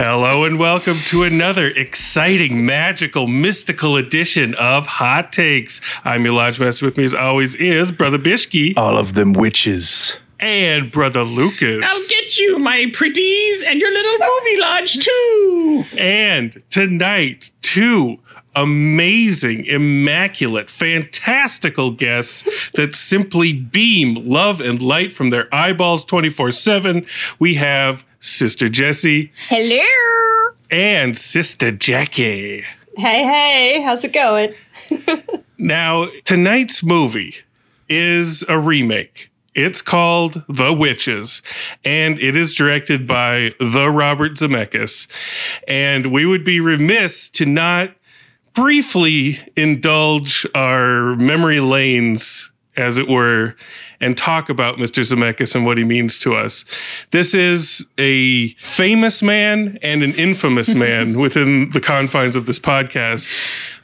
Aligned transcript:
Hello 0.00 0.44
and 0.44 0.60
welcome 0.60 0.96
to 1.06 1.24
another 1.24 1.66
exciting, 1.70 2.64
magical, 2.64 3.26
mystical 3.26 3.96
edition 3.96 4.54
of 4.54 4.86
Hot 4.86 5.32
Takes. 5.32 5.80
I'm 6.04 6.24
your 6.24 6.34
lodge 6.34 6.60
master. 6.60 6.86
With 6.86 6.96
me, 6.96 7.02
as 7.02 7.14
always, 7.14 7.56
is 7.56 7.90
Brother 7.90 8.16
Bishki 8.16 8.74
All 8.76 8.96
of 8.96 9.14
them 9.14 9.32
witches. 9.32 10.16
and 10.38 10.92
Brother 10.92 11.24
Lucas. 11.24 11.84
I'll 11.84 12.08
get 12.08 12.38
you, 12.38 12.60
my 12.60 12.86
pretties, 12.92 13.64
and 13.64 13.80
your 13.80 13.90
little 13.92 14.18
movie 14.20 14.60
lodge 14.60 15.04
too. 15.04 15.84
And 15.98 16.62
tonight, 16.70 17.50
two 17.60 18.20
amazing, 18.62 19.64
immaculate, 19.66 20.70
fantastical 20.70 21.90
guests 21.90 22.70
that 22.72 22.94
simply 22.94 23.52
beam 23.52 24.26
love 24.28 24.60
and 24.60 24.82
light 24.82 25.12
from 25.12 25.30
their 25.30 25.52
eyeballs 25.54 26.04
24 26.04 26.50
7. 26.52 27.06
We 27.38 27.54
have 27.54 28.04
Sister 28.20 28.68
Jessie 28.68 29.32
Hello. 29.48 30.54
and 30.70 31.16
Sister 31.16 31.70
Jackie. 31.70 32.64
Hey, 32.96 33.24
hey, 33.24 33.82
how's 33.82 34.04
it 34.04 34.12
going? 34.12 34.54
Now, 35.60 36.06
tonight's 36.24 36.84
movie 36.84 37.34
is 37.88 38.44
a 38.48 38.60
remake. 38.60 39.28
It's 39.56 39.82
called 39.82 40.44
The 40.48 40.72
Witches, 40.72 41.42
and 41.84 42.16
it 42.20 42.36
is 42.36 42.54
directed 42.54 43.08
by 43.08 43.54
the 43.58 43.90
Robert 43.90 44.34
Zemeckis. 44.34 45.08
And 45.66 46.12
we 46.12 46.24
would 46.26 46.44
be 46.44 46.60
remiss 46.60 47.28
to 47.30 47.44
not 47.44 47.90
briefly 48.54 49.38
indulge 49.56 50.46
our 50.54 51.16
memory 51.16 51.60
lanes, 51.60 52.50
as 52.76 52.98
it 52.98 53.08
were, 53.08 53.54
and 54.00 54.16
talk 54.16 54.48
about 54.48 54.76
Mr. 54.76 55.02
Zemeckis 55.02 55.54
and 55.54 55.66
what 55.66 55.78
he 55.78 55.84
means 55.84 56.18
to 56.20 56.34
us. 56.34 56.64
This 57.10 57.34
is 57.34 57.84
a 57.98 58.48
famous 58.54 59.22
man 59.22 59.78
and 59.82 60.02
an 60.02 60.14
infamous 60.14 60.74
man 60.74 61.18
within 61.18 61.70
the 61.70 61.80
confines 61.80 62.36
of 62.36 62.46
this 62.46 62.58
podcast. 62.58 63.28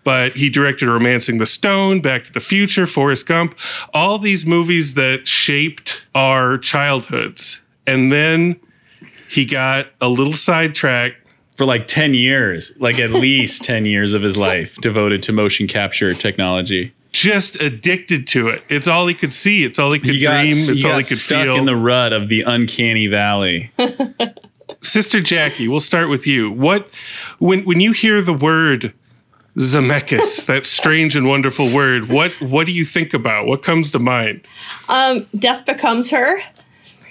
But 0.04 0.34
he 0.34 0.50
directed 0.50 0.88
Romancing 0.88 1.38
the 1.38 1.46
Stone, 1.46 2.00
Back 2.00 2.24
to 2.24 2.32
the 2.32 2.40
Future, 2.40 2.86
Forrest 2.86 3.26
Gump, 3.26 3.58
all 3.92 4.18
these 4.18 4.44
movies 4.44 4.94
that 4.94 5.26
shaped 5.26 6.04
our 6.14 6.58
childhoods. 6.58 7.62
And 7.86 8.12
then 8.12 8.60
he 9.28 9.44
got 9.44 9.86
a 10.00 10.08
little 10.08 10.34
sidetracked 10.34 11.23
For 11.56 11.64
like 11.66 11.86
10 11.86 12.14
years, 12.14 12.72
like 12.80 12.98
at 12.98 13.10
least 13.10 13.62
10 13.64 13.86
years 13.94 14.12
of 14.12 14.22
his 14.22 14.36
life 14.36 14.76
devoted 14.80 15.22
to 15.24 15.32
motion 15.32 15.66
capture 15.68 16.12
technology. 16.14 16.92
just 17.12 17.60
addicted 17.60 18.26
to 18.28 18.48
it. 18.48 18.62
It's 18.68 18.88
all 18.88 19.06
he 19.06 19.14
could 19.14 19.32
see. 19.32 19.64
It's 19.64 19.78
all 19.78 19.92
he 19.92 20.00
could 20.00 20.14
He 20.14 20.20
got, 20.20 20.40
dream. 20.40 20.52
It's 20.56 20.68
he 20.70 20.84
all 20.84 20.90
got 20.92 20.98
he 20.98 21.04
could 21.04 21.18
stuck 21.18 21.44
feel. 21.44 21.56
in 21.56 21.64
the 21.64 21.76
rut 21.76 22.12
of 22.12 22.28
the 22.28 22.42
uncanny 22.42 23.06
valley. 23.06 23.70
Sister 24.82 25.20
Jackie, 25.20 25.68
we'll 25.68 25.78
start 25.80 26.08
with 26.08 26.26
you. 26.26 26.50
What 26.50 26.88
when 27.38 27.64
when 27.64 27.80
you 27.80 27.92
hear 27.92 28.20
the 28.22 28.32
word 28.32 28.92
Zemeckis, 29.56 30.44
that 30.46 30.66
strange 30.66 31.14
and 31.16 31.28
wonderful 31.28 31.72
word, 31.72 32.08
what 32.08 32.32
what 32.40 32.66
do 32.66 32.72
you 32.72 32.84
think 32.84 33.14
about? 33.14 33.46
What 33.46 33.62
comes 33.62 33.90
to 33.92 33.98
mind? 33.98 34.46
Um, 34.88 35.26
Death 35.38 35.64
Becomes 35.66 36.10
Her. 36.10 36.40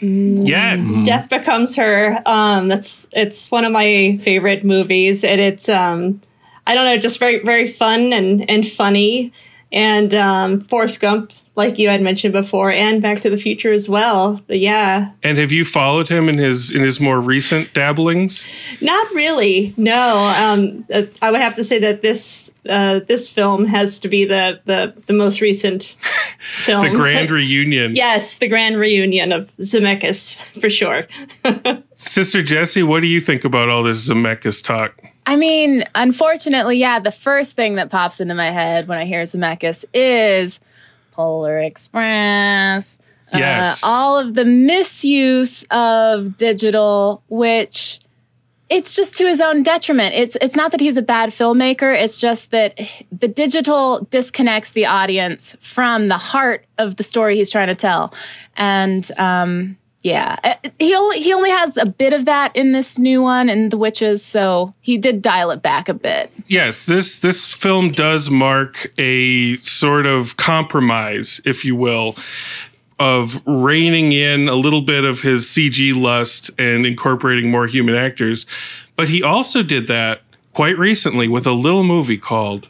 Yes. 0.04 1.06
Death 1.06 1.30
Becomes 1.30 1.76
Her. 1.76 2.22
Um, 2.26 2.68
that's 2.68 3.08
it's 3.12 3.50
one 3.50 3.66
of 3.66 3.72
my 3.72 4.20
favorite 4.22 4.64
movies, 4.64 5.24
and 5.24 5.40
it's 5.40 5.70
um, 5.70 6.22
I 6.68 6.76
don't 6.76 6.86
know, 6.86 6.98
just 6.98 7.20
very 7.20 7.40
very 7.44 7.68
fun 7.68 8.14
and 8.14 8.50
and 8.50 8.68
funny, 8.68 9.32
and 9.72 10.14
um, 10.14 10.62
Forrest 10.66 11.00
Gump, 11.00 11.32
like 11.56 11.80
you 11.80 11.90
had 11.90 12.02
mentioned 12.02 12.34
before, 12.34 12.72
and 12.72 13.02
Back 13.02 13.22
to 13.22 13.30
the 13.30 13.38
Future 13.38 13.72
as 13.72 13.88
well. 13.90 14.42
But 14.48 14.60
yeah, 14.60 15.12
And 15.24 15.38
have 15.38 15.52
you 15.52 15.66
followed 15.66 16.10
him 16.10 16.30
in 16.30 16.38
his 16.38 16.70
in 16.72 16.82
his 16.82 17.00
more 17.00 17.20
recent 17.20 17.74
dabblings? 17.74 18.46
Not 18.82 19.12
really. 19.14 19.74
No. 19.78 20.34
Um, 20.38 20.86
uh, 20.94 21.04
I 21.22 21.32
would 21.32 21.42
have 21.42 21.56
to 21.56 21.64
say 21.64 21.80
that 21.80 22.02
this 22.02 22.52
uh, 22.70 23.00
this 23.08 23.30
film 23.30 23.66
has 23.66 24.00
to 24.00 24.08
be 24.08 24.26
the 24.26 24.62
the, 24.66 24.94
the 25.08 25.14
most 25.14 25.42
recent 25.42 25.84
film. 26.64 26.86
The 26.86 26.92
grand 26.92 27.32
reunion. 27.32 27.96
yes, 27.96 28.38
the 28.38 28.48
grand 28.48 28.78
reunion 28.78 29.32
of 29.32 29.52
Zemeckis 29.58 30.38
for 30.60 30.70
sure. 30.70 31.08
Sister 31.96 32.42
Jessie, 32.42 32.84
what 32.84 33.02
do 33.02 33.08
you 33.08 33.20
think 33.20 33.44
about 33.44 33.70
all 33.70 33.84
this 33.84 34.10
Zemeckis 34.10 34.64
talk? 34.64 35.02
I 35.26 35.36
mean, 35.36 35.86
unfortunately, 35.96 36.78
yeah, 36.78 37.00
the 37.00 37.12
first 37.12 37.56
thing 37.56 37.76
that 37.76 37.90
pops 37.90 38.20
into 38.20 38.36
my 38.36 38.50
head 38.50 38.88
when 38.88 38.98
I 38.98 39.06
hear 39.06 39.24
Zemeckis 39.24 39.86
is 39.94 40.60
Polar 41.12 41.60
Express. 41.60 43.00
Yes. 43.34 43.84
Uh, 43.84 43.88
all 43.88 44.20
of 44.20 44.36
the 44.36 44.46
misuse 44.46 45.64
of 45.72 46.38
digital, 46.38 47.24
which 47.30 48.00
it's 48.74 48.96
just 48.96 49.16
to 49.16 49.28
his 49.28 49.40
own 49.40 49.62
detriment. 49.62 50.16
It's 50.16 50.36
it's 50.42 50.56
not 50.56 50.72
that 50.72 50.80
he's 50.80 50.98
a 50.98 51.02
bad 51.02 51.30
filmmaker. 51.30 51.96
It's 51.96 52.18
just 52.18 52.52
that 52.52 52.80
the 53.12 53.28
digital 53.28 54.06
disconnects 54.10 54.72
the 54.72 54.88
audience 54.88 55.56
from 55.60 56.08
the 56.08 56.18
heart 56.18 56.66
of 56.80 56.96
the 56.96 57.04
story 57.04 57.36
he's 57.36 57.52
trying 57.52 57.68
to 57.68 57.76
tell, 57.76 58.14
and 58.58 59.10
um, 59.18 59.78
yeah, 60.04 60.38
Uh, 60.44 60.56
he 60.80 60.94
only 60.94 61.22
he 61.22 61.34
only 61.34 61.50
has 61.50 61.78
a 61.78 61.86
bit 61.86 62.14
of 62.14 62.26
that 62.26 62.54
in 62.56 62.74
this 62.74 62.98
new 62.98 63.22
one 63.22 63.48
in 63.48 63.70
The 63.70 63.78
Witches, 63.78 64.24
so 64.24 64.74
he 64.82 64.98
did 64.98 65.22
dial 65.22 65.52
it 65.52 65.62
back 65.62 65.88
a 65.88 65.94
bit. 65.94 66.32
Yes, 66.48 66.86
this 66.86 67.20
this 67.20 67.46
film 67.46 67.90
does 67.90 68.30
mark 68.30 68.92
a 68.98 69.58
sort 69.60 70.06
of 70.06 70.36
compromise, 70.36 71.40
if 71.46 71.64
you 71.64 71.76
will, 71.76 72.16
of 73.04 73.46
reining 73.46 74.14
in 74.14 74.48
a 74.48 74.56
little 74.56 74.82
bit 74.82 75.04
of 75.04 75.24
his 75.24 75.46
CG 75.46 75.94
lust 75.94 76.50
and 76.58 76.86
incorporating 76.86 77.52
more 77.52 77.68
human 77.68 77.96
actors. 77.96 78.46
But 78.96 79.10
he 79.10 79.22
also 79.22 79.62
did 79.62 79.88
that 79.88 80.22
quite 80.54 80.78
recently 80.78 81.28
with 81.28 81.46
a 81.46 81.52
little 81.52 81.84
movie 81.84 82.18
called 82.18 82.70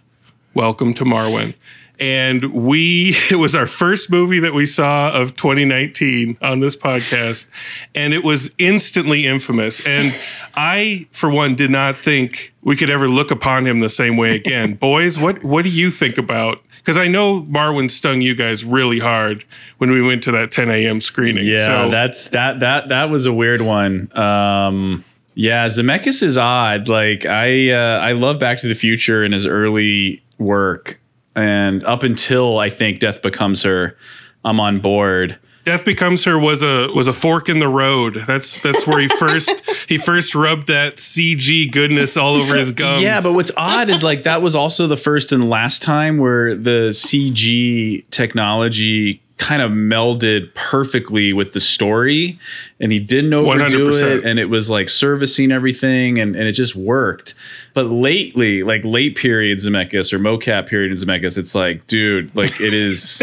Welcome 0.56 0.96
to 0.96 1.04
Marwen. 1.04 1.54
And 2.00 2.52
we, 2.52 3.16
it 3.30 3.36
was 3.36 3.56
our 3.56 3.68
first 3.68 4.10
movie 4.10 4.40
that 4.40 4.56
we 4.56 4.66
saw 4.66 5.12
of 5.12 5.36
2019 5.36 6.40
on 6.42 6.62
this 6.62 6.76
podcast. 6.76 7.46
And 7.94 8.12
it 8.12 8.24
was 8.24 8.50
instantly 8.58 9.28
infamous. 9.28 9.86
And 9.86 10.16
I, 10.56 11.06
for 11.12 11.30
one, 11.30 11.54
did 11.54 11.70
not 11.70 11.96
think 12.00 12.56
we 12.64 12.76
could 12.76 12.90
ever 12.90 13.08
look 13.08 13.30
upon 13.30 13.68
him 13.68 13.82
the 13.82 13.90
same 13.90 14.18
way 14.18 14.32
again. 14.32 14.74
Boys, 14.82 15.20
what, 15.20 15.44
what 15.44 15.64
do 15.64 15.70
you 15.70 15.92
think 15.92 16.18
about? 16.18 16.63
Because 16.84 16.98
I 16.98 17.08
know 17.08 17.44
Marwen 17.44 17.90
stung 17.90 18.20
you 18.20 18.36
guys 18.36 18.66
really 18.66 19.00
hard 19.00 19.46
when 19.78 19.92
we 19.92 20.02
went 20.02 20.22
to 20.24 20.32
that 20.34 20.52
10 20.52 20.70
a.m. 20.70 21.00
screening. 21.00 21.46
Yeah, 21.48 21.66
So- 21.66 21.90
that's 21.90 22.28
that 22.28 22.60
that 22.60 22.90
that 22.90 23.10
was 23.10 23.26
a 23.26 23.32
weird 23.34 23.62
one. 23.62 24.12
Um 24.18 25.06
yeah, 25.36 25.66
Zemeckis 25.68 26.22
is 26.22 26.38
odd. 26.38 26.88
Like 26.90 27.26
I 27.26 27.72
uh, 27.72 28.00
I 28.00 28.12
love 28.12 28.38
Back 28.38 28.60
to 28.60 28.68
the 28.68 28.76
Future 28.76 29.24
and 29.24 29.34
his 29.34 29.46
early 29.48 30.22
work. 30.38 31.00
And 31.36 31.84
up 31.86 32.04
until 32.04 32.60
I 32.60 32.70
think 32.70 33.00
Death 33.00 33.22
Becomes 33.24 33.64
Her, 33.64 33.98
I'm 34.46 34.60
on 34.60 34.80
board. 34.80 35.40
Death 35.64 35.86
Becomes 35.86 36.26
Her 36.26 36.38
was 36.38 36.62
a 36.62 36.90
was 36.94 37.08
a 37.08 37.14
fork 37.14 37.48
in 37.48 37.60
the 37.60 37.68
road. 37.68 38.24
That's 38.28 38.60
that's 38.62 38.86
where 38.86 39.00
he 39.00 39.08
first 39.20 39.52
he 39.88 39.98
first 39.98 40.36
rubbed 40.36 40.68
that 40.68 40.98
CG 40.98 41.72
goodness 41.72 42.18
all 42.18 42.36
over 42.36 42.56
his 42.56 42.72
gums. 42.72 43.02
Yeah, 43.02 43.22
but 43.22 43.34
what's 43.34 43.52
odd 43.56 43.90
is 43.90 44.04
like 44.04 44.24
that 44.24 44.42
was 44.42 44.56
also 44.56 44.88
the 44.88 44.98
first 44.98 45.32
and 45.32 45.50
last 45.50 45.82
time 45.82 46.18
where 46.18 46.56
the 46.56 46.90
CG 46.92 48.04
technology 48.12 49.22
kind 49.44 49.62
of 49.62 49.72
melded 49.72 50.54
perfectly 50.56 51.34
with 51.34 51.52
the 51.52 51.60
story 51.60 52.40
and 52.80 52.94
he 52.94 53.00
didn't 53.00 53.34
overdo 53.34 53.90
100%. 53.90 54.02
it 54.02 54.24
and 54.24 54.40
it 54.40 54.46
was 54.46 54.70
like 54.70 54.88
servicing 54.88 55.52
everything 55.52 56.18
and, 56.18 56.34
and 56.38 56.48
it 56.48 56.54
just 56.54 56.78
worked. 56.78 57.34
But 57.74 57.88
lately, 57.88 58.64
like 58.64 58.82
late 58.86 59.18
period 59.18 59.60
Zemeckis 59.60 60.14
or 60.14 60.20
mocap 60.20 60.68
period 60.68 60.94
Zemeckis, 60.94 61.38
it's 61.38 61.54
like, 61.56 61.86
dude, 61.88 62.34
like 62.38 62.62
it 62.62 62.74
is 62.74 63.22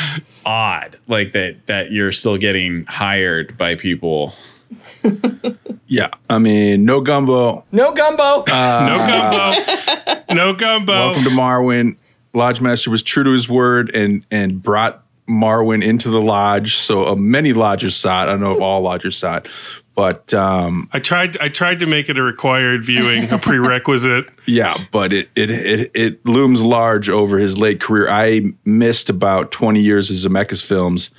odd 0.46 0.96
like 1.08 1.32
that 1.32 1.66
that 1.66 1.90
you're 1.90 2.12
still 2.12 2.38
getting 2.38 2.84
hired 2.86 3.58
by 3.58 3.74
people. 3.74 4.34
Yeah. 5.88 6.08
I 6.28 6.38
mean, 6.38 6.84
no 6.84 7.00
gumbo. 7.00 7.64
No 7.70 7.92
gumbo. 7.92 8.42
Uh, 8.50 8.86
no 8.88 9.06
gumbo, 9.06 10.34
no 10.34 10.52
gumbo. 10.52 10.92
Welcome 10.92 11.22
to 11.22 11.30
Marwen. 11.30 11.96
Lodge 12.34 12.60
Master 12.60 12.90
was 12.90 13.02
true 13.04 13.22
to 13.22 13.30
his 13.30 13.48
word 13.48 13.94
and 13.94 14.26
and 14.32 14.60
brought 14.60 15.05
Marwen 15.28 15.82
into 15.82 16.10
the 16.10 16.20
lodge. 16.20 16.76
So 16.76 17.06
uh, 17.06 17.16
many 17.16 17.52
lodges 17.52 17.96
saw 17.96 18.22
it. 18.22 18.26
I 18.28 18.32
don't 18.32 18.40
know 18.40 18.52
if 18.52 18.60
all 18.60 18.80
lodges 18.90 19.16
saw 19.18 19.36
it, 19.36 19.48
but 19.94 20.32
um, 20.34 20.88
I 20.92 20.98
tried 20.98 21.36
I 21.38 21.48
tried 21.48 21.80
to 21.80 21.86
make 21.86 22.08
it 22.08 22.18
a 22.18 22.22
required 22.22 22.84
viewing, 22.84 23.30
a 23.30 23.38
prerequisite. 23.38 24.28
yeah, 24.46 24.76
but 24.92 25.12
it, 25.12 25.30
it 25.34 25.50
it 25.50 25.90
it 25.94 26.26
looms 26.26 26.60
large 26.60 27.08
over 27.08 27.38
his 27.38 27.58
late 27.58 27.80
career. 27.80 28.08
I 28.08 28.52
missed 28.64 29.08
about 29.10 29.52
twenty 29.52 29.80
years 29.80 30.10
of 30.10 30.30
Zemeckis 30.30 30.64
films 30.64 31.10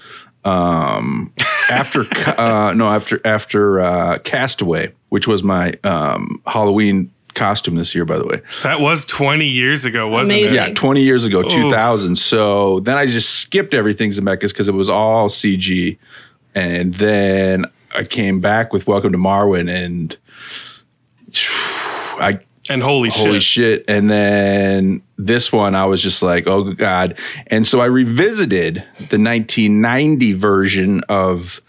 Um, 0.45 1.33
after 1.69 2.01
uh, 2.39 2.73
no, 2.73 2.87
after 2.87 3.19
after 3.25 3.79
uh, 3.79 4.19
Castaway, 4.19 4.93
which 5.09 5.27
was 5.27 5.43
my 5.43 5.73
um, 5.83 6.41
Halloween 6.45 7.11
costume 7.37 7.75
this 7.75 7.95
year, 7.95 8.03
by 8.03 8.17
the 8.17 8.25
way. 8.27 8.41
That 8.63 8.81
was 8.81 9.05
20 9.05 9.45
years 9.45 9.85
ago, 9.85 10.07
wasn't 10.09 10.39
Amazing. 10.39 10.53
it? 10.53 10.67
Yeah, 10.69 10.73
20 10.73 11.01
years 11.03 11.23
ago, 11.23 11.43
2000. 11.43 12.15
So 12.17 12.81
then 12.81 12.97
I 12.97 13.05
just 13.05 13.29
skipped 13.39 13.73
everything 13.73 14.11
Zemeckis 14.11 14.49
because 14.49 14.67
it 14.67 14.73
was 14.73 14.89
all 14.89 15.29
CG. 15.29 15.97
And 16.55 16.93
then 16.95 17.65
I 17.95 18.03
came 18.03 18.41
back 18.41 18.73
with 18.73 18.87
Welcome 18.87 19.11
to 19.13 19.17
Marwen 19.17 19.69
and 19.69 20.17
I 22.19 22.39
And 22.69 22.81
holy, 22.81 23.09
holy 23.09 23.39
shit. 23.39 23.43
shit. 23.43 23.85
And 23.87 24.09
then 24.09 25.01
this 25.17 25.51
one 25.51 25.75
I 25.75 25.85
was 25.85 26.01
just 26.01 26.21
like, 26.23 26.47
oh 26.47 26.73
god. 26.73 27.17
And 27.47 27.65
so 27.67 27.79
I 27.79 27.85
revisited 27.85 28.75
the 28.97 29.17
1990 29.19 30.33
version 30.33 31.01
of 31.09 31.61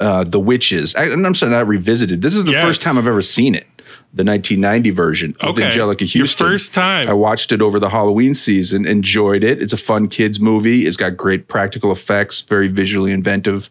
uh, 0.00 0.24
The 0.24 0.40
Witches. 0.40 0.94
I, 0.96 1.04
and 1.04 1.24
I'm 1.26 1.34
sorry, 1.34 1.52
not 1.52 1.68
revisited. 1.68 2.22
This 2.22 2.34
is 2.36 2.44
the 2.44 2.52
Yes. 2.52 2.64
first 2.64 2.82
time 2.82 2.98
I've 2.98 3.06
ever 3.06 3.22
seen 3.22 3.54
it. 3.54 3.66
The 4.14 4.24
1990 4.24 4.90
version 4.90 5.36
with 5.40 5.58
Okay. 5.58 5.70
Anjelica 5.70 6.14
Your 6.14 6.26
first 6.26 6.74
time. 6.74 7.08
I 7.08 7.14
watched 7.14 7.50
it 7.50 7.62
over 7.62 7.78
the 7.78 7.88
Halloween 7.88 8.34
season, 8.34 8.84
enjoyed 8.84 9.42
it. 9.42 9.62
It's 9.62 9.72
a 9.72 9.78
fun 9.78 10.08
kids 10.08 10.38
movie. 10.38 10.86
It's 10.86 10.98
got 10.98 11.16
great 11.16 11.48
practical 11.48 11.90
effects, 11.90 12.42
very 12.42 12.68
visually 12.68 13.10
inventive. 13.10 13.70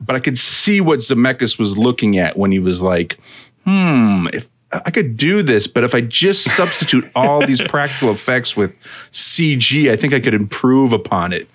But 0.00 0.16
I 0.16 0.20
could 0.20 0.38
see 0.38 0.80
what 0.80 1.00
Zemeckis 1.00 1.58
was 1.58 1.76
looking 1.76 2.16
at 2.16 2.38
when 2.38 2.50
he 2.50 2.58
was 2.58 2.80
like, 2.80 3.18
hmm, 3.66 4.26
if 4.32 4.48
I 4.72 4.90
could 4.90 5.18
do 5.18 5.42
this, 5.42 5.66
but 5.66 5.84
if 5.84 5.94
I 5.94 6.00
just 6.00 6.44
substitute 6.56 7.04
all 7.14 7.46
these 7.46 7.60
practical 7.68 8.10
effects 8.10 8.56
with 8.56 8.74
CG, 9.12 9.90
I 9.90 9.96
think 9.96 10.14
I 10.14 10.20
could 10.20 10.34
improve 10.34 10.94
upon 10.94 11.34
it. 11.34 11.46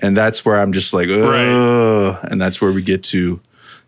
And 0.00 0.16
that's 0.16 0.44
where 0.44 0.60
I'm 0.60 0.72
just 0.72 0.92
like, 0.92 1.08
Ugh. 1.08 2.18
and 2.30 2.40
that's 2.42 2.60
where 2.60 2.72
we 2.72 2.82
get 2.82 3.04
to 3.04 3.40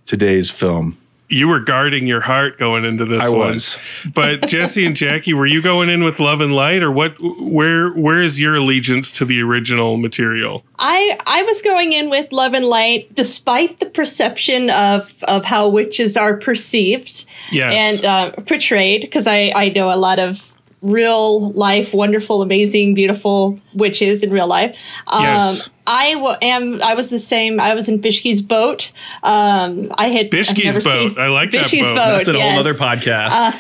today's 0.07 0.51
film. 0.51 0.97
You 1.31 1.49
were 1.49 1.61
guarding 1.61 2.07
your 2.07 2.21
heart 2.23 2.57
going 2.57 2.85
into 2.85 3.05
this 3.05 3.23
I 3.23 3.29
one. 3.29 3.39
was. 3.55 3.79
But 4.15 4.49
Jesse 4.49 4.87
and 4.87 4.97
Jackie, 4.97 5.35
were 5.35 5.47
you 5.47 5.61
going 5.61 5.91
in 5.91 6.03
with 6.03 6.21
Love 6.21 6.41
and 6.41 6.55
Light 6.55 6.83
or 6.83 6.91
what 6.91 7.15
where 7.21 7.91
where 7.91 8.21
is 8.21 8.41
your 8.41 8.57
allegiance 8.57 9.13
to 9.13 9.25
the 9.27 9.43
original 9.43 9.97
material? 9.99 10.65
I 10.79 11.19
I 11.27 11.43
was 11.43 11.61
going 11.63 11.93
in 11.93 12.09
with 12.11 12.33
Love 12.33 12.55
and 12.55 12.65
Light, 12.65 13.15
despite 13.15 13.79
the 13.81 13.87
perception 13.87 14.71
of 14.71 15.15
of 15.25 15.45
how 15.45 15.69
witches 15.69 16.17
are 16.17 16.37
perceived 16.37 17.25
Yes. 17.53 18.03
and 18.03 18.05
uh, 18.05 18.31
portrayed, 18.47 19.03
because 19.03 19.27
I 19.27 19.53
I 19.55 19.69
know 19.69 19.93
a 19.93 19.97
lot 19.97 20.19
of 20.19 20.55
real 20.81 21.51
life, 21.53 21.93
wonderful, 21.93 22.41
amazing, 22.41 22.95
beautiful 22.95 23.59
witches 23.75 24.23
in 24.23 24.31
real 24.31 24.47
life. 24.47 24.77
Um, 25.09 25.23
Yes. 25.25 25.69
I 25.89 26.13
w- 26.15 26.37
am. 26.43 26.83
I 26.83 26.95
was 26.95 27.09
the 27.09 27.19
same. 27.19 27.59
I 27.59 27.75
was 27.75 27.89
in 27.89 27.99
Bishki's 28.01 28.43
boat. 28.43 28.93
Um, 29.23 29.91
I 29.97 30.09
had 30.09 30.27
I've 30.27 30.31
Bishki's 30.33 30.85
boat. 30.85 31.19
I 31.19 31.29
like 31.29 31.51
that 31.53 31.65
Bishki's 31.65 31.89
boat. 31.89 31.95
boat. 31.97 32.17
That's 32.27 32.29
a 32.29 32.41
whole 32.41 32.59
other 32.59 32.75
podcast. 32.75 33.59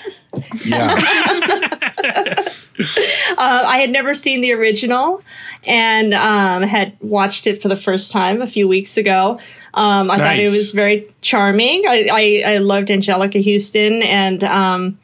Yeah. 0.66 2.44
Uh, 2.80 3.64
I 3.66 3.78
had 3.78 3.90
never 3.90 4.14
seen 4.14 4.40
the 4.40 4.52
original 4.52 5.20
and 5.66 6.14
um, 6.14 6.62
had 6.62 6.96
watched 7.00 7.48
it 7.48 7.60
for 7.60 7.66
the 7.66 7.76
first 7.76 8.12
time 8.12 8.40
a 8.40 8.46
few 8.46 8.68
weeks 8.68 8.96
ago. 8.96 9.40
Um, 9.74 10.10
I 10.12 10.18
thought 10.18 10.38
it 10.38 10.44
was 10.50 10.72
very 10.74 11.12
charming. 11.20 11.84
I, 11.88 12.08
I, 12.46 12.54
I 12.54 12.58
loved 12.58 12.88
Anjelica 12.88 13.42
Huston 13.44 14.02
and 14.02 14.44
um, 14.44 14.98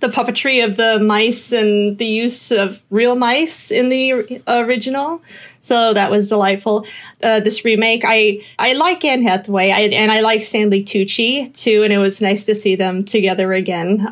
the 0.00 0.08
puppetry 0.08 0.64
of 0.64 0.76
the 0.76 0.98
mice 0.98 1.52
and 1.52 1.98
the 1.98 2.06
use 2.06 2.50
of 2.50 2.82
real 2.90 3.16
mice 3.16 3.70
in 3.70 3.88
the 3.88 4.42
original. 4.46 5.22
So 5.60 5.94
that 5.94 6.10
was 6.10 6.28
delightful. 6.28 6.86
Uh, 7.22 7.40
this 7.40 7.64
remake, 7.64 8.04
I 8.06 8.40
I 8.58 8.74
like 8.74 9.04
Anne 9.04 9.22
Hathaway, 9.22 9.72
I, 9.72 9.80
and 9.80 10.12
I 10.12 10.20
like 10.20 10.44
Stanley 10.44 10.84
Tucci 10.84 11.52
too, 11.54 11.82
and 11.82 11.92
it 11.92 11.98
was 11.98 12.20
nice 12.20 12.44
to 12.44 12.54
see 12.54 12.76
them 12.76 13.04
together 13.04 13.52
again 13.52 14.04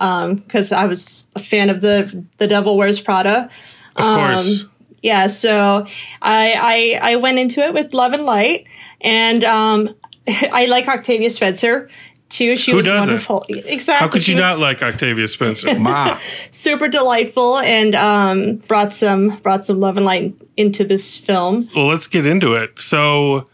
because 0.46 0.72
I 0.72 0.86
was 0.86 1.26
a 1.36 1.40
fan 1.40 1.70
of 1.70 1.80
the 1.80 2.24
the 2.38 2.48
Devil 2.48 2.76
Wears 2.76 3.00
Prada. 3.00 3.50
Of 3.96 4.04
course. 4.04 4.62
Um, 4.62 4.70
yeah, 5.02 5.26
so 5.26 5.86
I, 6.22 6.98
I 7.02 7.12
I 7.12 7.16
went 7.16 7.38
into 7.38 7.60
it 7.60 7.74
with 7.74 7.94
love 7.94 8.14
and 8.14 8.24
light, 8.24 8.66
and 9.00 9.44
um, 9.44 9.94
I 10.28 10.66
like 10.66 10.88
Octavia 10.88 11.30
Spencer 11.30 11.88
too. 12.28 12.56
She 12.56 12.70
Who 12.70 12.78
was 12.78 12.86
doesn't? 12.86 13.08
wonderful. 13.08 13.44
Exactly. 13.48 13.94
How 14.06 14.08
could 14.12 14.22
She 14.22 14.32
you 14.32 14.36
was 14.36 14.42
not 14.44 14.58
like 14.58 14.82
Octavia 14.82 15.28
Spencer? 15.28 15.78
Ma. 15.78 16.18
super 16.50 16.88
delightful 16.88 17.58
and 17.58 17.94
um, 17.94 18.56
brought 18.68 18.94
some 18.94 19.36
brought 19.38 19.66
some 19.66 19.80
love 19.80 19.96
and 19.96 20.06
light 20.06 20.34
into 20.56 20.84
this 20.84 21.16
film. 21.18 21.68
well, 21.74 21.86
let's 21.88 22.06
get 22.06 22.26
into 22.26 22.54
it. 22.54 22.80
So, 22.80 23.48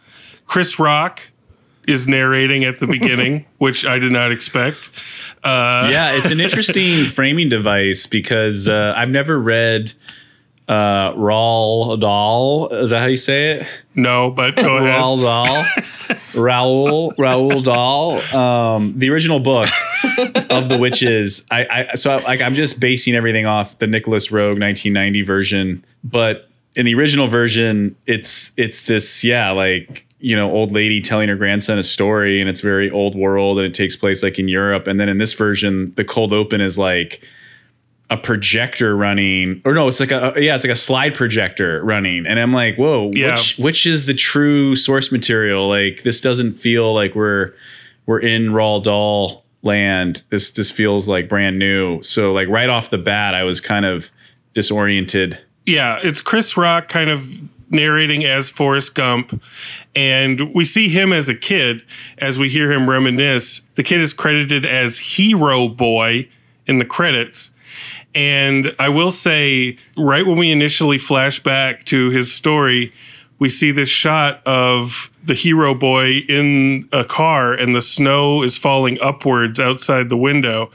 Chris 0.47 0.79
Rock 0.79 1.23
is 1.89 2.07
narrating 2.07 2.65
at 2.65 2.79
the 2.79 2.87
beginning, 2.89 3.47
which 3.59 3.85
I 3.87 3.99
did 3.99 4.13
not 4.13 4.33
expect. 4.33 4.91
Uh, 5.43 5.89
yeah, 5.91 6.13
it's 6.13 6.31
an 6.31 6.39
interesting 6.41 7.07
framing 7.07 7.49
device 7.49 8.07
because 8.07 8.69
uh, 8.69 8.93
I've 8.97 9.09
never 9.09 9.41
read 9.41 9.93
uh, 10.71 11.13
Roald 11.15 12.01
Dahl. 12.01 12.69
Is 12.69 12.91
that 12.91 13.01
how 13.01 13.07
you 13.07 13.17
say 13.17 13.51
it? 13.51 13.67
No, 13.97 14.31
but 14.31 14.55
go 14.55 14.77
ahead. 14.79 15.01
Roald 15.01 15.21
Dahl. 15.21 15.67
Raoul 16.35 17.13
Raoul 17.19 17.61
Dahl. 17.61 18.21
Um, 18.37 18.95
the 18.97 19.11
original 19.11 19.41
book 19.41 19.69
of 20.49 20.69
the 20.69 20.79
witches. 20.79 21.45
I, 21.51 21.89
I 21.91 21.95
so 21.97 22.19
like 22.19 22.41
I'm 22.41 22.55
just 22.55 22.79
basing 22.79 23.17
everything 23.17 23.47
off 23.47 23.79
the 23.79 23.89
Nicolas 23.89 24.29
Roeg 24.29 24.61
1990 24.61 25.23
version, 25.23 25.85
but 26.05 26.49
in 26.77 26.87
the 26.87 26.95
original 26.95 27.27
version, 27.27 27.97
it's 28.07 28.53
it's 28.57 28.83
this 28.83 29.25
yeah 29.25 29.51
like 29.51 30.07
you 30.21 30.37
know 30.37 30.53
old 30.53 30.71
lady 30.71 31.01
telling 31.01 31.29
her 31.29 31.35
grandson 31.35 31.81
a 31.81 31.83
story, 31.83 32.41
and 32.41 32.49
it's 32.49 32.61
very 32.61 32.89
old 32.89 33.17
world, 33.17 33.59
and 33.59 33.67
it 33.67 33.75
takes 33.75 33.97
place 33.97 34.23
like 34.23 34.39
in 34.39 34.47
Europe. 34.47 34.87
And 34.87 35.01
then 35.01 35.09
in 35.09 35.19
this 35.19 35.35
version, 35.35 35.93
the 35.97 36.05
cold 36.05 36.33
open 36.33 36.61
is 36.61 36.79
like 36.79 37.23
a 38.11 38.17
projector 38.17 38.97
running 38.97 39.63
or 39.65 39.73
no 39.73 39.87
it's 39.87 40.01
like 40.01 40.11
a 40.11 40.33
yeah 40.37 40.55
it's 40.57 40.65
like 40.65 40.73
a 40.73 40.77
slide 40.77 41.15
projector 41.15 41.83
running 41.85 42.27
and 42.27 42.41
i'm 42.41 42.53
like 42.53 42.77
whoa 42.77 43.11
Yeah. 43.15 43.31
which 43.33 43.57
which 43.59 43.87
is 43.87 44.07
the 44.07 44.15
true 44.15 44.75
source 44.75 45.13
material 45.13 45.69
like 45.69 46.03
this 46.03 46.21
doesn't 46.21 46.55
feel 46.59 46.93
like 46.93 47.15
we're 47.15 47.55
we're 48.07 48.19
in 48.19 48.49
Roald 48.49 48.83
Dahl 48.83 49.45
land 49.63 50.23
this 50.31 50.51
this 50.51 50.71
feels 50.71 51.07
like 51.09 51.29
brand 51.29 51.59
new 51.59 52.03
so 52.03 52.33
like 52.33 52.49
right 52.49 52.69
off 52.69 52.91
the 52.91 52.99
bat 52.99 53.35
i 53.35 53.45
was 53.45 53.61
kind 53.61 53.85
of 53.87 54.11
disoriented 54.55 55.39
yeah, 55.67 56.01
it's 56.03 56.21
Chris 56.21 56.57
Rock 56.57 56.89
kind 56.89 57.11
of 57.11 57.29
narrating 57.71 58.25
as 58.25 58.51
Forrest 58.51 58.95
Gump. 58.97 59.41
And 59.95 60.53
we 60.55 60.65
see 60.65 60.89
him 60.89 61.13
as 61.13 61.29
a 61.29 61.35
kid 61.35 61.85
as 62.19 62.39
we 62.39 62.49
hear 62.49 62.73
him 62.73 62.89
reminisce. 62.91 63.61
The 63.77 63.83
kid 63.85 64.01
is 64.01 64.13
credited 64.13 64.65
as 64.67 64.99
Hero 64.99 65.69
Boy 65.69 66.29
in 66.67 66.79
the 66.79 66.85
credits. 66.85 67.53
And 68.15 68.75
I 68.79 68.89
will 68.89 69.11
say, 69.11 69.79
right 69.97 70.27
when 70.27 70.37
we 70.37 70.51
initially 70.51 70.99
flash 70.99 71.41
back 71.41 71.85
to 71.87 72.11
his 72.11 72.33
story, 72.33 72.93
we 73.39 73.49
see 73.49 73.71
this 73.71 73.89
shot 73.89 74.47
of 74.47 75.11
the 75.25 75.35
hero 75.35 75.75
boy 75.75 76.19
in 76.29 76.89
a 76.93 77.05
car 77.05 77.53
and 77.53 77.75
the 77.75 77.81
snow 77.81 78.43
is 78.43 78.59
falling 78.59 79.01
upwards 79.01 79.59
outside 79.59 80.09
the 80.09 80.17
window. 80.17 80.71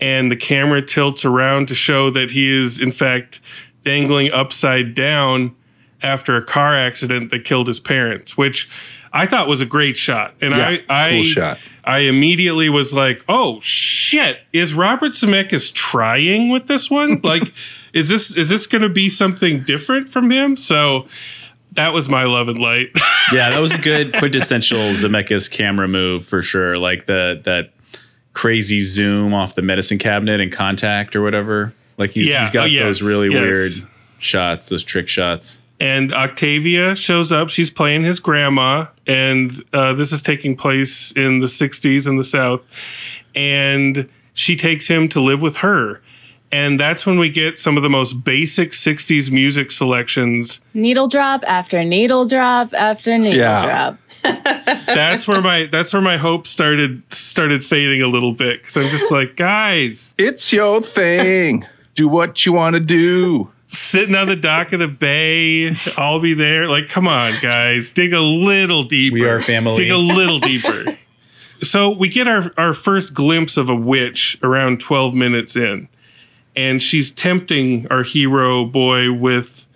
And 0.00 0.30
the 0.30 0.36
camera 0.36 0.82
tilts 0.82 1.24
around 1.24 1.68
to 1.68 1.74
show 1.74 2.10
that 2.10 2.30
he 2.30 2.50
is, 2.50 2.78
in 2.80 2.92
fact, 2.92 3.40
dangling 3.84 4.32
upside 4.32 4.94
down 4.94 5.54
after 6.02 6.36
a 6.36 6.44
car 6.44 6.76
accident 6.76 7.30
that 7.30 7.44
killed 7.44 7.68
his 7.68 7.80
parents, 7.80 8.36
which 8.36 8.68
I 9.16 9.26
thought 9.26 9.46
was 9.48 9.60
a 9.62 9.66
great 9.66 9.96
shot. 9.96 10.34
And 10.42 10.54
Yeah, 10.56 10.76
I, 10.88 11.06
I, 11.06 11.10
cool 11.12 11.22
shot. 11.22 11.58
I 11.84 11.98
immediately 12.00 12.68
was 12.68 12.92
like, 12.92 13.24
"Oh 13.28 13.60
shit! 13.60 14.38
Is 14.52 14.74
Robert 14.74 15.12
Zemeckis 15.12 15.72
trying 15.72 16.50
with 16.50 16.66
this 16.66 16.90
one? 16.90 17.20
Like, 17.24 17.52
is 17.92 18.08
this 18.08 18.34
is 18.36 18.48
this 18.48 18.66
going 18.66 18.82
to 18.82 18.88
be 18.88 19.08
something 19.08 19.62
different 19.62 20.08
from 20.08 20.30
him?" 20.32 20.56
So 20.56 21.06
that 21.72 21.92
was 21.92 22.08
my 22.08 22.24
love 22.24 22.48
and 22.48 22.58
light. 22.58 22.88
yeah 23.32 23.50
that 23.50 23.60
was 23.60 23.72
a 23.72 23.78
good 23.78 24.12
quintessential 24.14 24.78
zemeckis 24.94 25.50
camera 25.50 25.88
move 25.88 26.24
for 26.26 26.40
sure 26.42 26.76
like 26.78 27.06
the 27.06 27.40
that 27.44 27.70
crazy 28.32 28.80
zoom 28.80 29.32
off 29.34 29.54
the 29.54 29.62
medicine 29.62 29.98
cabinet 29.98 30.40
and 30.40 30.52
contact 30.52 31.16
or 31.16 31.22
whatever 31.22 31.72
like 31.98 32.10
he's, 32.10 32.26
Yeah. 32.28 32.42
he's 32.42 32.50
got 32.50 32.64
Oh, 32.64 32.66
yes. 32.66 32.82
those 33.00 33.02
really 33.08 33.28
Yes. 33.32 33.40
weird 33.40 33.90
shots 34.18 34.66
those 34.66 34.84
trick 34.84 35.08
shots 35.08 35.60
and 35.84 36.14
Octavia 36.14 36.94
shows 36.96 37.30
up. 37.30 37.50
She's 37.50 37.70
playing 37.70 38.04
his 38.04 38.18
grandma, 38.18 38.86
and 39.06 39.50
uh, 39.74 39.92
this 39.92 40.12
is 40.12 40.22
taking 40.22 40.56
place 40.56 41.12
in 41.12 41.40
the 41.40 41.46
'60s 41.46 42.08
in 42.08 42.16
the 42.16 42.24
South. 42.24 42.62
And 43.34 44.08
she 44.32 44.56
takes 44.56 44.86
him 44.88 45.08
to 45.10 45.20
live 45.20 45.42
with 45.42 45.56
her. 45.58 46.00
And 46.52 46.78
that's 46.78 47.04
when 47.04 47.18
we 47.18 47.30
get 47.30 47.58
some 47.58 47.76
of 47.76 47.82
the 47.82 47.90
most 47.90 48.22
basic 48.24 48.70
60s 48.70 49.28
music 49.30 49.72
selections 49.72 50.60
Needle 50.72 51.08
drop 51.08 51.42
after 51.48 51.82
needle 51.82 52.28
drop 52.28 52.72
after 52.74 53.18
needle 53.18 53.38
Yeah. 53.38 53.64
drop. 53.66 53.98
that's 54.86 55.26
where 55.26 55.40
my 55.42 55.66
that's 55.70 55.92
where 55.92 56.02
my 56.02 56.16
hope 56.16 56.46
started 56.46 57.02
started 57.12 57.62
fading 57.64 58.02
a 58.02 58.06
little 58.06 58.32
bit 58.32 58.62
because 58.62 58.76
I'm 58.76 58.88
just 58.90 59.10
like, 59.10 59.34
guys. 59.36 60.14
It's 60.16 60.52
your 60.52 60.80
thing. 60.80 61.66
do 61.94 62.06
what 62.08 62.46
you 62.46 62.52
want 62.52 62.74
to 62.74 62.80
do. 62.80 63.50
Sitting 63.76 64.14
on 64.14 64.28
the 64.28 64.36
dock 64.36 64.72
of 64.72 64.80
the 64.80 64.88
bay. 64.88 65.74
I'll 65.96 66.20
be 66.20 66.34
there. 66.34 66.68
Like, 66.68 66.88
come 66.88 67.06
on, 67.08 67.32
guys, 67.42 67.92
dig 67.92 68.12
a 68.12 68.20
little 68.20 68.84
deeper. 68.84 69.14
We 69.14 69.24
are 69.26 69.40
family. 69.42 69.76
Dig 69.76 69.90
a 69.90 69.96
little 69.96 70.38
deeper. 70.40 70.96
So 71.62 71.90
we 71.90 72.08
get 72.08 72.28
our 72.28 72.52
our 72.58 72.74
first 72.74 73.14
glimpse 73.14 73.56
of 73.56 73.68
a 73.70 73.74
witch 73.76 74.38
around 74.42 74.80
12 74.80 75.14
minutes 75.14 75.56
in, 75.56 75.88
and 76.56 76.82
she's 76.82 77.10
tempting 77.10 77.86
our 77.90 78.02
hero 78.02 78.64
boy 78.64 79.12
with 79.12 79.66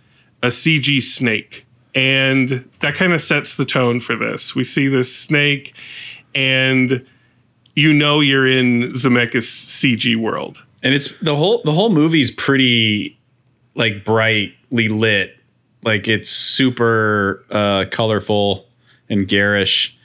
a 0.43 0.49
CG 0.49 1.03
snake. 1.03 1.65
And 1.95 2.69
that 2.81 2.95
kind 2.95 3.13
of 3.13 3.23
sets 3.23 3.57
the 3.57 3.65
tone 3.65 4.01
for 4.01 4.15
this. 4.15 4.55
We 4.55 4.65
see 4.65 4.89
this 4.89 5.15
snake, 5.15 5.75
and 6.35 7.05
you 7.75 7.93
know 7.93 8.21
you're 8.21 8.47
in 8.47 8.93
Zemeckis 8.93 9.47
CG 9.47 10.15
world. 10.17 10.63
and 10.83 10.95
it's 10.95 11.17
the 11.21 11.35
whole 11.35 11.63
the 11.65 11.73
whole 11.73 11.91
movie's 11.91 12.31
pretty 12.31 13.18
like 13.79 14.05
brightly 14.05 14.89
lit. 14.89 15.37
Like 15.83 16.07
it's 16.09 16.29
super 16.29 17.45
uh 17.51 17.87
colorful 17.91 18.67
and 19.09 19.27
garish 19.27 19.97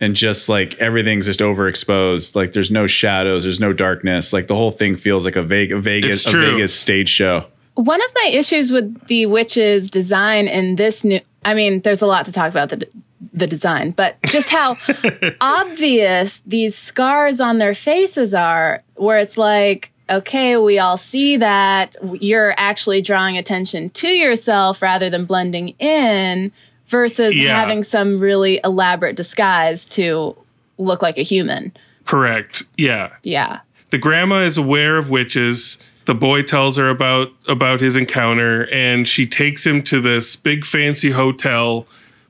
and 0.00 0.16
just 0.16 0.48
like 0.48 0.74
everything's 0.78 1.26
just 1.26 1.40
overexposed. 1.40 2.34
Like 2.34 2.52
there's 2.52 2.70
no 2.70 2.88
shadows 2.88 3.44
there's 3.44 3.60
no 3.60 3.72
darkness. 3.72 4.32
Like 4.32 4.48
the 4.48 4.56
whole 4.56 4.72
thing 4.72 4.96
feels 4.96 5.24
like 5.24 5.36
a, 5.36 5.42
Ve- 5.42 5.72
vegas 5.74 6.26
a 6.26 6.36
vegas 6.36 6.74
stage 6.74 7.08
show. 7.08 7.46
One 7.74 8.02
of 8.02 8.10
my 8.16 8.30
issues 8.32 8.72
with 8.72 9.06
the 9.06 9.26
witch's 9.26 9.90
design 9.90 10.48
in 10.48 10.74
this 10.76 11.04
new 11.04 11.20
I 11.44 11.54
mean, 11.54 11.80
there's 11.82 12.02
a 12.02 12.06
lot 12.06 12.26
to 12.26 12.32
talk 12.32 12.50
about 12.50 12.70
the 12.70 12.88
the 13.32 13.46
design, 13.46 13.90
but 13.92 14.16
just 14.26 14.50
how 14.50 14.76
obvious 15.40 16.40
these 16.46 16.76
scars 16.76 17.40
on 17.40 17.58
their 17.58 17.74
faces 17.74 18.34
are 18.34 18.82
where 18.96 19.18
it's 19.18 19.36
like 19.36 19.92
okay, 20.10 20.56
we 20.56 20.78
all 20.78 20.96
see 20.96 21.36
that 21.36 21.94
you're 22.20 22.54
actually 22.56 23.00
drawing 23.00 23.36
attention 23.38 23.90
to 23.90 24.08
yourself 24.08 24.82
rather 24.82 25.08
than 25.08 25.24
blending 25.24 25.68
in 25.78 26.50
versus 26.88 27.36
Yeah. 27.36 27.54
having 27.58 27.84
some 27.84 28.18
really 28.18 28.60
elaborate 28.64 29.14
disguise 29.16 29.86
to 29.88 30.36
look 30.78 31.02
like 31.02 31.16
a 31.18 31.22
human. 31.22 31.72
Correct. 32.06 32.62
Yeah. 32.76 33.10
Yeah. 33.22 33.60
the 33.90 33.98
grandma 33.98 34.40
is 34.44 34.56
aware 34.56 34.96
of 34.98 35.10
witches 35.10 35.76
the 36.06 36.14
boy 36.14 36.42
tells 36.42 36.76
her 36.76 36.88
about 36.88 37.28
about 37.48 37.80
his 37.80 37.96
encounter 37.96 38.68
and 38.72 39.06
she 39.06 39.26
takes 39.26 39.64
him 39.66 39.82
to 39.82 40.00
this 40.00 40.34
big 40.36 40.64
fancy 40.64 41.10
hotel 41.10 41.86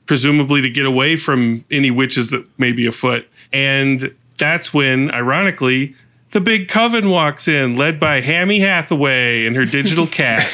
presumably 0.06 0.60
to 0.62 0.68
get 0.70 0.84
away 0.87 1.16
from 1.16 1.64
any 1.70 1.90
witches 1.90 2.30
that 2.30 2.44
may 2.58 2.72
be 2.72 2.87
afoot 2.87 3.26
and 3.52 4.12
that's 4.38 4.72
when 4.75 5.10
ironically 5.12 5.94
the 6.32 6.40
big 6.40 6.68
coven 6.68 7.10
walks 7.10 7.49
in 7.49 7.76
led 7.76 7.99
by 7.99 8.20
hammy 8.20 8.60
hathaway 8.60 9.46
and 9.46 9.56
her 9.56 9.64
digital 9.64 10.06
cat 10.08 10.52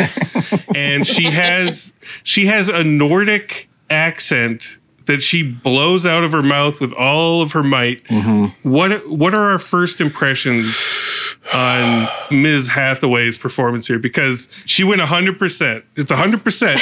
and 0.75 1.07
she 1.07 1.25
has 1.25 1.93
she 2.23 2.47
has 2.47 2.69
a 2.69 2.83
nordic 2.83 3.69
accent 3.91 4.79
that 5.07 5.23
she 5.23 5.43
blows 5.43 6.05
out 6.05 6.25
of 6.25 6.33
her 6.33 6.43
mouth 6.43 6.81
with 6.81 6.93
all 6.93 7.41
of 7.41 7.53
her 7.53 7.63
might 7.63 8.03
mm-hmm. 8.05 8.69
what 8.69 9.09
what 9.09 9.35
are 9.35 9.51
our 9.51 9.59
first 9.59 10.01
impressions 10.01 10.83
on 11.53 12.09
Ms. 12.31 12.69
Hathaway's 12.69 13.39
performance 13.39 13.87
here? 13.87 13.99
Because 13.99 14.49
she 14.65 14.85
went 14.85 15.01
hundred 15.01 15.39
percent. 15.39 15.85
It's 15.95 16.11
hundred 16.11 16.45
percent, 16.45 16.81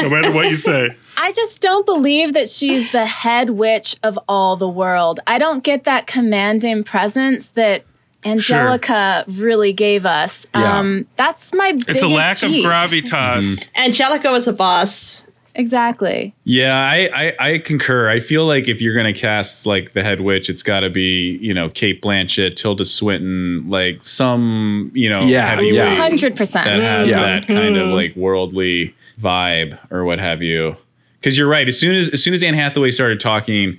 no 0.00 0.08
matter 0.08 0.32
what 0.32 0.48
you 0.48 0.56
say. 0.56 0.96
I 1.16 1.32
just 1.32 1.62
don't 1.62 1.86
believe 1.86 2.34
that 2.34 2.48
she's 2.48 2.92
the 2.92 3.06
head 3.06 3.50
witch 3.50 3.96
of 4.02 4.18
all 4.28 4.56
the 4.56 4.68
world. 4.68 5.20
I 5.26 5.38
don't 5.38 5.64
get 5.64 5.84
that 5.84 6.06
commanding 6.06 6.84
presence 6.84 7.48
that 7.48 7.84
Anjelica 8.26 9.24
really 9.38 9.72
gave 9.72 10.04
us. 10.06 10.46
Yeah. 10.54 10.78
Um, 10.78 11.06
that's 11.16 11.52
my 11.54 11.72
biggest 11.72 11.88
It's 11.88 12.02
a 12.02 12.08
lack 12.08 12.42
of 12.42 12.50
beef. 12.50 12.64
gravitas. 12.64 13.68
Angelica 13.76 14.30
was 14.30 14.46
a 14.48 14.52
boss. 14.52 15.22
Exactly. 15.54 16.34
Yeah, 16.44 16.76
I, 16.78 17.08
I 17.14 17.34
I 17.52 17.58
concur. 17.58 18.10
I 18.10 18.20
feel 18.20 18.44
like 18.44 18.68
if 18.68 18.82
you're 18.82 18.94
gonna 18.94 19.14
cast 19.14 19.64
like 19.64 19.94
the 19.94 20.02
head 20.02 20.20
witch, 20.20 20.50
it's 20.50 20.62
got 20.62 20.80
to 20.80 20.90
be 20.90 21.38
you 21.40 21.54
know 21.54 21.70
Cate 21.70 22.02
Blanchett, 22.02 22.56
Tilda 22.56 22.84
Swinton, 22.84 23.66
like 23.70 24.04
some 24.04 24.90
you 24.94 25.08
know 25.08 25.20
Yeah, 25.22 25.46
heavyweight 25.48 25.72
yeah. 25.72 25.96
Hundred 25.96 26.32
that 26.32 26.36
percent. 26.36 26.68
has 26.68 27.08
Yeah. 27.08 27.20
that 27.20 27.46
kind 27.46 27.76
of 27.78 27.88
like 27.88 28.14
worldly 28.16 28.94
vibe 29.18 29.78
or 29.90 30.04
what 30.04 30.18
have 30.18 30.42
you. 30.42 30.76
Because 31.20 31.38
you're 31.38 31.48
right. 31.48 31.66
As 31.66 31.80
soon 31.80 31.96
as 31.96 32.10
as 32.10 32.22
soon 32.22 32.34
as 32.34 32.42
Anne 32.42 32.52
Hathaway 32.52 32.90
started 32.90 33.18
talking, 33.18 33.78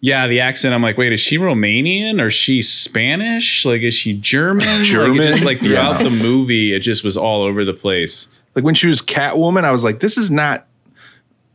yeah, 0.00 0.26
the 0.26 0.40
accent. 0.40 0.74
I'm 0.74 0.82
like, 0.82 0.98
wait, 0.98 1.12
is 1.12 1.20
she 1.20 1.38
Romanian 1.38 2.20
or 2.20 2.26
is 2.28 2.34
she 2.34 2.62
Spanish? 2.62 3.64
Like, 3.64 3.82
is 3.82 3.94
she 3.94 4.14
German? 4.14 4.66
Like, 4.66 4.78
just 4.78 4.90
German? 4.90 5.44
like 5.44 5.58
throughout 5.60 5.98
Yeah. 5.98 6.04
the 6.04 6.10
movie, 6.10 6.74
it 6.74 6.80
just 6.80 7.02
was 7.04 7.16
all 7.16 7.42
over 7.42 7.64
the 7.64 7.72
place. 7.74 8.28
Like 8.54 8.64
when 8.64 8.74
she 8.74 8.86
was 8.86 9.02
Catwoman, 9.02 9.64
I 9.64 9.72
was 9.72 9.84
like, 9.84 10.00
this 10.00 10.16
is 10.16 10.30
not, 10.30 10.66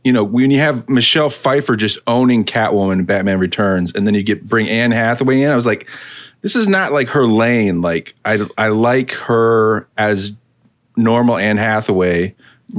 you 0.04 0.12
know, 0.12 0.24
when 0.24 0.50
you 0.50 0.58
have 0.58 0.88
Michelle 0.88 1.30
Pfeiffer 1.30 1.76
just 1.76 1.98
owning 2.06 2.44
Catwoman 2.44 2.92
in 3.00 3.04
Batman 3.04 3.38
Returns, 3.38 3.92
and 3.94 4.06
then 4.06 4.14
you 4.14 4.22
get 4.22 4.48
bring 4.48 4.68
Anne 4.68 4.90
Hathaway 4.90 5.42
in, 5.42 5.50
I 5.50 5.56
was 5.56 5.66
like, 5.66 5.88
this 6.42 6.56
is 6.56 6.66
not 6.68 6.92
like 6.92 7.08
her 7.10 7.24
lane. 7.26 7.80
Like 7.80 8.14
I 8.24 8.44
I 8.58 8.68
like 8.68 9.12
her 9.12 9.88
as 9.96 10.32
normal 10.96 11.36
Anne 11.36 11.56
Hathaway 11.56 12.34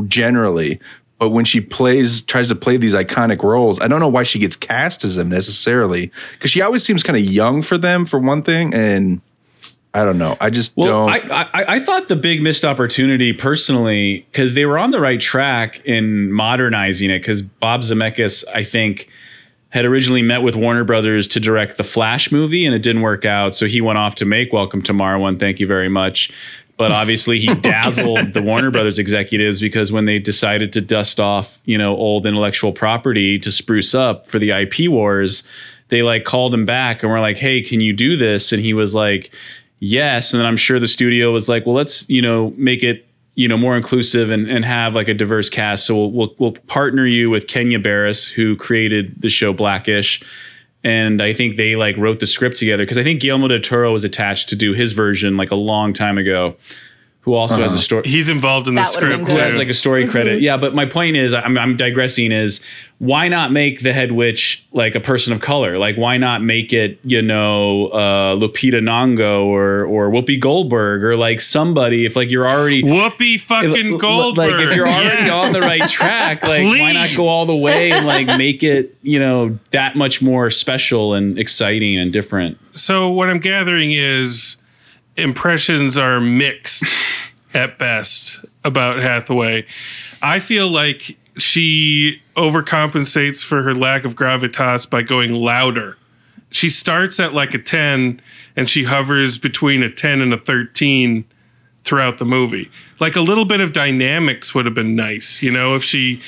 generally. 0.07 0.79
But 1.19 1.29
when 1.29 1.45
she 1.45 1.61
plays, 1.61 2.21
tries 2.21 2.49
to 2.49 2.55
play 2.55 2.77
these 2.77 2.93
iconic 2.93 3.43
roles, 3.43 3.79
I 3.79 3.87
don't 3.87 3.99
know 3.99 4.09
why 4.09 4.23
she 4.23 4.39
gets 4.39 4.55
cast 4.55 5.03
as 5.03 5.15
them 5.15 5.29
necessarily. 5.29 6.11
Because 6.33 6.51
she 6.51 6.61
always 6.61 6.83
seems 6.83 7.03
kind 7.03 7.17
of 7.17 7.23
young 7.23 7.61
for 7.61 7.77
them, 7.77 8.05
for 8.05 8.19
one 8.19 8.43
thing, 8.43 8.73
and 8.73 9.21
I 9.93 10.05
don't 10.05 10.17
know. 10.17 10.35
I 10.41 10.49
just 10.49 10.75
Well, 10.75 11.07
don't. 11.07 11.31
I, 11.31 11.43
I 11.53 11.75
I 11.75 11.79
thought 11.79 12.07
the 12.07 12.15
big 12.15 12.41
missed 12.41 12.65
opportunity 12.65 13.31
personally 13.31 14.25
because 14.31 14.55
they 14.55 14.65
were 14.65 14.79
on 14.79 14.91
the 14.91 14.99
right 14.99 15.19
track 15.19 15.85
in 15.85 16.31
modernizing 16.31 17.11
it 17.11 17.19
because 17.19 17.43
Bob 17.43 17.81
Zemeckis 17.81 18.43
I 18.53 18.63
think 18.63 19.07
had 19.69 19.85
originally 19.85 20.21
met 20.23 20.41
with 20.41 20.55
Warner 20.55 20.83
Brothers 20.83 21.27
to 21.29 21.39
direct 21.39 21.77
the 21.77 21.83
Flash 21.83 22.31
movie 22.31 22.65
and 22.65 22.73
it 22.75 22.79
didn't 22.79 23.01
work 23.01 23.23
out 23.25 23.53
so 23.53 23.67
he 23.67 23.81
went 23.81 23.99
off 23.99 24.15
to 24.15 24.25
make 24.25 24.51
Welcome 24.51 24.81
to 24.83 24.93
Marwen 24.93 25.39
thank 25.39 25.59
you 25.59 25.67
very 25.67 25.89
much 25.89 26.31
but 26.77 26.91
obviously 26.91 27.39
he 27.39 27.47
dazzled 27.61 28.33
the 28.33 28.41
Warner 28.41 28.71
Brothers 28.71 28.99
executives 28.99 29.59
because 29.59 29.91
when 29.91 30.05
they 30.05 30.19
decided 30.19 30.73
to 30.73 30.81
dust 30.81 31.19
off 31.19 31.59
you 31.65 31.77
know 31.77 31.95
old 31.95 32.25
intellectual 32.25 32.71
property 32.71 33.39
to 33.39 33.51
spruce 33.51 33.93
up 33.93 34.27
for 34.27 34.39
the 34.39 34.51
IP 34.51 34.89
wars 34.89 35.43
they 35.89 36.01
like 36.01 36.23
called 36.23 36.53
him 36.53 36.65
back 36.65 37.03
and 37.03 37.11
were 37.11 37.19
like 37.19 37.37
hey 37.37 37.61
can 37.61 37.81
you 37.81 37.93
do 37.93 38.17
this? 38.17 38.51
And 38.51 38.61
he 38.61 38.73
was 38.73 38.95
like 38.95 39.31
yes. 39.79 40.33
And 40.33 40.39
then 40.39 40.47
i'm 40.47 40.57
sure 40.57 40.79
the 40.79 40.87
studio 40.87 41.31
was 41.31 41.47
like 41.49 41.65
well 41.65 41.75
let's 41.75 42.09
you 42.09 42.21
know 42.21 42.53
make 42.57 42.83
it 42.83 43.07
you 43.35 43.47
know 43.47 43.57
more 43.57 43.75
inclusive 43.75 44.29
and, 44.29 44.47
and 44.47 44.63
have 44.63 44.95
like 44.95 45.07
a 45.07 45.13
diverse 45.13 45.49
cast. 45.49 45.85
So 45.85 45.95
we'll, 45.95 46.11
we'll, 46.11 46.35
we'll 46.37 46.51
partner 46.67 47.05
you 47.05 47.29
with 47.29 47.47
kenya 47.47 47.79
barris 47.79 48.27
who 48.27 48.55
created 48.55 49.21
the 49.21 49.29
show 49.29 49.53
blackish 49.53 50.23
and 50.83 51.21
i 51.21 51.33
think 51.33 51.57
they 51.57 51.75
like 51.75 51.95
wrote 51.97 52.19
the 52.19 52.27
script 52.27 52.57
together 52.57 52.83
because 52.83 52.97
i 52.97 53.03
think 53.03 53.21
guillermo 53.21 53.47
del 53.47 53.59
toro 53.59 53.91
was 53.91 54.03
attached 54.03 54.49
to 54.49 54.55
do 54.55 54.73
his 54.73 54.91
version 54.91 55.37
like 55.37 55.51
a 55.51 55.55
long 55.55 55.93
time 55.93 56.17
ago 56.17 56.55
who 57.23 57.33
also 57.33 57.61
has 57.61 57.73
a 57.73 57.79
story 57.79 58.03
He's 58.05 58.27
involved 58.29 58.67
in 58.67 58.75
the 58.75 58.81
That 58.81 58.95
would've 58.95 59.13
script. 59.13 59.31
who 59.31 59.37
has 59.37 59.55
like 59.55 59.69
a 59.69 59.73
story 59.73 60.07
credit. 60.07 60.41
Yeah, 60.41 60.57
but 60.57 60.75
my 60.75 60.85
point 60.85 61.15
is, 61.15 61.33
I'm, 61.33 61.57
I'm 61.57 61.77
digressing. 61.77 62.31
Is 62.33 62.59
why 62.99 63.27
not 63.29 63.51
make 63.51 63.81
the 63.81 63.91
head 63.93 64.11
witch 64.11 64.65
like 64.73 64.93
a 64.95 64.99
person 64.99 65.31
of 65.33 65.39
color? 65.39 65.77
Like, 65.77 65.95
why 65.97 66.17
not 66.17 66.41
make 66.43 66.73
it, 66.73 66.99
you 67.03 67.21
know, 67.21 67.87
uh, 67.87 68.35
Lupita 68.35 68.81
Nyong'o 68.81 69.45
or 69.45 69.85
or 69.85 70.09
Whoopi 70.09 70.37
Goldberg 70.39 71.01
or 71.03 71.15
like 71.15 71.39
somebody? 71.39 72.05
If 72.05 72.15
like 72.17 72.29
you're 72.29 72.47
already 72.47 72.83
Whoopi 72.83 73.39
fucking 73.39 73.93
L- 73.93 73.97
Goldberg. 73.99 74.51
Like 74.51 74.61
if 74.67 74.75
you're 74.75 74.87
already 74.87 75.25
Yes. 75.27 75.31
on 75.45 75.53
the 75.53 75.61
right 75.61 75.89
track, 75.89 76.43
like 76.43 76.63
why 76.63 76.91
not 76.91 77.09
go 77.15 77.27
all 77.29 77.45
the 77.45 77.55
way 77.55 77.91
and 77.93 78.05
like 78.05 78.27
make 78.37 78.63
it, 78.63 78.97
you 79.01 79.17
know, 79.19 79.57
that 79.71 79.95
much 79.95 80.21
more 80.21 80.49
special 80.49 81.13
and 81.13 81.39
exciting 81.39 81.97
and 81.97 82.11
different? 82.11 82.57
So 82.77 83.09
what 83.11 83.29
I'm 83.29 83.39
gathering 83.39 83.91
is 83.93 84.57
impressions 85.17 85.97
are 85.97 86.19
mixed 86.19 86.85
at 87.53 87.77
best 87.77 88.43
about 88.63 88.99
Hathaway. 88.99 89.65
I 90.21 90.39
feel 90.39 90.67
like 90.67 91.17
she 91.37 92.21
overcompensates 92.35 93.43
for 93.43 93.63
her 93.63 93.73
lack 93.73 94.05
of 94.05 94.15
gravitas 94.15 94.89
by 94.89 95.01
going 95.01 95.33
louder. 95.33 95.97
She 96.49 96.69
starts 96.69 97.19
at 97.19 97.33
like 97.33 97.53
a 97.53 97.57
10 97.57 98.21
and 98.55 98.69
she 98.69 98.83
hovers 98.83 99.37
between 99.37 99.81
a 99.81 99.89
10 99.89 100.21
and 100.21 100.33
a 100.33 100.37
13 100.37 101.25
throughout 101.83 102.17
the 102.17 102.25
movie. 102.25 102.69
Like 102.99 103.15
a 103.15 103.21
little 103.21 103.45
bit 103.45 103.61
of 103.61 103.73
dynamics 103.73 104.53
would 104.53 104.65
have 104.65 104.75
been 104.75 104.95
nice, 104.95 105.41
you 105.41 105.51
know, 105.51 105.75
if 105.75 105.83
she 105.83 106.21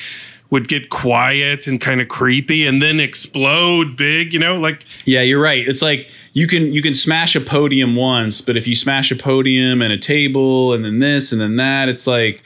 would 0.51 0.67
get 0.67 0.89
quiet 0.89 1.67
and 1.67 1.81
kind 1.81 1.99
of 2.01 2.07
creepy 2.07 2.65
and 2.67 2.81
then 2.81 2.99
explode 2.99 3.95
big, 3.97 4.33
you 4.33 4.39
know, 4.39 4.57
like 4.59 4.83
Yeah, 5.05 5.21
you're 5.21 5.41
right. 5.41 5.67
It's 5.67 5.81
like 5.81 6.07
you 6.33 6.47
can 6.47 6.71
you 6.73 6.81
can 6.81 6.93
smash 6.93 7.35
a 7.35 7.41
podium 7.41 7.95
once, 7.95 8.41
but 8.41 8.55
if 8.57 8.67
you 8.67 8.75
smash 8.75 9.11
a 9.11 9.15
podium 9.15 9.81
and 9.81 9.91
a 9.91 9.97
table 9.97 10.73
and 10.73 10.83
then 10.85 10.99
this 10.99 11.31
and 11.31 11.39
then 11.41 11.55
that, 11.57 11.89
it's 11.89 12.07
like, 12.07 12.43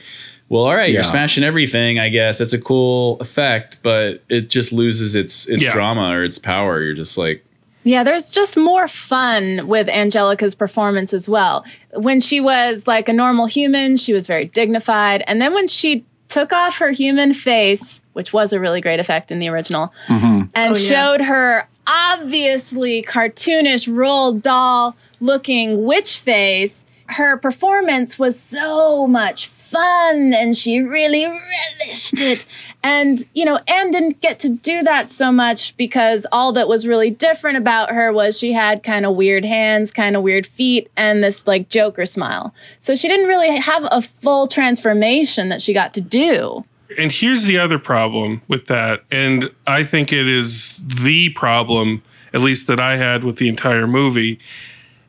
well, 0.48 0.64
all 0.64 0.74
right, 0.74 0.92
you're 0.92 1.02
smashing 1.04 1.44
everything. 1.44 1.98
I 1.98 2.08
guess 2.08 2.38
that's 2.38 2.52
a 2.52 2.60
cool 2.60 3.18
effect, 3.20 3.78
but 3.82 4.22
it 4.28 4.48
just 4.50 4.72
loses 4.72 5.14
its 5.14 5.46
its 5.48 5.62
Yeah. 5.62 5.70
drama 5.72 6.10
or 6.10 6.24
its 6.24 6.38
power. 6.38 6.82
You're 6.82 6.94
just 6.94 7.16
like, 7.18 7.44
Yeah, 7.84 8.02
there's 8.02 8.32
just 8.32 8.56
more 8.56 8.88
fun 8.88 9.66
with 9.68 9.86
Anjelica's 9.88 10.54
performance 10.54 11.12
as 11.12 11.28
well. 11.28 11.64
When 11.94 12.20
she 12.20 12.40
was 12.40 12.86
like 12.86 13.08
a 13.08 13.12
normal 13.12 13.46
human, 13.46 13.96
she 13.96 14.12
was 14.12 14.26
very 14.26 14.46
dignified. 14.46 15.22
And 15.26 15.40
then 15.40 15.52
when 15.54 15.66
she 15.68 16.04
took 16.30 16.52
off 16.52 16.78
her 16.78 16.90
human 16.90 17.34
face, 17.34 18.00
which 18.12 18.32
was 18.32 18.52
a 18.52 18.60
really 18.60 18.80
great 18.80 19.00
effect 19.00 19.30
in 19.30 19.38
the 19.38 19.48
original, 19.48 19.92
mm-hmm. 20.06 20.44
and 20.54 20.76
Oh, 20.76 20.78
yeah. 20.78 20.88
showed 20.88 21.20
her 21.22 21.68
obviously 21.86 23.02
cartoonish 23.02 23.88
Roald 23.88 24.42
Dahl 24.42 24.96
looking 25.20 25.84
witch 25.84 26.18
face, 26.18 26.84
her 27.06 27.36
performance 27.36 28.18
was 28.18 28.38
so 28.38 29.06
much 29.06 29.46
fun 29.70 30.34
and 30.34 30.56
she 30.56 30.80
really 30.80 31.26
relished 31.26 32.20
it. 32.20 32.44
And, 32.82 33.24
you 33.34 33.44
know, 33.44 33.60
Anne 33.68 33.90
didn't 33.90 34.20
get 34.20 34.40
to 34.40 34.48
do 34.48 34.82
that 34.82 35.10
so 35.10 35.30
much 35.30 35.76
because 35.76 36.26
all 36.32 36.52
that 36.52 36.66
was 36.66 36.86
really 36.86 37.10
different 37.10 37.58
about 37.58 37.90
her 37.90 38.12
was 38.12 38.38
she 38.38 38.52
had 38.52 38.82
kind 38.82 39.04
of 39.04 39.14
weird 39.14 39.44
hands, 39.44 39.90
kind 39.90 40.16
of 40.16 40.22
weird 40.22 40.46
feet, 40.46 40.90
and 40.96 41.22
this 41.22 41.46
like 41.46 41.68
Joker 41.68 42.06
smile. 42.06 42.54
So 42.78 42.94
she 42.94 43.06
didn't 43.06 43.28
really 43.28 43.56
have 43.58 43.86
a 43.90 44.00
full 44.00 44.46
transformation 44.46 45.50
that 45.50 45.60
she 45.60 45.72
got 45.72 45.92
to 45.94 46.00
do. 46.00 46.64
And 46.98 47.12
here's 47.12 47.44
the 47.44 47.58
other 47.58 47.78
problem 47.78 48.42
with 48.48 48.66
that. 48.66 49.04
And 49.10 49.50
I 49.66 49.84
think 49.84 50.12
it 50.12 50.28
is 50.28 50.82
the 50.84 51.28
problem, 51.30 52.02
at 52.34 52.40
least 52.40 52.66
that 52.66 52.80
I 52.80 52.96
had 52.96 53.24
with 53.24 53.36
the 53.36 53.48
entire 53.48 53.86
movie, 53.86 54.40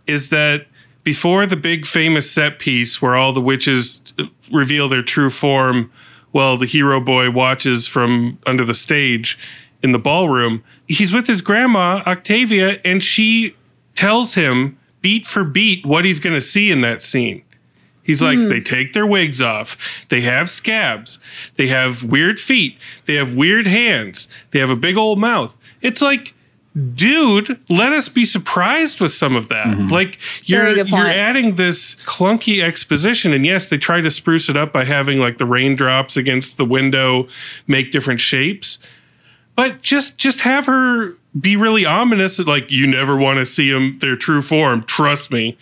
is 0.05 0.29
that 0.29 0.67
before 1.03 1.45
the 1.45 1.55
big 1.55 1.85
famous 1.85 2.31
set 2.31 2.59
piece 2.59 3.01
where 3.01 3.15
all 3.15 3.33
the 3.33 3.41
witches 3.41 4.13
uh, 4.19 4.25
reveal 4.51 4.87
their 4.87 5.03
true 5.03 5.29
form, 5.29 5.91
well, 6.33 6.57
the 6.57 6.65
hero 6.65 6.99
boy 7.01 7.29
watches 7.31 7.87
from 7.87 8.39
under 8.45 8.63
the 8.63 8.73
stage 8.73 9.37
in 9.83 9.91
the 9.91 9.99
ballroom, 9.99 10.63
he's 10.87 11.13
with 11.13 11.27
his 11.27 11.41
grandma, 11.41 12.03
Octavia, 12.05 12.79
and 12.85 13.03
she 13.03 13.55
tells 13.95 14.35
him 14.35 14.77
beat 15.01 15.25
for 15.25 15.43
beat 15.43 15.85
what 15.85 16.05
he's 16.05 16.19
going 16.19 16.35
to 16.35 16.41
see 16.41 16.71
in 16.71 16.81
that 16.81 17.01
scene. 17.01 17.43
He's 18.03 18.21
like, 18.21 18.39
hmm. 18.39 18.49
they 18.49 18.61
take 18.61 18.93
their 18.93 19.05
wigs 19.05 19.41
off. 19.41 20.05
They 20.09 20.21
have 20.21 20.49
scabs. 20.49 21.19
They 21.55 21.67
have 21.67 22.03
weird 22.03 22.39
feet. 22.39 22.77
They 23.05 23.15
have 23.15 23.35
weird 23.35 23.67
hands. 23.67 24.27
They 24.51 24.59
have 24.59 24.69
a 24.69 24.75
big 24.75 24.97
old 24.97 25.19
mouth. 25.19 25.55
It's 25.81 26.01
like, 26.01 26.33
dude, 26.95 27.59
let 27.69 27.91
us 27.93 28.09
be 28.09 28.25
surprised 28.25 29.01
with 29.01 29.13
some 29.13 29.35
of 29.35 29.49
that. 29.49 29.67
Mm-hmm. 29.67 29.89
Like 29.89 30.17
you're 30.43 30.85
you're 30.85 31.09
adding 31.09 31.55
this 31.55 31.95
clunky 31.95 32.63
exposition, 32.63 33.33
and 33.33 33.45
yes, 33.45 33.67
they 33.67 33.77
try 33.77 34.01
to 34.01 34.11
spruce 34.11 34.49
it 34.49 34.57
up 34.57 34.71
by 34.71 34.85
having 34.85 35.19
like 35.19 35.37
the 35.37 35.45
raindrops 35.45 36.17
against 36.17 36.57
the 36.57 36.65
window 36.65 37.27
make 37.67 37.91
different 37.91 38.19
shapes. 38.19 38.77
But 39.55 39.81
just 39.81 40.17
just 40.17 40.41
have 40.41 40.65
her 40.65 41.15
be 41.39 41.55
really 41.55 41.85
ominous, 41.85 42.39
like 42.39 42.71
you 42.71 42.87
never 42.87 43.15
want 43.15 43.39
to 43.39 43.45
see 43.45 43.71
them 43.71 43.99
their 43.99 44.15
true 44.15 44.41
form. 44.41 44.83
Trust 44.83 45.31
me 45.31 45.57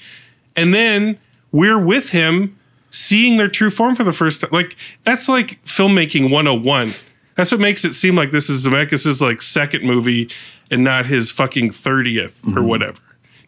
and 0.60 0.74
then 0.74 1.18
we're 1.54 1.80
with 1.80 2.10
him 2.10 2.58
seeing 2.92 3.38
their 3.38 3.48
true 3.48 3.70
form 3.70 3.96
for 3.96 4.04
the 4.04 4.12
first 4.12 4.42
time. 4.42 4.50
Like 4.52 4.76
that's 5.06 5.30
like 5.30 5.64
filmmaking 5.64 6.32
101. 6.32 6.92
That's 7.40 7.54
what 7.54 7.62
makes 7.62 7.86
it 7.86 7.94
seem 7.94 8.16
like 8.16 8.32
this 8.32 8.50
is 8.50 8.68
Zemeckis' 8.68 9.22
like 9.22 9.42
second 9.42 9.86
movie 9.86 10.30
and 10.70 10.84
not 10.84 11.06
his 11.06 11.32
fucking 11.32 11.70
30th 11.70 12.46
or 12.46 12.50
mm-hmm. 12.50 12.68
whatever. 12.68 13.00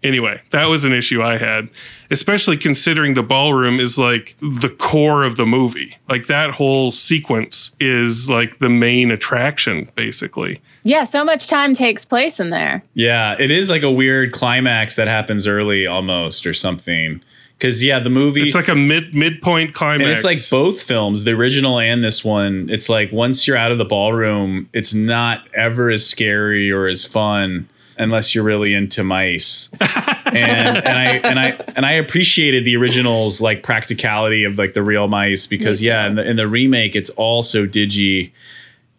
Anyway, 0.01 0.41
that 0.51 0.67
was 0.67 0.85
an 0.85 0.93
issue 0.93 1.21
I 1.21 1.37
had, 1.37 1.69
especially 2.09 2.55
considering 2.55 3.15
the 3.15 3.21
ballroom 3.21 3.81
is 3.81 3.97
like 3.97 4.37
the 4.39 4.69
core 4.69 5.25
of 5.25 5.35
the 5.35 5.45
movie. 5.45 5.97
Like 6.07 6.27
that 6.27 6.51
whole 6.51 6.93
sequence 6.93 7.75
is 7.81 8.29
like 8.29 8.59
the 8.59 8.69
main 8.69 9.11
attraction, 9.11 9.89
basically. 9.95 10.61
Yeah, 10.83 11.03
so 11.03 11.25
much 11.25 11.47
time 11.47 11.73
takes 11.73 12.05
place 12.05 12.39
in 12.39 12.49
there. 12.49 12.83
Yeah, 12.93 13.35
it 13.37 13.51
is 13.51 13.69
like 13.69 13.83
a 13.83 13.91
weird 13.91 14.31
climax 14.31 14.95
that 14.95 15.09
happens 15.09 15.47
early 15.47 15.85
almost 15.85 16.45
or 16.45 16.53
something. 16.53 17.21
Because 17.61 17.83
yeah, 17.83 17.99
the 17.99 18.09
movie 18.09 18.41
It's 18.41 18.55
like 18.55 18.69
a 18.69 18.75
mid 18.75 19.13
midpoint 19.13 19.75
climax. 19.75 20.01
and 20.01 20.11
it's 20.11 20.23
like 20.23 20.39
both 20.49 20.81
films, 20.81 21.25
the 21.25 21.31
original 21.33 21.79
and 21.79 22.03
this 22.03 22.25
one. 22.25 22.67
It's 22.71 22.89
like 22.89 23.11
once 23.11 23.45
you're 23.45 23.55
out 23.55 23.71
of 23.71 23.77
the 23.77 23.85
ballroom, 23.85 24.67
it's 24.73 24.95
not 24.95 25.47
ever 25.53 25.91
as 25.91 26.03
scary 26.03 26.71
or 26.71 26.87
as 26.87 27.05
fun 27.05 27.69
unless 27.99 28.33
you're 28.33 28.43
really 28.43 28.73
into 28.73 29.03
mice. 29.03 29.69
and 30.25 30.75
and 30.75 30.87
I 30.87 31.03
and 31.23 31.39
I 31.39 31.49
and 31.75 31.85
I 31.85 31.91
appreciated 31.91 32.65
the 32.65 32.75
original's 32.77 33.41
like 33.41 33.61
practicality 33.61 34.43
of 34.43 34.57
like 34.57 34.73
the 34.73 34.81
real 34.81 35.07
mice 35.07 35.45
because 35.45 35.83
yeah, 35.83 36.01
too. 36.01 36.09
in 36.09 36.15
the 36.15 36.29
in 36.31 36.35
the 36.37 36.47
remake 36.47 36.95
it's 36.95 37.11
all 37.11 37.43
so 37.43 37.67
digi. 37.67 38.31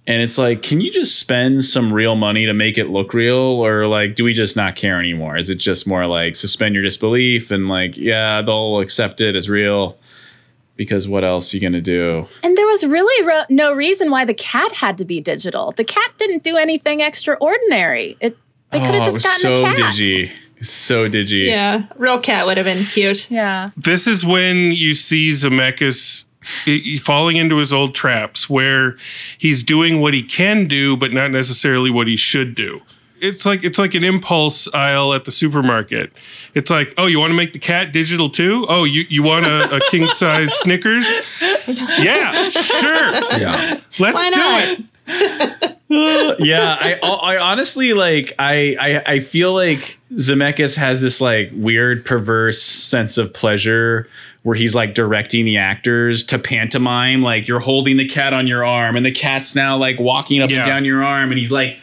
And 0.06 0.20
it's 0.20 0.36
like, 0.36 0.62
can 0.62 0.80
you 0.80 0.90
just 0.90 1.18
spend 1.20 1.64
some 1.64 1.92
real 1.92 2.16
money 2.16 2.44
to 2.46 2.52
make 2.52 2.76
it 2.76 2.88
look 2.88 3.14
real? 3.14 3.36
Or 3.36 3.86
like, 3.86 4.16
do 4.16 4.24
we 4.24 4.32
just 4.32 4.56
not 4.56 4.74
care 4.74 4.98
anymore? 4.98 5.36
Is 5.36 5.48
it 5.48 5.56
just 5.56 5.86
more 5.86 6.06
like 6.06 6.34
suspend 6.34 6.74
your 6.74 6.82
disbelief 6.82 7.50
and 7.52 7.68
like, 7.68 7.96
yeah, 7.96 8.42
they'll 8.42 8.80
accept 8.80 9.20
it 9.20 9.36
as 9.36 9.48
real? 9.48 9.96
Because 10.74 11.06
what 11.06 11.22
else 11.22 11.52
are 11.52 11.56
you 11.56 11.60
going 11.60 11.74
to 11.74 11.80
do? 11.80 12.26
And 12.42 12.56
there 12.56 12.66
was 12.66 12.84
really 12.84 13.24
ro- 13.26 13.44
no 13.48 13.72
reason 13.72 14.10
why 14.10 14.24
the 14.24 14.34
cat 14.34 14.72
had 14.72 14.98
to 14.98 15.04
be 15.04 15.20
digital. 15.20 15.70
The 15.72 15.84
cat 15.84 16.10
didn't 16.16 16.42
do 16.42 16.56
anything 16.56 17.00
extraordinary. 17.00 18.16
It 18.20 18.36
they 18.70 18.80
could 18.80 18.94
have 18.94 19.02
Oh, 19.02 19.10
just 19.12 19.22
gotten 19.24 19.40
so 19.40 19.52
a 19.52 19.62
cat. 19.76 19.94
digi. 19.94 20.30
So 20.62 21.08
digi. 21.08 21.46
Yeah, 21.46 21.84
real 21.96 22.18
cat 22.18 22.46
would 22.46 22.56
have 22.56 22.64
been 22.66 22.84
cute. 22.84 23.30
Yeah. 23.30 23.68
this 23.76 24.06
is 24.08 24.24
when 24.24 24.72
you 24.72 24.94
see 24.94 25.30
Zemeckis 25.32 26.24
i- 26.24 26.26
falling 27.00 27.36
into 27.36 27.56
his 27.56 27.72
old 27.72 27.94
traps 27.94 28.48
where 28.48 28.96
he's 29.38 29.62
doing 29.62 30.00
what 30.00 30.14
he 30.14 30.22
can 30.22 30.66
do 30.66 30.96
but 30.96 31.12
not 31.12 31.30
necessarily 31.30 31.90
what 31.90 32.06
he 32.06 32.16
should 32.16 32.54
do. 32.54 32.80
It's 33.20 33.46
like 33.46 33.62
it's 33.62 33.78
like 33.78 33.94
an 33.94 34.02
impulse 34.02 34.66
aisle 34.74 35.14
at 35.14 35.24
the 35.26 35.30
supermarket. 35.30 36.12
It's 36.54 36.70
like 36.70 36.92
oh 36.98 37.06
you 37.06 37.20
want 37.20 37.30
to 37.30 37.36
make 37.36 37.52
the 37.52 37.58
cat 37.60 37.92
digital 37.92 38.28
too? 38.28 38.66
Oh 38.68 38.84
you, 38.84 39.04
you 39.08 39.22
want 39.22 39.46
a, 39.46 39.76
a 39.76 39.80
king 39.90 40.08
size 40.08 40.54
snickers? 40.58 41.08
Yeah 41.98 42.48
sure. 42.50 43.12
Yeah. 43.38 43.80
let's 43.98 44.16
Why 44.16 44.74
do 44.74 44.82
it. 44.82 45.78
Yeah, 45.94 46.78
I, 46.80 46.94
I 47.02 47.36
honestly 47.38 47.92
like 47.92 48.32
I, 48.38 48.76
I 48.80 49.12
I 49.14 49.20
feel 49.20 49.52
like 49.52 49.98
Zemeckis 50.12 50.74
has 50.76 51.00
this 51.00 51.20
like 51.20 51.50
weird 51.54 52.06
perverse 52.06 52.62
sense 52.62 53.18
of 53.18 53.34
pleasure 53.34 54.08
where 54.44 54.56
he's 54.56 54.74
like 54.74 54.92
directing 54.94 55.44
the 55.44 55.56
actors 55.56 56.24
to 56.24 56.36
pantomime 56.38 57.22
like 57.22 57.46
you're 57.46 57.60
holding 57.60 57.96
the 57.96 58.06
cat 58.08 58.32
on 58.34 58.46
your 58.48 58.64
arm 58.64 58.96
and 58.96 59.06
the 59.06 59.12
cat's 59.12 59.54
now 59.54 59.76
like 59.76 60.00
walking 60.00 60.42
up 60.42 60.50
Yeah. 60.50 60.58
and 60.58 60.66
down 60.66 60.84
your 60.84 61.04
arm 61.04 61.30
and 61.30 61.38
he's 61.38 61.52
like 61.52 61.78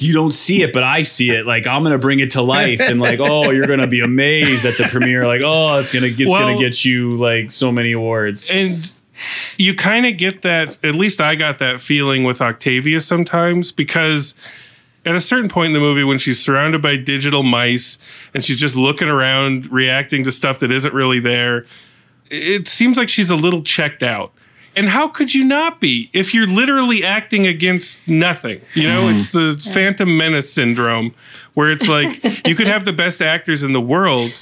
you 0.00 0.12
don't 0.14 0.30
see 0.30 0.62
it 0.62 0.72
but 0.72 0.84
I 0.84 1.02
see 1.02 1.30
it 1.30 1.44
like 1.44 1.66
I'm 1.66 1.82
to 1.84 1.98
bring 1.98 2.20
it 2.20 2.30
to 2.32 2.42
life 2.42 2.80
and 2.80 3.00
like 3.00 3.18
oh 3.22 3.50
you're 3.50 3.66
to 3.66 3.86
be 3.88 4.00
amazed 4.00 4.64
at 4.64 4.78
the 4.78 4.84
premiere 4.84 5.26
like 5.26 5.42
oh 5.44 5.78
it's 5.78 5.92
gonna 5.92 6.06
it's 6.06 6.32
gonna 6.32 6.56
get 6.58 6.84
you 6.84 7.10
like 7.10 7.50
so 7.50 7.72
many 7.72 7.92
awards. 7.92 8.46
and 8.48 8.92
you 9.58 9.74
kind 9.74 10.06
of 10.06 10.16
get 10.16 10.42
that 10.42 10.76
at 10.84 10.94
least 10.94 11.20
i 11.20 11.34
got 11.34 11.58
that 11.60 11.80
feeling 11.80 12.24
with 12.24 12.40
octavia 12.40 13.00
sometimes 13.00 13.70
because 13.72 14.34
at 15.06 15.14
a 15.14 15.20
certain 15.20 15.48
point 15.48 15.68
in 15.68 15.72
the 15.72 15.78
movie 15.80 16.02
when 16.04 16.18
she's 16.18 16.40
surrounded 16.42 16.80
by 16.82 16.96
digital 16.96 17.42
mice 17.42 17.98
and 18.34 18.44
she's 18.44 18.58
just 18.58 18.74
looking 18.76 19.08
around 19.08 19.70
reacting 19.70 20.24
to 20.24 20.32
stuff 20.32 20.58
that 20.60 20.72
isn't 20.72 20.94
really 20.94 21.20
there 21.20 21.64
it 22.30 22.68
seems 22.68 22.96
like 22.96 23.08
she's 23.08 23.30
a 23.30 23.36
little 23.36 23.62
checked 23.62 24.02
out 24.02 24.32
and 24.76 24.88
how 24.88 25.06
could 25.06 25.34
you 25.34 25.44
not 25.44 25.80
be 25.80 26.10
if 26.12 26.34
you're 26.34 26.46
literally 26.46 27.04
acting 27.04 27.46
against 27.46 28.06
nothing 28.08 28.60
you 28.74 28.88
know 28.88 29.08
it's 29.08 29.30
the 29.30 29.60
phantom 29.72 30.16
menace 30.16 30.52
syndrome 30.52 31.14
where 31.54 31.70
it's 31.70 31.88
like 31.88 32.22
you 32.46 32.54
could 32.54 32.66
have 32.66 32.84
the 32.84 32.92
best 32.92 33.22
actors 33.22 33.62
in 33.62 33.72
the 33.72 33.80
world 33.80 34.32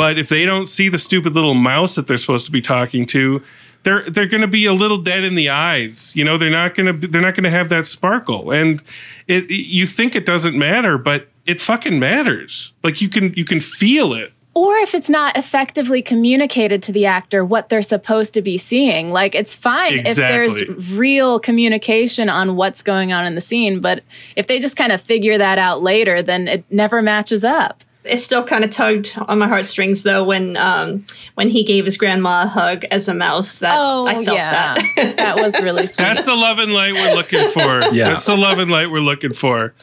but 0.00 0.18
if 0.18 0.30
they 0.30 0.46
don't 0.46 0.66
see 0.66 0.88
the 0.88 0.96
stupid 0.96 1.34
little 1.34 1.52
mouse 1.52 1.94
that 1.96 2.06
they're 2.06 2.16
supposed 2.16 2.46
to 2.46 2.52
be 2.52 2.62
talking 2.62 3.04
to, 3.08 3.42
they're 3.82 4.08
they're 4.08 4.26
going 4.26 4.40
to 4.40 4.46
be 4.46 4.64
a 4.64 4.72
little 4.72 4.96
dead 4.96 5.24
in 5.24 5.34
the 5.34 5.50
eyes. 5.50 6.16
You 6.16 6.24
know, 6.24 6.38
they're 6.38 6.48
not 6.48 6.74
going 6.74 7.00
to 7.00 7.06
they're 7.06 7.20
not 7.20 7.34
going 7.34 7.44
to 7.44 7.50
have 7.50 7.68
that 7.68 7.86
sparkle. 7.86 8.50
And 8.50 8.82
it 9.26 9.50
you 9.50 9.84
think 9.86 10.16
it 10.16 10.24
doesn't 10.24 10.56
matter, 10.56 10.96
but 10.96 11.28
it 11.44 11.60
fucking 11.60 11.98
matters. 11.98 12.72
Like 12.82 13.02
you 13.02 13.10
can 13.10 13.34
you 13.34 13.44
can 13.44 13.60
feel 13.60 14.14
it. 14.14 14.32
Or 14.52 14.76
if 14.78 14.94
it's 14.94 15.08
not 15.08 15.36
effectively 15.36 16.02
communicated 16.02 16.82
to 16.82 16.92
the 16.92 17.06
actor 17.06 17.44
what 17.44 17.68
they're 17.68 17.82
supposed 17.82 18.34
to 18.34 18.42
be 18.42 18.58
seeing. 18.58 19.12
Like 19.12 19.34
it's 19.36 19.54
fine 19.54 20.00
if 20.04 20.16
there's 20.16 20.60
real 20.90 21.38
communication 21.38 22.28
on 22.28 22.56
what's 22.56 22.82
going 22.82 23.12
on 23.12 23.26
in 23.26 23.36
the 23.36 23.40
scene, 23.40 23.80
but 23.80 24.02
if 24.34 24.48
they 24.48 24.58
just 24.58 24.76
kind 24.76 24.90
of 24.90 25.00
figure 25.00 25.38
that 25.38 25.58
out 25.58 25.82
later, 25.82 26.20
then 26.20 26.48
it 26.48 26.64
never 26.70 27.00
matches 27.00 27.44
up. 27.44 27.84
It 28.02 28.16
still 28.16 28.42
kind 28.42 28.64
of 28.64 28.70
tugged 28.70 29.16
on 29.28 29.38
my 29.38 29.46
heartstrings 29.46 30.02
though 30.04 30.24
when 30.24 30.56
um 30.56 31.04
when 31.34 31.48
he 31.50 31.62
gave 31.62 31.84
his 31.84 31.96
grandma 31.98 32.44
a 32.44 32.46
hug 32.46 32.84
as 32.90 33.08
a 33.08 33.14
mouse. 33.14 33.56
That 33.56 33.76
Oh, 33.78 34.06
I 34.08 34.24
felt 34.24 34.36
yeah. 34.38 34.74
that. 34.96 35.16
that 35.18 35.36
was 35.36 35.60
really 35.60 35.86
sweet. 35.86 36.02
That's 36.04 36.24
the 36.24 36.34
love 36.34 36.58
and 36.58 36.72
light 36.72 36.94
we're 36.94 37.14
looking 37.14 37.50
for. 37.50 37.82
Yeah. 37.92 38.08
That's 38.08 38.24
the 38.24 38.36
love 38.36 38.58
and 38.58 38.70
light 38.70 38.90
we're 38.90 39.00
looking 39.00 39.34
for. 39.34 39.74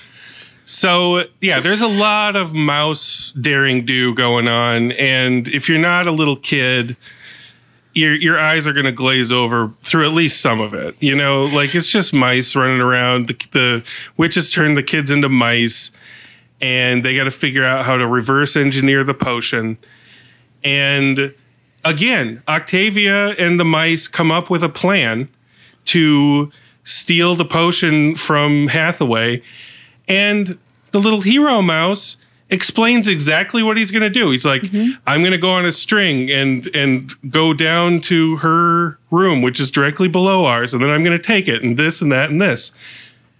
So 0.67 1.23
yeah, 1.39 1.61
there's 1.61 1.79
a 1.79 1.87
lot 1.87 2.35
of 2.35 2.53
mouse 2.53 3.31
daring 3.31 3.85
do 3.85 4.13
going 4.13 4.49
on, 4.49 4.91
and 4.91 5.47
if 5.47 5.69
you're 5.69 5.79
not 5.79 6.07
a 6.07 6.11
little 6.11 6.35
kid, 6.35 6.97
your 7.93 8.13
your 8.13 8.37
eyes 8.37 8.67
are 8.67 8.73
going 8.73 8.85
to 8.85 8.91
glaze 8.91 9.31
over 9.31 9.71
through 9.83 10.05
at 10.05 10.11
least 10.11 10.41
some 10.41 10.59
of 10.59 10.73
it. 10.73 11.01
You 11.01 11.15
know, 11.15 11.45
like 11.45 11.73
it's 11.73 11.89
just 11.89 12.13
mice 12.13 12.53
running 12.53 12.81
around. 12.81 13.29
The, 13.29 13.47
the 13.53 13.85
witches 14.17 14.51
turn 14.51 14.73
the 14.73 14.83
kids 14.83 15.09
into 15.09 15.29
mice, 15.29 15.91
and 16.59 17.03
they 17.03 17.15
got 17.15 17.23
to 17.23 17.31
figure 17.31 17.63
out 17.63 17.85
how 17.85 17.95
to 17.95 18.05
reverse 18.05 18.57
engineer 18.57 19.05
the 19.05 19.13
potion. 19.13 19.77
And 20.65 21.33
again, 21.85 22.43
Octavia 22.45 23.29
and 23.35 23.57
the 23.57 23.63
mice 23.63 24.09
come 24.09 24.33
up 24.33 24.49
with 24.49 24.65
a 24.65 24.69
plan 24.69 25.29
to 25.85 26.51
steal 26.83 27.35
the 27.35 27.45
potion 27.45 28.15
from 28.15 28.67
Hathaway. 28.67 29.41
And 30.07 30.57
the 30.91 30.99
little 30.99 31.21
hero 31.21 31.61
mouse 31.61 32.17
explains 32.49 33.07
exactly 33.09 33.61
what 33.61 33.75
he's 33.75 33.91
going 33.91 34.03
to 34.03 34.09
do. 34.09 34.31
He's 34.31 34.45
like, 34.45 34.61
mm-hmm. 34.61 34.91
I'm 35.05 35.19
going 35.19 35.33
to 35.33 35.37
go 35.37 35.49
on 35.49 35.65
a 35.65 35.71
string 35.71 36.31
and 36.31 36.67
and 36.73 37.11
go 37.31 37.53
down 37.53 37.99
to 38.01 38.37
her 38.37 38.97
room, 39.11 39.41
which 39.41 39.59
is 39.59 39.69
directly 39.69 40.07
below 40.07 40.45
ours, 40.45 40.73
and 40.73 40.81
then 40.81 40.89
I'm 40.89 41.03
going 41.03 41.17
to 41.17 41.23
take 41.23 41.47
it 41.47 41.61
and 41.63 41.77
this 41.77 42.01
and 42.01 42.11
that 42.11 42.29
and 42.29 42.41
this. 42.41 42.71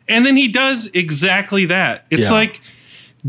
And 0.10 0.26
then 0.26 0.36
he 0.36 0.48
does 0.48 0.90
exactly 0.94 1.66
that. 1.66 2.06
It's 2.10 2.28
Yeah. 2.28 2.32
like 2.34 2.62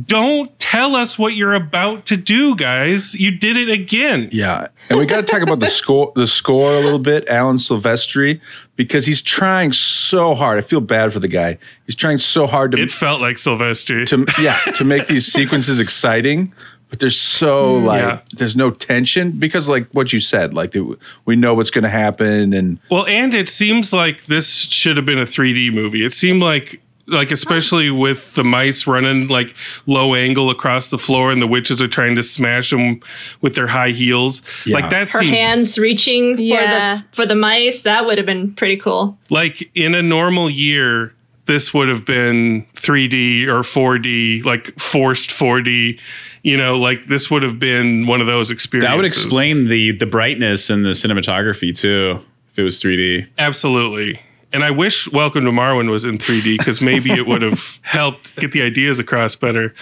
don't 0.07 0.57
tell 0.59 0.95
us 0.95 1.19
what 1.19 1.35
you're 1.35 1.55
about 1.55 2.07
to 2.07 2.17
do, 2.17 2.55
guys. 2.55 3.15
You 3.15 3.31
did 3.31 3.57
it 3.57 3.69
again. 3.71 4.29
Yeah, 4.31 4.69
and 4.91 4.99
we 4.99 5.07
got 5.07 5.17
to 5.17 5.23
talk 5.33 5.43
about 5.43 5.61
the 5.61 5.67
score, 5.67 6.13
the 6.15 6.27
score 6.27 6.71
a 6.73 6.81
little 6.81 6.99
bit. 6.99 7.27
Alan 7.29 7.57
Silvestri, 7.57 8.41
because 8.77 9.07
he's 9.07 9.23
trying 9.23 9.73
so 9.73 10.35
hard. 10.35 10.59
I 10.59 10.61
feel 10.63 10.81
bad 10.81 11.13
for 11.13 11.21
the 11.21 11.29
guy. 11.29 11.59
He's 11.87 11.97
trying 11.97 12.19
so 12.19 12.47
hard 12.47 12.73
to 12.73 12.79
It 12.79 12.91
felt 12.91 13.21
like 13.21 13.37
Silvestri. 13.37 14.07
to 14.07 14.27
yeah 14.43 14.59
to 14.75 14.85
make 14.85 15.07
these 15.07 15.27
sequences 15.33 15.81
exciting 15.81 16.53
but 16.91 17.01
there's 17.01 17.21
so 17.21 17.75
mm, 17.81 17.85
like 17.85 18.01
Yeah. 18.01 18.21
there's 18.33 18.57
no 18.57 18.71
tension 18.71 19.33
because 19.33 19.69
like 19.69 19.87
what 19.93 20.11
you 20.13 20.21
said 20.21 20.55
like 20.55 20.71
the, 20.73 20.97
we 21.27 21.37
know 21.37 21.53
what's 21.53 21.69
going 21.71 21.83
to 21.85 21.91
happen 21.91 22.55
and 22.55 22.79
Well, 22.91 23.05
and 23.07 23.35
it 23.35 23.49
seems 23.51 23.93
like 23.93 24.25
this 24.25 24.51
should 24.61 24.97
have 24.97 25.05
been 25.05 25.19
a 25.19 25.27
3D 25.27 25.71
movie. 25.73 26.03
It 26.05 26.15
seemed 26.15 26.41
like 26.43 26.81
like 27.09 27.31
especially 27.31 27.91
with 27.91 28.35
the 28.35 28.45
mice 28.45 28.87
running 28.87 29.29
like 29.29 29.55
low 29.87 30.15
angle 30.15 30.51
across 30.51 30.91
the 30.91 30.99
floor 30.99 31.33
and 31.33 31.41
the 31.43 31.47
witches 31.47 31.81
are 31.83 31.89
trying 31.89 32.15
to 32.17 32.23
smash 32.23 32.71
them 32.71 33.01
with 33.41 33.55
their 33.55 33.67
high 33.67 33.91
heels. 33.91 34.43
Yeah. 34.67 34.75
Like 34.77 34.91
that 34.91 35.09
Her 35.11 35.21
seems 35.21 35.37
hands 35.37 35.79
reaching 35.79 36.39
Yeah. 36.39 36.99
for 36.99 37.03
the 37.03 37.05
for 37.17 37.27
the 37.27 37.35
mice. 37.35 37.81
That 37.83 38.07
would 38.07 38.19
have 38.19 38.27
been 38.27 38.53
pretty 38.55 38.77
cool. 38.77 39.19
like 39.31 39.71
in 39.75 39.95
a 39.95 40.03
normal 40.03 40.49
year 40.51 41.15
this 41.47 41.73
would 41.73 41.89
have 41.89 42.05
been 42.05 42.67
3D 42.75 43.47
or 43.47 43.61
4D, 43.63 44.45
like 44.45 44.79
forced 44.79 45.31
4D. 45.31 45.99
You 46.43 46.59
know, 46.59 46.79
like 46.79 47.05
this 47.07 47.31
would 47.31 47.43
have 47.43 47.59
been 47.59 48.07
one 48.07 48.21
of 48.21 48.27
those 48.27 48.51
experiences. 48.51 48.91
That 48.91 48.97
would 48.97 49.07
explain 49.07 49.67
the 49.69 49.93
the 49.93 50.05
brightness 50.05 50.69
and 50.69 50.85
the 50.85 50.91
cinematography 50.91 51.75
too. 51.75 52.21
If 52.51 52.59
it 52.59 52.63
was 52.65 52.83
3D, 52.83 53.27
Absolutely. 53.39 54.21
And 54.53 54.65
I 54.65 54.71
wish 54.71 55.11
Welcome 55.13 55.45
to 55.45 55.51
Marwen 55.51 55.91
was 55.91 56.05
in 56.05 56.17
3D 56.17 56.59
because 56.59 56.81
maybe 56.81 57.13
it 57.13 57.27
would 57.27 57.43
have 57.43 57.79
helped 57.83 58.35
get 58.37 58.53
the 58.53 58.63
ideas 58.63 58.99
across 58.99 59.37
better. 59.37 59.75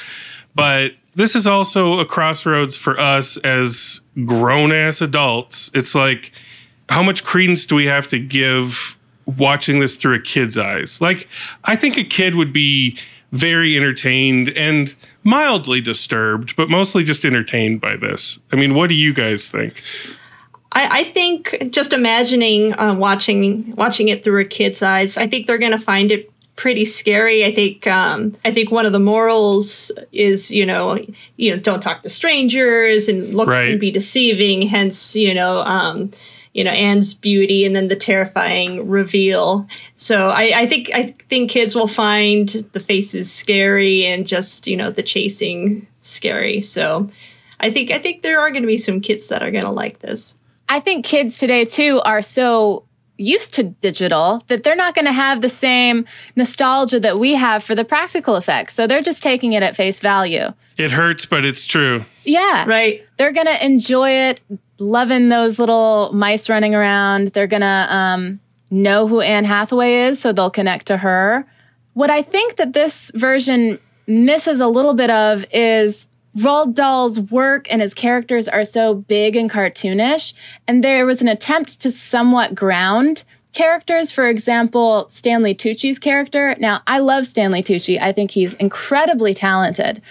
But 0.55 0.92
this 1.14 1.37
is 1.37 1.46
also 1.46 1.98
a 1.98 2.05
crossroads 2.05 2.76
for 2.76 2.98
us 2.98 3.37
as 3.38 4.00
grown 4.24 4.72
ass 4.72 5.00
adults. 5.00 5.70
It's 5.72 5.94
like, 5.94 6.33
how 6.88 7.02
much 7.02 7.24
credence 7.24 7.64
do 7.64 7.74
we 7.74 7.87
have 7.87 8.09
to 8.09 8.18
give 8.18 8.98
watching 9.24 9.81
this 9.81 9.96
through 9.96 10.14
a 10.16 10.20
kid's 10.20 10.59
eyes? 10.59 11.00
Like, 11.00 11.29
I 11.64 11.76
think 11.76 11.96
a 11.96 12.05
kid 12.05 12.35
would 12.35 12.52
be 12.52 12.98
very 13.33 13.76
entertained 13.76 14.50
and 14.50 14.94
mildly 15.24 15.81
disturbed, 15.81 16.57
but 16.57 16.68
mostly 16.68 17.05
just 17.05 17.24
entertained 17.24 17.81
by 17.81 17.96
this. 17.96 18.38
I 18.52 18.57
mean, 18.57 18.74
what 18.74 18.88
do 18.88 18.94
you 18.94 19.12
guys 19.12 19.48
think? 19.48 19.83
I, 20.72 21.00
I 21.00 21.05
think 21.05 21.57
just 21.70 21.92
imagining 21.92 22.79
uh, 22.79 22.94
watching 22.94 23.74
watching 23.76 24.09
it 24.09 24.22
through 24.24 24.40
a 24.42 24.44
kid's 24.44 24.83
eyes, 24.83 25.16
I 25.16 25.26
think 25.26 25.46
they're 25.46 25.59
going 25.59 25.72
to 25.72 25.79
find 25.79 26.11
it 26.11 26.31
pretty 26.57 26.85
scary. 26.87 27.44
I 27.44 27.55
think 27.55 27.87
um, 27.87 28.37
I 28.44 28.50
think 28.50 28.70
one 28.70 28.87
of 28.87 28.92
the 28.92 28.98
morals 28.98 29.90
is 30.12 30.50
you 30.50 30.66
know 30.66 30.98
you 31.37 31.50
know 31.50 31.57
don't 31.57 31.81
talk 31.81 32.02
to 32.02 32.09
strangers 32.11 33.09
and 33.09 33.35
looks 33.35 33.50
Right. 33.50 33.70
can 33.70 33.79
be 33.79 33.90
deceiving. 33.90 34.62
Hence 34.62 35.16
you 35.16 35.35
know. 35.35 35.61
Um, 35.61 36.11
you 36.52 36.64
know 36.64 36.70
Anne's 36.70 37.12
beauty, 37.12 37.66
and 37.66 37.76
then 37.76 37.88
the 37.88 37.96
terrifying 37.96 38.88
reveal. 38.88 39.68
So 39.94 40.31
I, 40.31 40.52
I 40.61 40.66
think 40.66 40.90
I 40.94 41.14
think 41.29 41.50
kids 41.50 41.74
will 41.74 41.87
find 41.87 42.48
the 42.72 42.81
faces 42.81 43.31
scary, 43.31 44.07
and 44.07 44.26
just 44.26 44.66
you 44.66 44.74
know 44.74 44.90
the 44.90 45.02
chasing 45.02 45.87
scary. 46.00 46.62
So 46.62 47.11
I 47.61 47.70
think 47.70 47.90
I 47.90 47.98
think 47.98 48.22
there 48.22 48.40
are 48.40 48.50
going 48.50 48.62
to 48.62 48.66
be 48.66 48.79
some 48.79 49.02
kids 49.02 49.26
that 49.29 49.42
are 49.42 49.50
going 49.50 49.64
to 49.66 49.70
like 49.70 49.98
this. 49.98 50.35
I 50.68 50.81
think 50.81 51.05
kids 51.05 51.38
today 51.38 51.64
too 51.64 52.00
are 52.05 52.22
so 52.22 52.85
used 53.18 53.55
to 53.55 53.62
digital 53.62 54.42
that 54.48 54.62
they're 54.62 54.76
not 54.76 54.94
going 54.94 55.07
to 55.07 55.12
have 55.12 55.40
the 55.40 55.48
same 55.48 56.05
nostalgia 56.35 57.00
that 57.00 57.18
we 57.18 57.35
have 57.35 57.62
for 57.62 57.74
the 57.74 57.85
practical 57.85 58.37
effects. 58.37 58.74
So 58.74 58.87
they're 58.87 59.02
just 59.02 59.22
taking 59.22 59.52
it 59.52 59.62
at 59.62 59.74
face 59.74 60.00
value. 60.00 60.52
It 60.76 60.92
hurts, 60.92 61.24
but 61.24 61.44
it's 61.44 61.66
true. 61.66 62.05
Yeah. 62.24 62.66
Right. 62.66 63.07
They're 63.16 63.33
going 63.33 63.46
to 63.46 63.64
enjoy 63.64 64.11
it, 64.11 64.40
loving 64.79 65.31
those 65.31 65.59
little 65.59 66.12
mice 66.12 66.48
running 66.48 66.74
around. 66.74 67.29
They're 67.29 67.46
going 67.46 67.62
to 67.62 67.87
um, 67.88 68.40
know 68.70 69.07
who 69.07 69.20
Anne 69.20 69.44
Hathaway 69.44 69.94
is, 70.00 70.20
so 70.20 70.33
they'll 70.33 70.50
connect 70.50 70.87
to 70.87 70.98
her. 70.98 71.46
What 71.94 72.11
I 72.11 72.20
think 72.20 72.57
that 72.57 72.74
this 72.74 73.11
version 73.14 73.79
misses 74.07 74.61
a 74.61 74.68
little 74.68 74.94
bit 74.94 75.11
of 75.11 75.46
is 75.50 76.09
Roald 76.37 76.75
Dahl's 76.75 77.20
work 77.20 77.66
and 77.70 77.81
his 77.81 77.94
characters 77.94 78.46
are 78.46 78.64
so 78.64 78.94
big 78.94 79.37
and 79.37 79.51
cartoonish, 79.51 80.35
and 80.68 80.85
there 80.85 81.07
was 81.07 81.22
an 81.22 81.29
attempt 81.29 81.81
to 81.81 81.90
somewhat 81.90 82.55
ground 82.55 83.25
characters. 83.53 84.11
For 84.11 84.29
example, 84.29 85.07
Stanley 85.09 85.55
Tucci's 85.55 85.99
character. 85.99 86.55
Now, 86.59 86.83
I 86.87 86.99
love 86.99 87.27
Stanley 87.27 87.62
Tucci. 87.62 87.99
I 88.01 88.12
think 88.12 88.33
he's 88.33 88.53
incredibly 88.55 89.33
talented, 89.33 90.03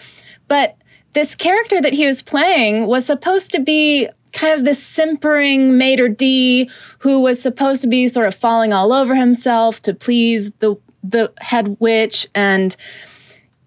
but 0.48 0.78
this 1.14 1.36
character 1.36 1.80
that 1.80 1.94
he 1.94 2.06
was 2.06 2.22
playing 2.22 2.88
was 2.88 3.06
supposed 3.06 3.52
to 3.52 3.60
be 3.60 4.10
kind 4.34 4.60
of 4.60 4.66
this 4.66 4.84
simpering 4.84 5.78
maitre 5.78 6.10
d 6.10 6.70
who 7.00 7.22
was 7.22 7.42
supposed 7.42 7.82
to 7.84 7.88
be 7.88 8.08
sort 8.08 8.28
of 8.28 8.36
falling 8.36 8.74
all 8.74 8.92
over 8.92 9.16
himself 9.16 9.82
to 9.82 9.94
please 9.94 10.52
the 10.60 10.76
the 11.04 11.32
head 11.40 11.78
witch 11.80 12.28
and 12.36 12.76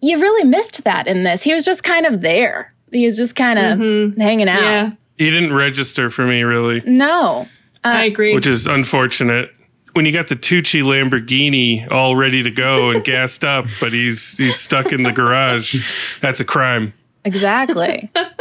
you 0.01 0.21
really 0.21 0.45
missed 0.45 0.85
that 0.85 1.07
in 1.07 1.23
this 1.23 1.43
he 1.43 1.55
was 1.55 1.65
just 1.65 1.83
kind 1.83 2.07
of 2.07 2.21
there 2.21 2.73
he 2.93 3.05
was 3.05 3.17
just 3.17 3.37
kind 3.37 3.59
of 3.59 3.79
mm-hmm. 3.79 4.21
hanging 4.21 4.49
out 4.49 4.63
Yeah. 4.63 4.93
He 5.17 5.31
didn't 5.31 5.53
register 5.53 6.11
for 6.11 6.25
me 6.27 6.43
really, 6.43 6.81
no 6.87 7.49
I 7.85 8.05
uh, 8.05 8.07
agree. 8.07 8.35
which 8.35 8.47
is 8.47 8.67
unfortunate. 8.67 9.51
When 9.95 10.07
you 10.07 10.13
got 10.13 10.29
the 10.29 10.37
Tucci 10.37 10.83
Lamborghini 10.83 11.91
all 11.91 12.15
ready 12.15 12.43
to 12.45 12.51
go 12.51 12.91
and 12.91 13.03
gassed 13.05 13.45
up, 13.45 13.67
but 13.81 13.93
he's 13.93 14.37
he's 14.37 14.57
stuck 14.57 14.93
in 14.93 15.03
the 15.03 15.13
garage, 15.13 15.85
that's 16.21 16.39
a 16.41 16.45
crime. 16.45 16.93
exactly 17.25 18.11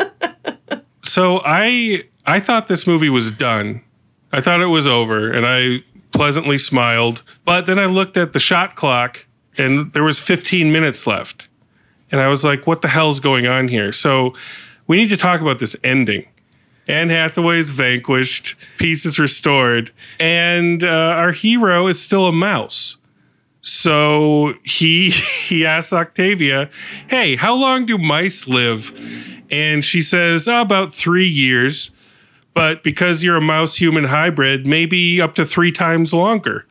So 1.07 1.41
I 1.43 2.03
I 2.25 2.39
thought 2.39 2.67
this 2.67 2.85
movie 2.85 3.09
was 3.09 3.31
done. 3.31 3.81
I 4.31 4.41
thought 4.41 4.61
it 4.61 4.67
was 4.67 4.85
over, 4.85 5.31
and 5.31 5.47
I 5.47 5.83
pleasantly 6.11 6.57
smiled. 6.57 7.23
But 7.45 7.65
then 7.65 7.79
I 7.79 7.85
looked 7.85 8.17
at 8.17 8.33
the 8.33 8.39
shot 8.39 8.75
clock, 8.75 9.25
and 9.57 9.93
there 9.93 10.03
was 10.03 10.19
15 10.19 10.71
minutes 10.71 11.07
left, 11.07 11.46
and 12.11 12.21
I 12.21 12.27
was 12.27 12.43
like, 12.43 12.67
"What 12.67 12.81
the 12.81 12.87
hell's 12.87 13.19
going 13.19 13.47
on 13.47 13.67
here?" 13.67 13.91
So 13.91 14.33
we 14.87 14.97
need 14.97 15.09
to 15.09 15.17
talk 15.17 15.41
about 15.41 15.59
this 15.59 15.75
ending. 15.83 16.25
Anne 16.89 17.09
Hathaway's 17.09 17.71
vanquished, 17.71 18.55
peace 18.77 19.05
is 19.05 19.19
restored, 19.19 19.91
and 20.19 20.83
uh, 20.83 20.87
our 20.87 21.33
hero 21.33 21.87
is 21.87 22.01
still 22.01 22.27
a 22.27 22.31
mouse. 22.31 22.97
So 23.61 24.53
he 24.63 25.09
he 25.47 25.65
asks 25.65 25.93
Octavia, 25.93 26.69
"Hey, 27.09 27.35
how 27.35 27.55
long 27.55 27.85
do 27.85 27.97
mice 27.97 28.47
live?" 28.47 28.93
And 29.49 29.83
she 29.83 30.01
says, 30.01 30.47
oh, 30.47 30.61
"About 30.61 30.95
three 30.95 31.27
years, 31.27 31.91
but 32.53 32.83
because 32.83 33.23
you're 33.23 33.37
a 33.37 33.41
mouse 33.41 33.75
human 33.75 34.05
hybrid, 34.05 34.65
maybe 34.65 35.21
up 35.21 35.35
to 35.35 35.45
three 35.45 35.71
times 35.71 36.13
longer." 36.13 36.65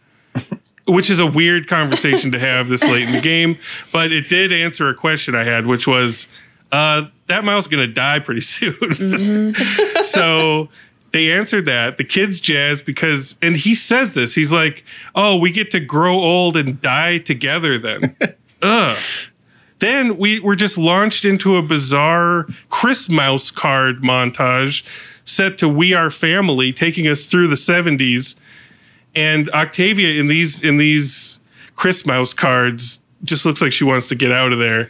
Which 0.89 1.11
is 1.11 1.19
a 1.19 1.27
weird 1.27 1.67
conversation 1.67 2.31
to 2.33 2.39
have 2.39 2.69
this 2.69 2.85
late 2.85 3.09
in 3.09 3.13
the 3.13 3.21
game, 3.21 3.59
but 3.93 4.13
it 4.13 4.29
did 4.29 4.53
answer 4.53 4.89
a 4.89 4.95
question 4.95 5.35
I 5.35 5.45
had, 5.45 5.67
which 5.67 5.87
was, 5.87 6.29
uh, 6.71 7.07
"That 7.27 7.45
mouse 7.45 7.65
is 7.65 7.69
gonna 7.69 7.89
die 7.89 8.21
pretty 8.21 8.41
soon." 8.41 9.55
so 10.05 10.69
they 11.13 11.33
answered 11.33 11.65
that. 11.65 11.97
The 11.97 12.05
kids 12.05 12.41
jazz 12.41 12.83
because, 12.83 13.37
and 13.41 13.57
he 13.57 13.75
says 13.75 14.15
this. 14.15 14.35
He's 14.35 14.53
like, 14.53 14.85
"Oh, 15.15 15.37
we 15.37 15.51
get 15.51 15.71
to 15.73 15.81
grow 15.81 16.15
old 16.15 16.57
and 16.57 16.81
die 16.81 17.19
together." 17.19 17.79
Then, 17.79 18.15
ugh. 18.63 18.99
Then 19.79 20.17
we 20.17 20.41
were 20.41 20.57
just 20.57 20.79
launched 20.79 21.25
into 21.25 21.57
a 21.57 21.63
bizarre 21.63 22.47
Chris 22.71 23.09
Mouse 23.09 23.51
card 23.51 24.03
montage 24.03 24.85
set 25.25 25.59
to 25.59 25.69
"We 25.69 25.95
Are 25.95 26.11
Family," 26.11 26.73
taking 26.73 27.07
us 27.09 27.25
through 27.25 27.49
the 27.49 27.57
'70s. 27.57 28.37
And 29.17 29.51
Octavia 29.51 30.21
in 30.21 30.29
these 30.29 30.63
in 30.63 30.77
these 30.77 31.41
Chris 31.75 32.07
Mouse 32.07 32.33
cards 32.33 33.01
just 33.25 33.45
looks 33.45 33.63
like 33.63 33.73
she 33.73 33.85
wants 33.85 34.07
to 34.09 34.15
get 34.15 34.31
out 34.31 34.53
of 34.53 34.59
there. 34.59 34.89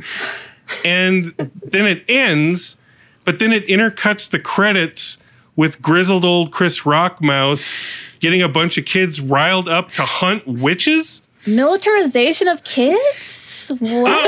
And 0.85 1.33
then 1.65 1.87
it 1.87 2.05
ends, 2.09 2.77
but 3.25 3.39
then 3.39 3.53
it 3.53 3.67
intercuts 3.69 4.29
the 4.29 4.41
credits 4.41 5.17
with 5.55 5.81
grizzled 5.81 6.25
old 6.25 6.51
Chris 6.51 6.85
Rock 6.85 7.23
Mouse 7.23 7.79
getting 8.19 8.43
a 8.43 8.49
bunch 8.49 8.77
of 8.77 8.85
kids 8.85 9.21
riled 9.21 9.69
up 9.69 9.93
to 9.93 10.03
hunt 10.03 10.47
witches. 10.47 11.23
militarization 11.47 12.49
of 12.49 12.65
kids 12.65 13.36
What? 13.71 14.27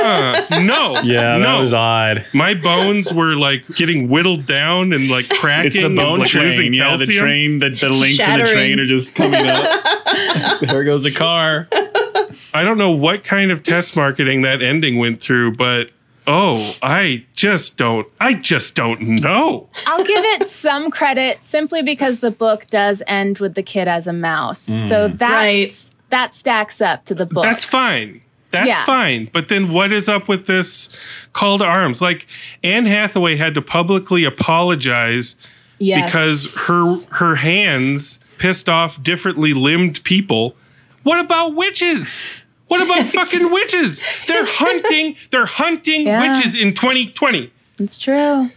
Uh, 0.52 0.60
no. 0.60 1.00
Yeah, 1.08 1.38
no. 1.38 1.40
that 1.40 1.60
was 1.60 1.72
odd. 1.72 2.26
My 2.34 2.54
bones 2.54 3.12
were 3.12 3.34
like 3.36 3.66
getting 3.76 4.08
whittled 4.08 4.46
down 4.46 4.92
and 4.92 5.08
like 5.08 5.28
cracking. 5.28 5.66
It's 5.66 5.76
the 5.76 5.86
and, 5.86 5.96
bone 5.96 6.18
like, 6.20 6.28
train. 6.28 6.72
Yeah, 6.72 6.96
the 6.96 7.06
train, 7.06 7.58
the, 7.60 7.70
the 7.70 7.88
links 7.88 8.18
in 8.26 8.38
the 8.40 8.46
train 8.46 8.80
are 8.80 8.86
just 8.86 9.14
coming 9.14 9.46
up. 9.46 10.60
there 10.60 10.84
goes 10.84 11.04
a 11.04 11.10
car. 11.12 11.68
I 12.52 12.62
don't 12.64 12.78
know 12.78 12.90
what 12.90 13.24
kind 13.24 13.50
of 13.50 13.62
test 13.62 13.96
marketing 13.96 14.42
that 14.42 14.60
ending 14.62 14.98
went 14.98 15.20
through, 15.22 15.56
but 15.56 15.92
oh, 16.26 16.74
I 16.82 17.24
just 17.34 17.76
don't. 17.76 18.06
I 18.20 18.34
just 18.34 18.74
don't 18.74 19.00
know. 19.00 19.68
I'll 19.86 20.04
give 20.04 20.24
it 20.24 20.48
some 20.48 20.90
credit 20.90 21.42
simply 21.42 21.82
because 21.82 22.20
the 22.20 22.30
book 22.30 22.66
does 22.68 23.02
end 23.06 23.38
with 23.38 23.54
the 23.54 23.62
kid 23.62 23.88
as 23.88 24.06
a 24.06 24.12
mouse. 24.12 24.60
So 24.88 25.08
that's 25.08 25.20
Right. 25.20 25.90
that 26.10 26.34
stacks 26.34 26.80
up 26.80 27.04
to 27.06 27.14
the 27.14 27.26
book. 27.26 27.44
That's 27.44 27.64
fine. 27.64 28.20
That's 28.50 28.68
Yeah. 28.68 28.84
fine. 28.84 29.28
But 29.32 29.48
then 29.48 29.70
what 29.72 29.92
is 29.92 30.08
up 30.08 30.28
with 30.28 30.46
this 30.46 30.88
call 31.32 31.58
to 31.58 31.64
arms? 31.64 32.00
Like 32.00 32.26
Anne 32.64 32.86
Hathaway 32.86 33.36
had 33.36 33.54
to 33.54 33.62
publicly 33.62 34.24
apologize 34.24 35.36
yes. 35.78 36.06
because 36.10 36.66
her 36.66 36.96
her 37.16 37.34
hands 37.36 38.18
pissed 38.38 38.68
off 38.68 39.02
differently 39.02 39.52
limbed 39.52 40.02
people. 40.04 40.56
What 41.02 41.22
about 41.24 41.54
witches? 41.54 42.20
What 42.68 42.82
about 42.82 43.06
fucking 43.14 43.50
witches? 43.50 44.00
They're 44.26 44.44
hunting. 44.48 45.16
They're 45.30 45.46
hunting 45.46 46.06
Yeah. 46.06 46.20
witches 46.34 46.54
in 46.54 46.74
2020. 46.74 47.50
It's 47.78 47.98
true. 47.98 48.48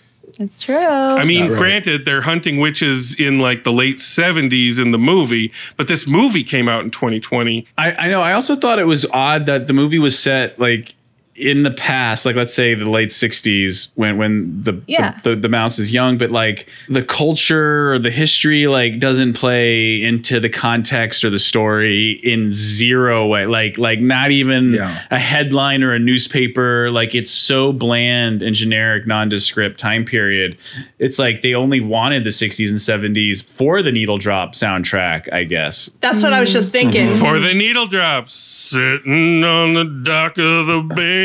It's 0.42 0.62
true. 0.62 0.76
I 0.76 1.24
mean, 1.24 1.50
right. 1.50 1.58
granted, 1.58 2.04
they're 2.04 2.22
hunting 2.22 2.60
witches 2.60 3.14
in 3.14 3.38
like 3.38 3.64
the 3.64 3.72
late 3.72 3.98
70s 3.98 4.80
in 4.80 4.92
the 4.92 4.98
movie, 4.98 5.52
but 5.78 5.88
this 5.88 6.08
movie 6.08 6.44
came 6.44 6.68
out 6.68 6.84
in 6.84 6.90
2020. 6.90 7.68
I, 7.78 7.92
I 7.92 8.08
know. 8.08 8.22
I 8.22 8.34
also 8.34 8.56
thought 8.56 8.80
it 8.80 8.88
was 8.88 9.06
odd 9.08 9.46
that 9.46 9.68
the 9.68 9.74
movie 9.74 10.00
was 10.00 10.18
set 10.18 10.58
like 10.60 10.96
in 11.36 11.64
the 11.64 11.72
past, 11.72 12.26
like 12.26 12.36
let's 12.36 12.54
say 12.54 12.76
the 12.76 12.90
late 12.90 13.10
'60s, 13.10 13.88
when 13.96 14.18
when 14.18 14.62
the 14.64 14.82
Yeah. 14.88 15.18
the, 15.24 15.32
the, 15.32 15.36
the 15.44 15.50
mouse 15.50 15.80
is 15.80 15.92
young, 15.94 16.18
but 16.18 16.30
like 16.30 16.68
the 16.90 17.04
culture 17.04 17.94
or 17.94 18.00
the 18.00 18.12
history 18.12 18.68
like 18.68 19.00
doesn't 19.00 19.34
play 19.34 20.02
into 20.04 20.40
the 20.42 20.50
context 20.50 21.24
or 21.24 21.30
the 21.30 21.40
story 21.40 22.20
in 22.24 22.52
zero 22.52 23.28
way. 23.28 23.46
Like 23.46 23.78
like 23.78 24.00
not 24.02 24.32
even 24.32 24.74
Yeah. 24.74 25.02
a 25.10 25.18
headline 25.20 25.84
or 25.84 25.94
a 25.94 26.00
newspaper. 26.00 26.92
Like 26.92 27.16
it's 27.16 27.32
so 27.32 27.72
bland 27.72 28.42
and 28.44 28.54
generic, 28.56 29.08
nondescript 29.08 29.80
time 29.80 30.04
period. 30.06 30.58
It's 31.00 31.18
like 31.18 31.42
they 31.42 31.54
only 31.54 31.80
wanted 31.80 32.26
the 32.26 32.30
'60s 32.30 32.70
and 32.70 32.78
'70s 32.80 33.42
for 33.44 33.82
the 33.82 33.92
Needle 33.92 34.18
Drop 34.18 34.54
soundtrack, 34.54 35.32
I 35.34 35.46
guess. 35.46 35.90
That's 36.02 36.22
what 36.24 36.34
I 36.34 36.42
was 36.42 36.52
just 36.52 36.72
thinking. 36.74 37.08
For 37.16 37.40
the 37.40 37.54
needle 37.54 37.88
drops, 37.88 38.34
sitting 38.34 39.44
on 39.44 39.74
the 39.74 39.86
dock 39.86 40.38
of 40.38 40.68
the 40.68 40.82
bay, 40.96 41.21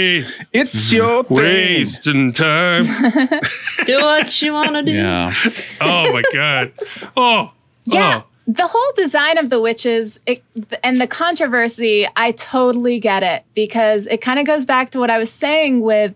It's 0.52 0.92
mm-hmm. 0.92 0.96
your 0.96 1.24
thing. 1.24 1.36
wasting 1.36 2.32
time. 2.32 2.84
do 3.86 4.02
what 4.02 4.42
you 4.42 4.52
want 4.52 4.74
to 4.74 4.82
do. 4.82 4.92
Yeah. 4.92 5.32
Oh 5.80 6.12
my 6.12 6.22
God. 6.32 6.72
Oh. 7.16 7.52
Yeah. 7.84 8.22
Oh. 8.22 8.26
The 8.48 8.66
whole 8.66 8.92
design 8.94 9.38
of 9.38 9.50
the 9.50 9.60
witches 9.60 10.20
it, 10.26 10.42
and 10.84 11.00
the 11.00 11.06
controversy, 11.06 12.06
I 12.14 12.32
totally 12.32 13.00
get 13.00 13.22
it 13.22 13.44
because 13.54 14.06
it 14.06 14.20
kind 14.20 14.38
of 14.38 14.46
goes 14.46 14.64
back 14.64 14.90
to 14.90 15.00
what 15.00 15.10
I 15.10 15.18
was 15.18 15.32
saying 15.32 15.80
with 15.80 16.14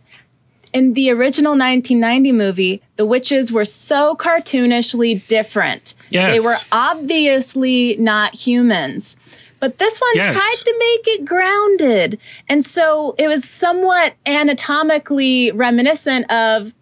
in 0.72 0.94
the 0.94 1.10
original 1.10 1.52
1990 1.52 2.32
movie, 2.32 2.82
the 2.96 3.04
witches 3.04 3.50
were 3.50 3.64
so 3.64 4.14
cartoonishly 4.14 5.26
different. 5.26 5.94
Yes. 6.10 6.32
They 6.32 6.40
were 6.40 6.56
obviously 6.72 7.96
not 7.98 8.34
humans. 8.34 9.16
But 9.60 9.78
this 9.78 9.98
one 9.98 10.10
Yes. 10.14 10.34
tried 10.34 10.64
to 10.64 10.74
make 10.78 11.18
it 11.18 11.24
grounded. 11.26 12.18
And 12.48 12.64
so 12.64 13.14
it 13.18 13.28
was 13.28 13.44
somewhat 13.48 14.14
anatomically 14.26 15.50
reminiscent 15.52 16.30
of 16.32 16.74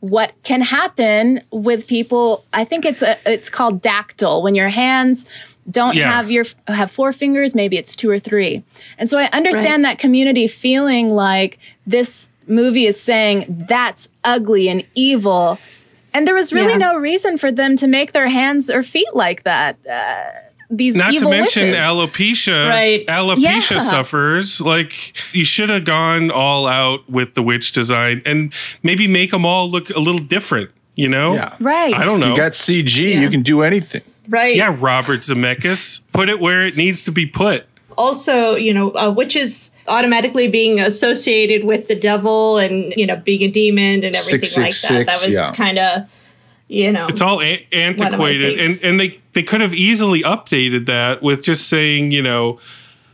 what 0.00 0.32
can 0.44 0.60
happen 0.60 1.40
with 1.50 1.86
people 1.86 2.44
i 2.52 2.64
think 2.64 2.84
it's 2.84 3.00
a 3.02 3.16
it's 3.24 3.48
called 3.48 3.80
dactyl 3.80 4.42
when 4.42 4.54
your 4.54 4.68
hands 4.68 5.24
don't 5.70 5.96
Yeah. 5.96 6.12
have 6.12 6.30
your 6.30 6.44
have 6.68 6.90
four 6.90 7.12
fingers 7.14 7.54
maybe 7.54 7.78
it's 7.78 7.96
two 7.96 8.10
or 8.10 8.18
three 8.18 8.62
and 8.98 9.08
so 9.08 9.18
i 9.18 9.24
understand 9.32 9.84
that 9.86 9.98
community 9.98 10.46
feeling 10.48 11.14
like 11.14 11.58
this 11.86 12.28
movie 12.46 12.84
is 12.84 13.00
saying 13.00 13.64
that's 13.68 14.08
ugly 14.22 14.68
and 14.68 14.84
evil 14.94 15.58
and 16.12 16.26
there 16.28 16.34
was 16.34 16.52
really 16.52 16.72
Yeah. 16.72 16.90
no 16.92 16.96
reason 16.98 17.38
for 17.38 17.50
them 17.50 17.74
to 17.78 17.86
make 17.88 18.12
their 18.12 18.28
hands 18.28 18.70
or 18.70 18.82
feet 18.82 19.12
like 19.14 19.44
that 19.44 19.76
uh, 19.90 20.28
these 20.70 20.94
Not 20.96 21.12
to 21.12 21.28
mention 21.28 21.62
witches. 21.70 21.76
alopecia. 21.84 22.68
Right. 22.68 23.06
Alopecia 23.06 23.70
Yeah. 23.76 23.80
sufferers. 23.80 24.60
Like, 24.60 25.12
you 25.32 25.44
should 25.44 25.70
have 25.70 25.84
gone 25.84 26.30
all 26.30 26.66
out 26.66 27.08
with 27.08 27.34
the 27.34 27.42
witch 27.42 27.72
design 27.72 28.22
and 28.26 28.52
maybe 28.82 29.06
make 29.06 29.30
them 29.30 29.46
all 29.46 29.70
look 29.70 29.90
a 29.90 29.98
little 30.00 30.18
different, 30.20 30.70
you 30.96 31.08
know? 31.08 31.34
Yeah. 31.34 31.54
right 31.60 31.94
I 31.94 32.04
don't 32.04 32.18
know. 32.20 32.30
You 32.30 32.36
got 32.36 32.52
CG, 32.52 33.20
you 33.20 33.30
can 33.30 33.42
do 33.42 33.62
anything. 33.62 34.02
Right. 34.28 34.56
yeah, 34.56 34.74
Robert 34.76 35.20
Zemeckis. 35.20 36.00
Put 36.12 36.28
it 36.28 36.40
where 36.40 36.66
it 36.66 36.76
needs 36.76 37.04
to 37.04 37.12
be 37.12 37.26
put. 37.26 37.64
also, 37.98 38.56
you 38.56 38.74
know, 38.74 38.90
uh, 38.94 39.08
witches 39.10 39.70
automatically 39.88 40.48
being 40.48 40.78
associated 40.80 41.64
with 41.64 41.88
the 41.88 41.94
devil 41.94 42.58
and, 42.58 42.92
you 42.94 43.06
know, 43.06 43.16
being 43.16 43.42
a 43.42 43.48
demon 43.48 44.04
and 44.04 44.14
everything 44.14 44.62
like 44.64 44.74
that. 44.82 45.06
That 45.06 45.24
was 45.24 45.34
yeah. 45.34 45.50
kind 45.54 45.78
of, 45.78 46.02
you 46.68 46.92
know. 46.92 47.06
It's 47.06 47.20
all 47.20 47.40
a- 47.42 47.66
antiquated, 47.72 48.58
and 48.60 48.80
and 48.82 49.00
they 49.00 49.20
they 49.32 49.42
could 49.42 49.60
have 49.60 49.74
easily 49.74 50.22
updated 50.22 50.86
that 50.86 51.22
with 51.22 51.42
just 51.42 51.68
saying, 51.68 52.10
you 52.10 52.22
know, 52.22 52.56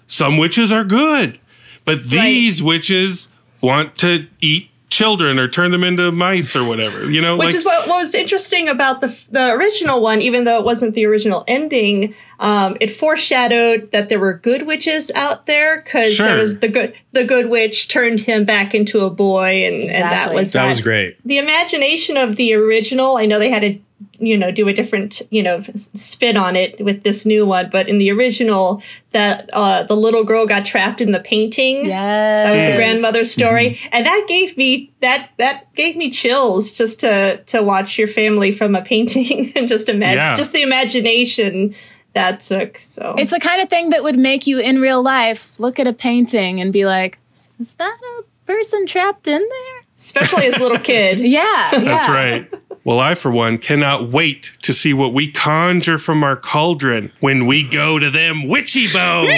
some 0.06 0.36
witches 0.38 0.72
are 0.72 0.84
good, 0.84 1.38
but 1.84 2.04
these 2.04 2.62
witches 2.62 3.28
want 3.60 3.96
to 3.98 4.26
eat 4.40 4.70
children 4.92 5.38
or 5.38 5.48
turn 5.48 5.70
them 5.70 5.82
into 5.82 6.12
mice 6.12 6.54
or 6.54 6.64
whatever. 6.64 7.10
You 7.10 7.20
know, 7.20 7.36
Which 7.36 7.46
like 7.46 7.54
is 7.54 7.64
what, 7.64 7.88
what 7.88 7.96
was 7.96 8.14
interesting 8.14 8.68
about 8.68 9.00
the 9.00 9.08
the 9.30 9.50
original 9.52 10.00
one, 10.02 10.20
even 10.20 10.44
though 10.44 10.58
it 10.58 10.64
wasn't 10.64 10.94
the 10.94 11.06
original 11.06 11.44
ending. 11.48 12.14
Um, 12.38 12.76
it 12.80 12.90
foreshadowed 12.90 13.90
that 13.92 14.08
there 14.08 14.18
were 14.20 14.34
good 14.34 14.66
witches 14.66 15.10
out 15.14 15.46
there 15.46 15.80
because 15.82 16.12
Sure. 16.14 16.26
there 16.26 16.36
was 16.36 16.58
the 16.60 16.68
good 16.68 16.94
the 17.12 17.24
good 17.24 17.48
witch 17.48 17.88
turned 17.88 18.20
him 18.20 18.44
back 18.44 18.74
into 18.74 19.00
a 19.04 19.10
boy, 19.10 19.64
and, 19.64 19.82
and 19.90 20.02
that 20.04 20.34
was 20.34 20.50
That 20.52 20.68
was 20.68 20.80
great. 20.80 21.16
the 21.24 21.38
imagination 21.38 22.16
of 22.16 22.36
the 22.36 22.52
original 22.54 23.16
i 23.16 23.24
know 23.26 23.38
they 23.38 23.50
had 23.50 23.62
to 23.62 23.78
you 24.18 24.36
know 24.36 24.50
do 24.50 24.68
a 24.68 24.72
different 24.72 25.22
you 25.30 25.42
know 25.42 25.56
s- 25.56 25.90
spin 25.94 26.36
on 26.36 26.56
it 26.56 26.78
with 26.84 27.02
this 27.02 27.24
new 27.26 27.44
one 27.46 27.68
but 27.70 27.88
in 27.88 27.98
the 27.98 28.10
original 28.10 28.82
that 29.12 29.48
uh 29.52 29.82
the 29.84 29.96
little 29.96 30.24
girl 30.24 30.46
got 30.46 30.64
trapped 30.64 31.00
in 31.00 31.12
the 31.12 31.20
painting 31.20 31.86
yes. 31.86 32.46
that 32.46 32.52
was 32.52 32.62
the 32.62 32.76
grandmother's 32.76 33.30
story 33.32 33.78
and 33.92 34.06
that 34.06 34.24
gave 34.28 34.56
me 34.56 34.92
that 35.00 35.30
that 35.38 35.72
gave 35.74 35.96
me 35.96 36.10
chills 36.10 36.70
just 36.72 37.00
to 37.00 37.36
to 37.44 37.62
watch 37.62 37.98
your 37.98 38.08
family 38.08 38.52
from 38.52 38.74
a 38.74 38.82
painting 38.82 39.52
and 39.56 39.68
just 39.68 39.88
imagine 39.88 40.18
Yeah. 40.18 40.36
just 40.36 40.52
the 40.52 40.62
imagination 40.62 41.74
that 42.14 42.40
took 42.40 42.78
so 42.82 43.14
It's 43.18 43.30
the 43.30 43.40
kind 43.40 43.62
of 43.62 43.68
thing 43.70 43.90
that 43.90 44.02
would 44.02 44.18
make 44.18 44.46
you 44.46 44.58
in 44.60 44.80
real 44.80 45.02
life 45.02 45.58
look 45.58 45.78
at 45.80 45.86
a 45.86 45.92
painting 45.94 46.60
and 46.60 46.72
be 46.72 46.84
like, 46.84 47.18
is 47.58 47.72
that 47.74 47.98
a 48.18 48.22
person 48.46 48.86
trapped 48.86 49.26
in 49.26 49.40
there? 49.40 49.78
especially 49.98 50.46
as 50.46 50.54
a 50.56 50.58
little 50.58 50.78
kid 50.80 51.18
Yeah. 51.38 51.68
That's 51.70 51.84
yeah. 52.08 52.12
right. 52.12 52.54
Well, 52.84 52.98
I, 52.98 53.14
for 53.14 53.30
one, 53.30 53.58
cannot 53.58 54.10
wait 54.10 54.52
to 54.62 54.72
see 54.72 54.92
what 54.92 55.14
we 55.14 55.30
conjure 55.30 55.98
from 55.98 56.24
our 56.24 56.34
cauldron 56.34 57.12
when 57.20 57.46
we 57.46 57.62
go 57.62 58.00
to 58.00 58.10
them 58.10 58.48
witchy 58.48 58.92
bones. 58.92 59.28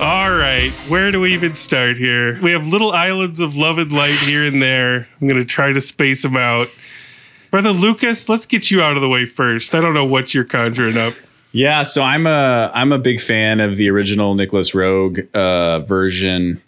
All 0.00 0.34
right, 0.34 0.70
where 0.88 1.10
do 1.10 1.20
we 1.20 1.34
even 1.34 1.54
start 1.54 1.98
here? 1.98 2.40
We 2.40 2.52
have 2.52 2.66
little 2.66 2.92
islands 2.92 3.38
of 3.38 3.54
love 3.54 3.76
and 3.76 3.92
light 3.92 4.14
here 4.14 4.46
and 4.46 4.62
there. 4.62 5.08
I'm 5.20 5.28
going 5.28 5.40
to 5.40 5.44
try 5.44 5.72
to 5.72 5.80
space 5.82 6.22
them 6.22 6.38
out. 6.38 6.68
Brother 7.50 7.72
Lucas, 7.72 8.30
let's 8.30 8.46
get 8.46 8.70
you 8.70 8.80
out 8.80 8.96
of 8.96 9.02
the 9.02 9.08
way 9.10 9.26
first. 9.26 9.74
I 9.74 9.80
don't 9.80 9.92
know 9.92 10.06
what 10.06 10.32
you're 10.32 10.44
conjuring 10.44 10.96
up. 10.96 11.12
Yeah, 11.58 11.82
so 11.82 12.04
I'm 12.04 12.28
a 12.28 12.70
I'm 12.72 12.92
a 12.92 13.00
big 13.00 13.20
fan 13.20 13.58
of 13.58 13.78
the 13.78 13.90
original 13.90 14.36
Nicolas 14.36 14.70
Roeg 14.70 15.28
uh, 15.34 15.80
version. 15.80 16.62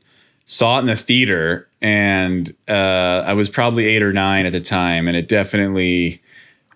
Saw 0.46 0.79
it 0.79 0.81
in 0.81 0.87
the 0.87 0.96
theater, 0.96 1.68
and 1.81 2.53
uh, 2.68 3.22
I 3.24 3.33
was 3.35 3.48
probably 3.48 3.87
eight 3.87 4.03
or 4.03 4.12
nine 4.12 4.46
at 4.46 4.53
the 4.53 4.61
time, 4.61 5.07
and 5.07 5.16
it 5.16 5.29
definitely 5.29 6.20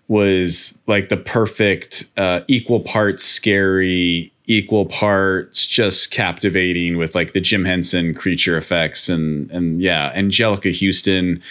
was 0.06 0.78
like 0.86 1.08
the 1.08 1.16
perfect 1.16 2.04
uh, 2.16 2.42
equal 2.46 2.78
parts 2.78 3.24
scary, 3.24 4.32
equal 4.46 4.86
parts 4.86 5.66
just 5.66 6.12
captivating 6.12 6.96
with 6.96 7.16
like 7.16 7.32
the 7.32 7.40
Jim 7.40 7.64
Henson 7.64 8.14
creature 8.14 8.56
effects 8.56 9.08
and 9.08 9.50
and 9.50 9.82
yeah, 9.82 10.16
Anjelica 10.16 10.72
Huston 10.72 11.42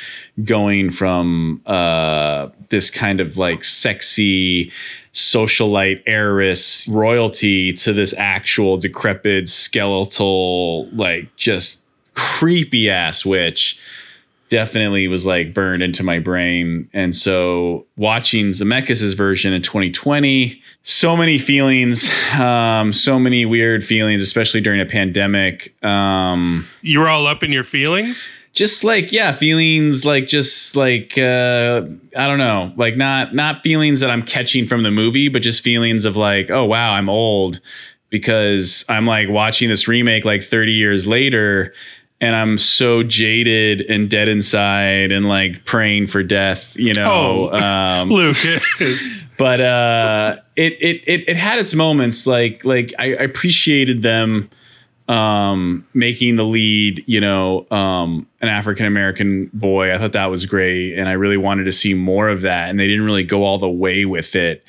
going 0.45 0.91
from 0.91 1.61
uh, 1.65 2.47
this 2.69 2.89
kind 2.89 3.19
of 3.19 3.37
like 3.37 3.65
sexy 3.65 4.71
socialite 5.13 6.01
heiress 6.07 6.87
royalty 6.87 7.71
to 7.73 7.93
this 7.93 8.13
actual 8.17 8.77
decrepit 8.77 9.47
skeletal 9.47 10.89
like 10.89 11.33
just 11.35 11.83
creepy 12.15 12.89
ass 12.89 13.25
witch 13.25 13.79
definitely 14.53 15.07
was 15.07 15.25
like 15.25 15.51
burned 15.51 15.81
into 15.81 16.03
my 16.03 16.19
brain. 16.19 16.87
And 16.93 17.15
so 17.15 17.87
watching 17.95 18.49
Zemeckis' 18.49 19.15
version 19.15 19.51
in 19.51 19.63
2020, 19.63 20.61
so 20.83 21.17
many 21.17 21.39
feelings, 21.39 22.07
um, 22.39 22.93
so 22.93 23.17
many 23.17 23.47
weird 23.47 23.83
feelings, 23.83 24.21
especially 24.21 24.61
during 24.61 24.79
a 24.79 24.85
pandemic. 24.85 25.73
Um, 25.83 26.67
You 26.83 26.99
were 26.99 27.09
all 27.09 27.25
up 27.25 27.41
in 27.41 27.51
your 27.51 27.63
feelings? 27.63 28.27
Just 28.53 28.83
like 28.83 29.11
yeah 29.11 29.31
feelings 29.31 30.05
like 30.05 30.27
just 30.27 30.75
like 30.75 31.17
uh 31.17 31.81
i 32.15 32.27
don't 32.27 32.37
know 32.37 32.71
like 32.77 32.95
not 32.95 33.33
not 33.35 33.61
feelings 33.63 33.99
that 33.99 34.09
i'm 34.11 34.23
catching 34.23 34.67
from 34.67 34.83
the 34.83 34.91
movie 34.91 35.27
but 35.27 35.41
just 35.41 35.61
feelings 35.63 36.05
of 36.05 36.15
like 36.15 36.49
oh 36.51 36.63
wow 36.63 36.93
i'm 36.93 37.09
old 37.09 37.59
because 38.09 38.85
i'm 38.89 39.05
like 39.05 39.27
watching 39.29 39.69
this 39.69 39.87
remake 39.87 40.23
like 40.23 40.43
30 40.43 40.71
years 40.71 41.07
later 41.07 41.73
and 42.21 42.35
i'm 42.35 42.57
so 42.59 43.01
jaded 43.03 43.81
and 43.89 44.09
dead 44.09 44.27
inside 44.27 45.11
and 45.11 45.27
like 45.27 45.65
praying 45.65 46.05
for 46.07 46.21
death 46.23 46.75
you 46.77 46.93
know 46.93 47.49
Oh. 47.51 47.57
um 47.57 48.09
Lucas. 48.11 49.25
but 49.37 49.59
uh 49.61 50.35
it, 50.55 50.73
it 50.79 51.01
it 51.07 51.29
it 51.29 51.35
had 51.37 51.57
its 51.57 51.73
moments 51.73 52.27
like 52.27 52.63
like 52.63 52.93
I, 52.99 53.05
I 53.15 53.23
appreciated 53.23 54.03
them 54.03 54.49
um 55.13 55.85
making 55.93 56.37
the 56.37 56.43
lead 56.43 57.03
you 57.05 57.21
know 57.21 57.69
um 57.69 58.27
an 58.41 58.49
african 58.49 58.85
american 58.85 59.49
boy. 59.53 59.93
I 59.93 59.97
thought 59.97 60.13
that 60.13 60.25
was 60.25 60.45
great 60.45 60.97
and 60.97 61.07
i 61.07 61.13
really 61.13 61.37
wanted 61.37 61.65
to 61.65 61.71
see 61.71 61.93
more 61.93 62.29
of 62.29 62.41
that 62.41 62.69
and 62.69 62.79
they 62.79 62.87
didn't 62.87 63.05
really 63.05 63.23
go 63.23 63.43
all 63.43 63.59
the 63.59 63.69
way 63.69 64.05
with 64.05 64.35
it. 64.35 64.65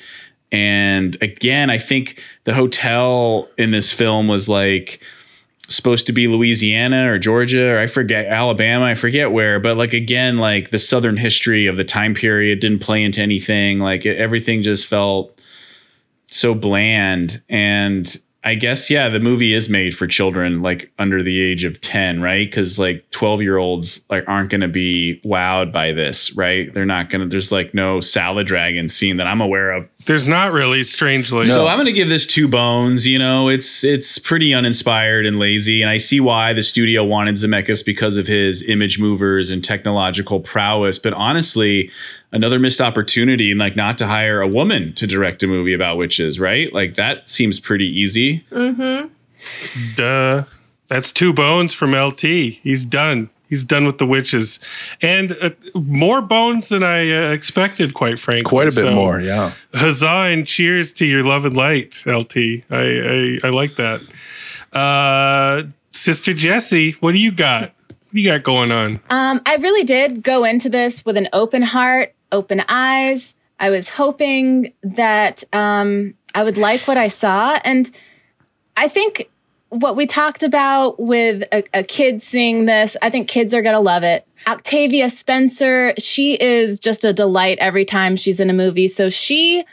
And 0.51 1.17
again 1.21 1.69
i 1.69 1.77
think 1.77 2.21
the 2.43 2.53
hotel 2.53 3.49
in 3.57 3.71
this 3.71 3.91
film 3.91 4.27
was 4.27 4.47
like 4.47 5.01
supposed 5.67 6.05
to 6.05 6.13
be 6.13 6.27
louisiana 6.27 7.11
or 7.11 7.17
georgia 7.17 7.71
or 7.71 7.79
i 7.79 7.87
forget 7.87 8.27
alabama 8.27 8.85
i 8.85 8.93
forget 8.93 9.31
where 9.31 9.59
but 9.59 9.75
like 9.75 9.93
again 9.93 10.37
like 10.37 10.69
the 10.69 10.77
southern 10.77 11.17
history 11.17 11.65
of 11.65 11.75
the 11.75 11.83
time 11.83 12.13
period 12.13 12.59
didn't 12.59 12.81
play 12.81 13.03
into 13.03 13.19
anything. 13.19 13.79
Like 13.79 14.05
it, 14.05 14.17
everything 14.17 14.61
just 14.61 14.85
felt 14.85 15.35
so 16.27 16.53
bland. 16.53 17.41
And 17.49 18.15
i 18.45 18.55
guess 18.55 18.89
yeah 18.89 19.09
the 19.09 19.19
movie 19.19 19.53
is 19.53 19.69
made 19.69 19.95
for 19.95 20.07
children 20.07 20.61
like 20.61 20.91
under 20.99 21.21
the 21.21 21.41
age 21.41 21.63
of 21.63 21.79
10 21.81 22.21
right 22.21 22.49
because 22.49 22.79
like 22.79 23.05
12 23.11 23.41
year 23.41 23.57
olds 23.57 24.01
like 24.09 24.23
aren't 24.27 24.49
going 24.49 24.61
to 24.61 24.67
be 24.67 25.19
wowed 25.25 25.71
by 25.73 25.91
this 25.91 26.33
right 26.35 26.73
they're 26.73 26.85
not 26.85 27.09
going 27.09 27.21
to 27.21 27.27
there's 27.27 27.51
like 27.51 27.73
no 27.73 27.99
salad 27.99 28.47
dragon 28.47 28.87
scene 28.87 29.17
that 29.17 29.27
i'm 29.27 29.41
aware 29.41 29.71
of 29.71 29.87
There's 30.05 30.27
not 30.27 30.53
really, 30.53 30.83
strangely. 30.83 31.45
so 31.45 31.67
I'm 31.67 31.77
going 31.77 31.87
to 31.87 31.91
give 31.91 32.09
this 32.09 32.27
two 32.27 32.47
bones. 32.47 33.07
You 33.07 33.17
know, 33.17 33.49
it's 33.49 33.83
it's 33.83 34.19
pretty 34.19 34.53
uninspired 34.53 35.25
and 35.25 35.39
lazy, 35.39 35.81
and 35.81 35.89
I 35.89 35.97
see 35.97 36.19
why 36.19 36.53
the 36.53 36.61
studio 36.61 37.03
wanted 37.03 37.35
Zemeckis 37.37 37.83
because 37.83 38.15
of 38.15 38.27
his 38.27 38.61
ImageMovers 38.63 39.51
and 39.51 39.63
technological 39.63 40.39
prowess. 40.41 40.99
But 40.99 41.13
honestly, 41.13 41.89
another 42.35 42.59
missed 42.59 42.81
opportunity, 42.81 43.49
and 43.49 43.59
like 43.59 43.75
not 43.75 43.97
to 43.97 44.05
hire 44.07 44.41
a 44.41 44.47
woman 44.47 44.93
to 44.93 45.07
direct 45.07 45.41
a 45.41 45.47
movie 45.47 45.73
about 45.73 45.97
witches, 45.97 46.39
right? 46.39 46.71
Like 46.73 46.93
that 46.95 47.27
seems 47.29 47.59
pretty 47.59 47.87
easy. 47.87 48.45
Duh. 49.95 50.43
That's 50.87 51.11
two 51.11 51.33
bones 51.33 51.73
from 51.73 51.93
LT. 51.95 52.21
He's 52.21 52.85
done. 52.85 53.29
He's 53.49 53.63
done 53.63 53.85
with 53.85 53.99
the 53.99 54.07
witches, 54.07 54.59
and 55.03 55.37
uh, 55.39 55.51
more 55.75 56.19
bones 56.19 56.69
than 56.69 56.83
I 56.83 57.11
uh, 57.11 57.31
expected. 57.31 57.93
Quite 57.93 58.17
frankly, 58.17 58.43
Quite 58.43 58.63
a 58.69 58.71
bit 58.71 58.85
So, 58.85 58.91
more, 58.91 59.21
yeah. 59.21 59.53
Huzzah 59.75 60.31
and 60.31 60.47
cheers 60.47 60.91
to 60.93 61.05
your 61.05 61.23
love 61.23 61.45
and 61.45 61.55
light, 61.55 62.01
LT. 62.07 62.37
I 62.37 62.57
I, 62.71 63.37
I 63.43 63.49
like 63.49 63.75
that. 63.75 64.01
Uh, 64.73 65.67
Sister 65.91 66.33
Jessie, 66.33 66.93
what 67.01 67.11
do 67.11 67.19
you 67.19 67.31
got? 67.31 67.71
What 67.87 67.97
do 68.15 68.19
you 68.21 68.31
got 68.31 68.41
going 68.41 68.71
on? 68.71 68.99
Um, 69.11 69.39
I 69.45 69.57
really 69.57 69.83
did 69.83 70.23
go 70.23 70.43
into 70.43 70.67
this 70.67 71.05
with 71.05 71.15
an 71.15 71.29
open 71.31 71.61
heart, 71.61 72.14
open 72.31 72.63
eyes. 72.67 73.35
I 73.59 73.69
was 73.69 73.89
hoping 73.89 74.73
that 74.83 75.43
um, 75.53 76.13
I 76.33 76.43
would 76.43 76.57
like 76.57 76.87
what 76.87 76.97
I 76.97 77.07
saw. 77.07 77.59
And 77.63 77.89
I 78.75 78.87
think 78.87 79.29
what 79.69 79.95
we 79.95 80.05
talked 80.05 80.43
about 80.43 80.99
with 80.99 81.43
a, 81.51 81.63
a 81.73 81.83
kid 81.83 82.21
seeing 82.21 82.65
this, 82.65 82.97
I 83.01 83.09
think 83.09 83.27
kids 83.27 83.53
are 83.53 83.61
going 83.61 83.75
to 83.75 83.79
love 83.79 84.03
it. 84.03 84.27
Octavia 84.47 85.09
Spencer, 85.09 85.93
she 85.97 86.35
is 86.35 86.79
just 86.79 87.03
a 87.03 87.13
delight 87.13 87.57
every 87.59 87.85
time 87.85 88.15
she's 88.15 88.39
in 88.39 88.49
a 88.49 88.53
movie. 88.53 88.87
So 88.87 89.09
she 89.09 89.65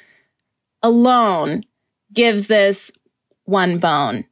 alone 0.83 1.65
gives 2.13 2.47
this 2.47 2.91
one 3.45 3.79
bone. 3.79 4.25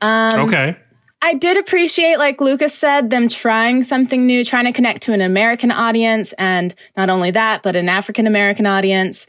Um, 0.00 0.40
okay. 0.48 0.76
I 1.24 1.34
did 1.34 1.56
appreciate, 1.56 2.18
like 2.18 2.40
Lucas 2.40 2.74
said, 2.76 3.10
them 3.10 3.28
trying 3.28 3.84
something 3.84 4.26
new, 4.26 4.44
trying 4.44 4.64
to 4.64 4.72
connect 4.72 5.02
to 5.02 5.12
an 5.12 5.20
American 5.20 5.70
audience, 5.70 6.32
and 6.36 6.74
not 6.96 7.08
only 7.10 7.30
that, 7.30 7.62
but 7.62 7.76
an 7.76 7.88
African 7.88 8.26
American 8.26 8.66
audience. 8.66 9.26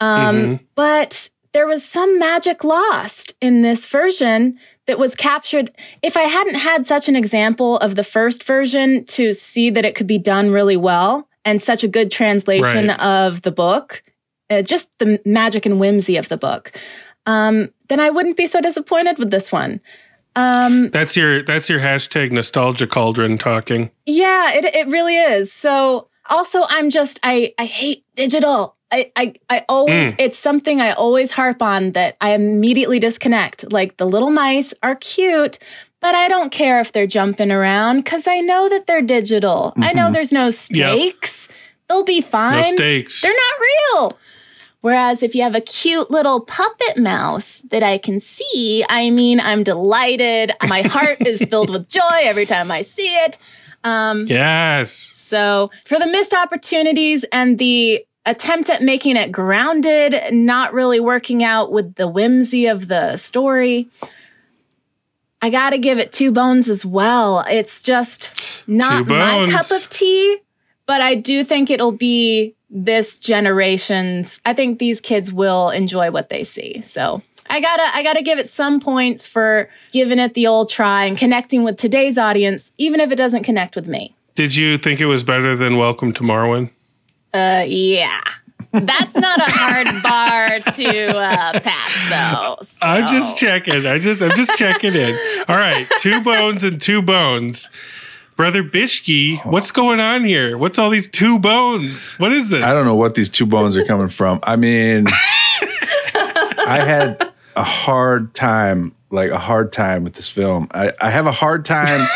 Um, 0.00 0.60
But 0.74 1.28
there 1.52 1.66
was 1.66 1.84
some 1.84 2.18
magic 2.18 2.64
lost 2.64 3.34
in 3.40 3.62
this 3.62 3.86
version 3.86 4.58
that 4.86 4.98
was 4.98 5.14
captured. 5.14 5.70
If 6.02 6.16
I 6.16 6.22
hadn't 6.22 6.56
had 6.56 6.86
such 6.86 7.08
an 7.08 7.16
example 7.16 7.78
of 7.78 7.96
the 7.96 8.04
first 8.04 8.42
version 8.44 9.04
to 9.06 9.32
see 9.32 9.68
that 9.70 9.84
it 9.84 9.94
could 9.94 10.06
be 10.06 10.18
done 10.18 10.50
really 10.50 10.76
well 10.76 11.28
and 11.44 11.60
such 11.60 11.84
a 11.84 11.88
good 11.88 12.10
translation 12.10 12.88
Right. 12.88 13.00
of 13.00 13.42
the 13.42 13.52
book, 13.52 14.02
uh, 14.50 14.62
just 14.62 14.90
the 14.98 15.20
magic 15.24 15.66
and 15.66 15.78
whimsy 15.80 16.16
of 16.16 16.28
the 16.28 16.36
book, 16.36 16.72
um, 17.26 17.70
then 17.88 18.00
I 18.00 18.10
wouldn't 18.10 18.36
be 18.36 18.46
so 18.46 18.60
disappointed 18.60 19.18
with 19.18 19.30
this 19.30 19.50
one. 19.50 19.80
Um, 20.36 20.90
That's 20.90 21.16
your 21.16 21.42
that's 21.42 21.68
your 21.68 21.80
hashtag 21.80 22.30
nostalgia 22.30 22.86
cauldron 22.86 23.38
talking. 23.38 23.90
yeah, 24.04 24.52
it 24.52 24.64
it 24.66 24.86
really 24.86 25.16
is. 25.16 25.52
So 25.52 26.08
also 26.28 26.64
I'm 26.68 26.90
just 26.90 27.18
I 27.22 27.54
I 27.58 27.64
hate 27.64 28.04
digital. 28.14 28.76
I 28.92 29.10
I 29.16 29.34
I 29.48 29.64
always 29.68 30.14
it's 30.18 30.38
something 30.38 30.80
I 30.80 30.92
always 30.92 31.32
harp 31.32 31.62
on 31.62 31.92
that 31.92 32.16
I 32.20 32.30
immediately 32.34 32.98
disconnect. 32.98 33.72
Like 33.72 33.96
the 33.96 34.06
little 34.06 34.30
mice 34.30 34.74
are 34.82 34.94
cute, 34.96 35.58
but 36.00 36.14
I 36.14 36.28
don't 36.28 36.52
care 36.52 36.80
if 36.80 36.92
they're 36.92 37.06
jumping 37.06 37.50
around 37.50 38.04
cuz 38.04 38.26
I 38.28 38.40
know 38.40 38.68
that 38.68 38.86
they're 38.86 39.02
digital. 39.02 39.72
I 39.78 39.92
know 39.94 40.12
there's 40.12 40.32
no 40.32 40.50
stakes. 40.50 41.48
They'll 41.88 42.04
be 42.04 42.20
fine. 42.20 42.62
No 42.62 42.72
stakes. 42.74 43.22
They're 43.22 43.32
not 43.32 43.60
real. 43.70 44.18
Whereas 44.86 45.20
if 45.24 45.34
you 45.34 45.42
have 45.42 45.56
a 45.56 45.60
cute 45.60 46.12
little 46.12 46.38
puppet 46.38 46.96
mouse 46.96 47.60
that 47.70 47.82
I 47.82 47.98
can 47.98 48.20
see, 48.20 48.84
I 48.88 49.10
mean, 49.10 49.40
I'm 49.40 49.64
delighted. 49.64 50.52
My 50.62 50.82
heart 50.82 51.26
is 51.26 51.42
filled 51.50 51.70
with 51.70 51.88
joy 51.88 52.20
every 52.20 52.46
time 52.46 52.70
I 52.70 52.82
see 52.82 53.08
it. 53.08 53.36
Um, 53.82 54.28
yes. 54.28 54.92
so 54.92 55.72
for 55.86 55.98
the 55.98 56.06
missed 56.06 56.32
opportunities 56.32 57.24
and 57.32 57.58
the 57.58 58.06
attempt 58.26 58.70
at 58.70 58.80
making 58.80 59.16
it 59.16 59.32
grounded, 59.32 60.14
not 60.30 60.72
really 60.72 61.00
working 61.00 61.42
out 61.42 61.72
with 61.72 61.96
the 61.96 62.06
whimsy 62.06 62.66
of 62.66 62.86
the 62.86 63.16
story. 63.16 63.88
I 65.42 65.50
got 65.50 65.70
to 65.70 65.78
give 65.78 65.98
it 65.98 66.12
two 66.12 66.30
bones 66.30 66.68
as 66.68 66.86
well. 66.86 67.44
It's 67.50 67.82
just 67.82 68.30
not 68.68 69.08
my 69.08 69.48
cup 69.50 69.68
of 69.72 69.90
tea, 69.90 70.38
but 70.86 71.00
I 71.00 71.16
do 71.16 71.42
think 71.42 71.70
it'll 71.70 71.90
be 71.90 72.55
this 72.70 73.18
generation's. 73.18 74.40
I 74.44 74.52
think 74.52 74.78
these 74.78 75.00
kids 75.00 75.32
will 75.32 75.70
enjoy 75.70 76.10
what 76.10 76.28
they 76.28 76.44
see. 76.44 76.82
So 76.82 77.22
I 77.48 77.60
gotta, 77.60 77.96
I 77.96 78.02
gotta 78.02 78.22
give 78.22 78.38
it 78.38 78.48
some 78.48 78.80
points 78.80 79.26
for 79.26 79.70
giving 79.92 80.18
it 80.18 80.34
the 80.34 80.46
old 80.46 80.68
try 80.68 81.04
and 81.04 81.16
connecting 81.16 81.62
with 81.62 81.76
today's 81.76 82.18
audience, 82.18 82.72
even 82.78 83.00
if 83.00 83.10
it 83.10 83.16
doesn't 83.16 83.44
connect 83.44 83.76
with 83.76 83.86
me. 83.86 84.14
Did 84.34 84.54
you 84.54 84.78
think 84.78 85.00
it 85.00 85.06
was 85.06 85.24
better 85.24 85.56
than 85.56 85.78
Welcome 85.78 86.12
to 86.14 86.22
Marwen? 86.22 86.70
Uh, 87.32 87.64
yeah. 87.66 88.20
That's 88.72 89.14
not 89.14 89.38
a 89.38 89.50
hard 89.50 90.02
bar 90.02 90.72
to 90.74 91.16
uh, 91.16 91.60
pass, 91.60 92.10
though. 92.10 92.64
So. 92.64 92.78
I'm 92.82 93.06
just 93.06 93.36
checking. 93.36 93.86
I 93.86 93.98
just 93.98 94.22
I'm 94.22 94.34
just 94.36 94.56
checking 94.56 94.94
in. 94.94 95.16
All 95.48 95.56
right, 95.56 95.86
two 96.00 96.20
bones 96.22 96.64
and 96.64 96.80
two 96.80 97.00
bones. 97.02 97.68
Brother 98.36 98.62
Bishki, 98.62 99.42
what's 99.46 99.70
going 99.70 99.98
on 99.98 100.22
here? 100.24 100.58
What's 100.58 100.78
all 100.78 100.90
these 100.90 101.08
two 101.08 101.38
bones? 101.38 102.18
What 102.18 102.34
is 102.34 102.50
this? 102.50 102.62
I 102.62 102.74
don't 102.74 102.84
know 102.84 102.94
what 102.94 103.14
these 103.14 103.30
two 103.30 103.46
bones 103.46 103.78
are 103.78 103.84
coming 103.86 104.08
from. 104.08 104.40
I 104.42 104.56
mean, 104.56 105.06
I 105.56 106.82
had 106.86 107.32
a 107.56 107.64
hard 107.64 108.34
time, 108.34 108.94
like 109.10 109.30
a 109.30 109.38
hard 109.38 109.72
time 109.72 110.04
with 110.04 110.12
this 110.12 110.28
film. 110.28 110.68
I, 110.72 110.92
I 111.00 111.08
have 111.08 111.24
a 111.24 111.32
hard 111.32 111.64
time. 111.64 112.06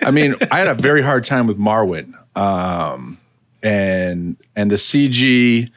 I 0.00 0.10
mean, 0.10 0.34
I 0.50 0.60
had 0.60 0.68
a 0.68 0.74
very 0.74 1.02
hard 1.02 1.24
time 1.24 1.46
with 1.46 1.58
Marwen, 1.58 2.14
um, 2.34 3.18
and 3.62 4.38
and 4.56 4.70
the 4.70 4.76
CG, 4.76 5.70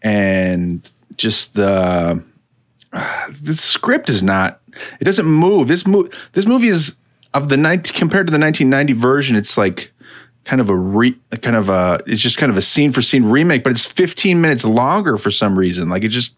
and 0.00 0.90
just 1.18 1.52
the 1.52 2.24
the 2.90 3.54
script 3.54 4.08
is 4.08 4.22
not. 4.22 4.62
It 4.98 5.04
doesn't 5.04 5.26
move. 5.26 5.68
This 5.68 5.86
movie. 5.86 6.10
This 6.32 6.46
movie 6.46 6.68
is 6.68 6.96
of 7.34 7.48
the 7.48 7.56
19, 7.56 7.94
compared 7.96 8.26
to 8.26 8.30
the 8.30 8.38
1990 8.38 8.92
version. 8.94 9.36
It's 9.36 9.56
like 9.56 9.90
kind 10.44 10.60
of 10.60 10.68
a 10.68 10.74
re 10.74 11.16
kind 11.40 11.54
of 11.54 11.68
a 11.68 12.00
it's 12.04 12.20
just 12.20 12.36
kind 12.36 12.50
of 12.50 12.58
a 12.58 12.62
scene 12.62 12.90
for 12.90 13.00
scene 13.00 13.24
remake, 13.24 13.62
but 13.62 13.70
it's 13.70 13.86
15 13.86 14.40
minutes 14.40 14.64
longer 14.64 15.16
for 15.16 15.30
some 15.30 15.56
reason. 15.56 15.88
Like 15.88 16.02
it 16.02 16.08
just 16.08 16.34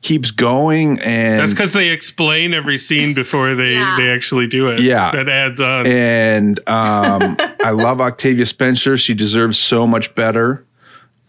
keeps 0.00 0.30
going 0.30 0.98
and 1.00 1.38
That's 1.38 1.52
because 1.52 1.74
they 1.74 1.88
explain 1.90 2.54
every 2.54 2.78
scene 2.78 3.12
before 3.14 3.54
they 3.54 3.72
Yeah. 3.74 3.96
they 3.98 4.08
actually 4.08 4.46
do 4.46 4.68
it. 4.68 4.80
Yeah. 4.80 5.12
that 5.12 5.28
adds 5.28 5.60
on. 5.60 5.86
and 5.86 6.58
um, 6.66 7.36
I 7.62 7.70
love 7.72 8.00
Octavia 8.00 8.46
Spencer. 8.46 8.96
She 8.96 9.12
deserves 9.14 9.58
so 9.58 9.86
much 9.86 10.14
better. 10.14 10.64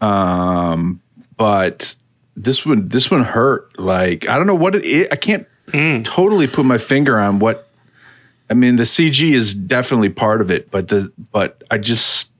Um, 0.00 1.00
but 1.36 1.94
this 2.36 2.64
one, 2.64 2.88
this 2.88 3.10
one 3.10 3.22
hurt. 3.22 3.78
Like 3.78 4.28
I 4.28 4.38
don't 4.38 4.46
know 4.46 4.54
what 4.54 4.74
it 4.74 4.84
is. 4.84 5.08
I 5.12 5.16
can't 5.16 5.46
totally 6.04 6.46
put 6.46 6.64
my 6.64 6.78
finger 6.78 7.18
on 7.18 7.38
what. 7.38 7.63
I 8.54 8.56
mean, 8.56 8.76
the 8.76 8.84
CG 8.84 9.32
is 9.32 9.52
definitely 9.52 10.10
part 10.10 10.40
of 10.40 10.48
it, 10.48 10.70
but 10.70 10.86
the 10.86 11.12
but 11.32 11.64
I 11.72 11.78
just 11.78 12.30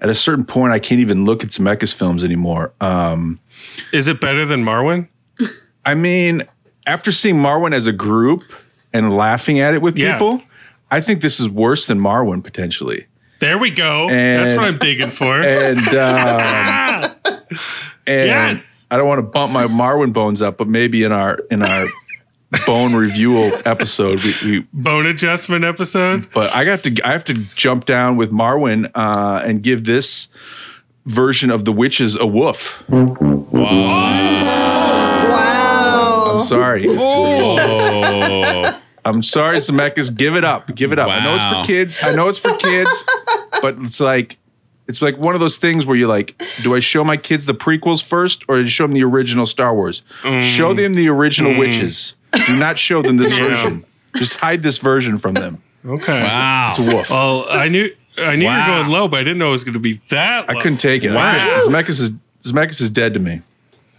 at 0.00 0.08
a 0.10 0.14
certain 0.14 0.44
point 0.44 0.72
I 0.72 0.80
can't 0.80 1.00
even 1.00 1.24
look 1.24 1.44
at 1.44 1.50
Zemeckis 1.50 1.94
films 1.94 2.24
anymore. 2.24 2.72
Um, 2.80 3.38
Is 3.92 4.08
it 4.08 4.20
better 4.20 4.44
than 4.44 4.64
Marwen? 4.64 5.06
I 5.86 5.94
mean, 5.94 6.42
after 6.88 7.12
seeing 7.12 7.36
Marwen 7.36 7.72
as 7.72 7.86
a 7.86 7.92
group 7.92 8.42
and 8.92 9.16
laughing 9.16 9.60
at 9.60 9.74
it 9.74 9.80
with 9.80 9.96
Yeah. 9.96 10.14
people, 10.14 10.42
I 10.90 11.00
think 11.00 11.20
this 11.20 11.38
is 11.38 11.48
worse 11.48 11.86
than 11.86 12.00
Marwen 12.00 12.42
potentially. 12.42 13.06
There 13.38 13.56
we 13.56 13.70
go. 13.70 14.08
And- 14.10 14.44
That's 14.44 14.56
what 14.58 14.66
I'm 14.66 14.78
digging 14.78 15.10
for. 15.10 15.40
and 15.40 15.78
um, 15.86 17.14
and 18.08 18.26
Yes. 18.26 18.86
I 18.90 18.96
don't 18.96 19.06
want 19.06 19.18
to 19.20 19.22
bump 19.22 19.52
my 19.52 19.66
Marwen 19.66 20.12
bones 20.12 20.42
up, 20.42 20.58
but 20.58 20.66
maybe 20.66 21.04
in 21.04 21.12
our 21.12 21.38
in 21.52 21.62
our 21.62 21.86
bone 22.66 22.94
review 22.94 23.36
episode, 23.64 24.22
we, 24.22 24.34
we 24.44 24.60
Bone 24.72 25.06
adjustment 25.06 25.64
episode. 25.64 26.28
but 26.32 26.52
I 26.52 26.64
got 26.64 26.82
to 26.84 26.96
I 27.04 27.12
have 27.12 27.24
to 27.24 27.34
jump 27.34 27.86
down 27.86 28.16
with 28.16 28.30
Marwen 28.30 28.90
uh, 28.94 29.42
and 29.44 29.62
give 29.62 29.84
this 29.84 30.28
version 31.06 31.50
of 31.50 31.64
the 31.64 31.72
witches 31.72 32.16
a 32.16 32.26
woof. 32.26 32.82
Wow. 32.88 33.10
wow. 35.28 36.38
I'm 36.38 36.44
sorry. 36.44 36.86
Oh, 36.88 38.80
I'm 39.04 39.22
sorry, 39.22 39.58
Zemeckis. 39.58 40.14
Give 40.14 40.34
it 40.36 40.44
up. 40.44 40.74
Give 40.74 40.92
it 40.92 40.98
up. 40.98 41.08
I 41.08 41.22
know 41.22 41.34
it's 41.34 41.44
for 41.44 41.62
kids. 41.64 42.02
I 42.02 42.14
know 42.14 42.28
it's 42.28 42.38
for 42.38 42.56
kids, 42.56 43.04
but 43.60 43.76
it's 43.80 44.00
like 44.00 44.38
it's 44.86 45.00
like 45.02 45.16
one 45.18 45.34
of 45.34 45.40
those 45.40 45.56
things 45.56 45.86
where 45.86 45.96
you're 45.96 46.08
like, 46.08 46.40
do 46.62 46.74
I 46.74 46.80
show 46.80 47.04
my 47.04 47.16
kids 47.16 47.46
the 47.46 47.54
prequels 47.54 48.02
first 48.02 48.44
or 48.48 48.58
do 48.58 48.64
I 48.64 48.68
show 48.68 48.84
them 48.84 48.92
the 48.92 49.04
original 49.04 49.46
Star 49.46 49.74
Wars? 49.74 50.02
Show 50.40 50.74
them 50.74 50.94
the 50.94 51.08
original 51.08 51.56
witches. 51.56 52.14
Do 52.46 52.56
not 52.56 52.78
show 52.78 53.02
them 53.02 53.16
this 53.16 53.32
version. 53.38 53.84
Just 54.16 54.34
hide 54.34 54.62
this 54.62 54.78
version 54.78 55.18
from 55.18 55.34
them. 55.34 55.62
Okay. 55.84 56.22
wow. 56.22 56.70
It's 56.70 56.78
a 56.78 56.82
woof. 56.82 57.10
Well, 57.10 57.46
I 57.50 57.68
knew 57.68 57.90
I 58.16 58.36
knew 58.36 58.42
you 58.42 58.46
Wow. 58.48 58.68
were 58.78 58.82
going 58.84 58.90
low, 58.92 59.08
but 59.08 59.20
I 59.20 59.24
didn't 59.24 59.38
know 59.38 59.48
it 59.48 59.52
was 59.52 59.64
going 59.64 59.74
to 59.74 59.80
be 59.80 60.00
that. 60.10 60.48
Low. 60.48 60.54
I 60.56 60.62
couldn't 60.62 60.78
take 60.78 61.02
it. 61.04 61.10
Wow. 61.12 61.58
couldn't- 61.58 61.72
Zemeckis 61.72 62.00
is 62.00 62.10
Zemeckis 62.44 62.80
is 62.80 62.90
dead 62.90 63.14
to 63.14 63.20
me. 63.20 63.42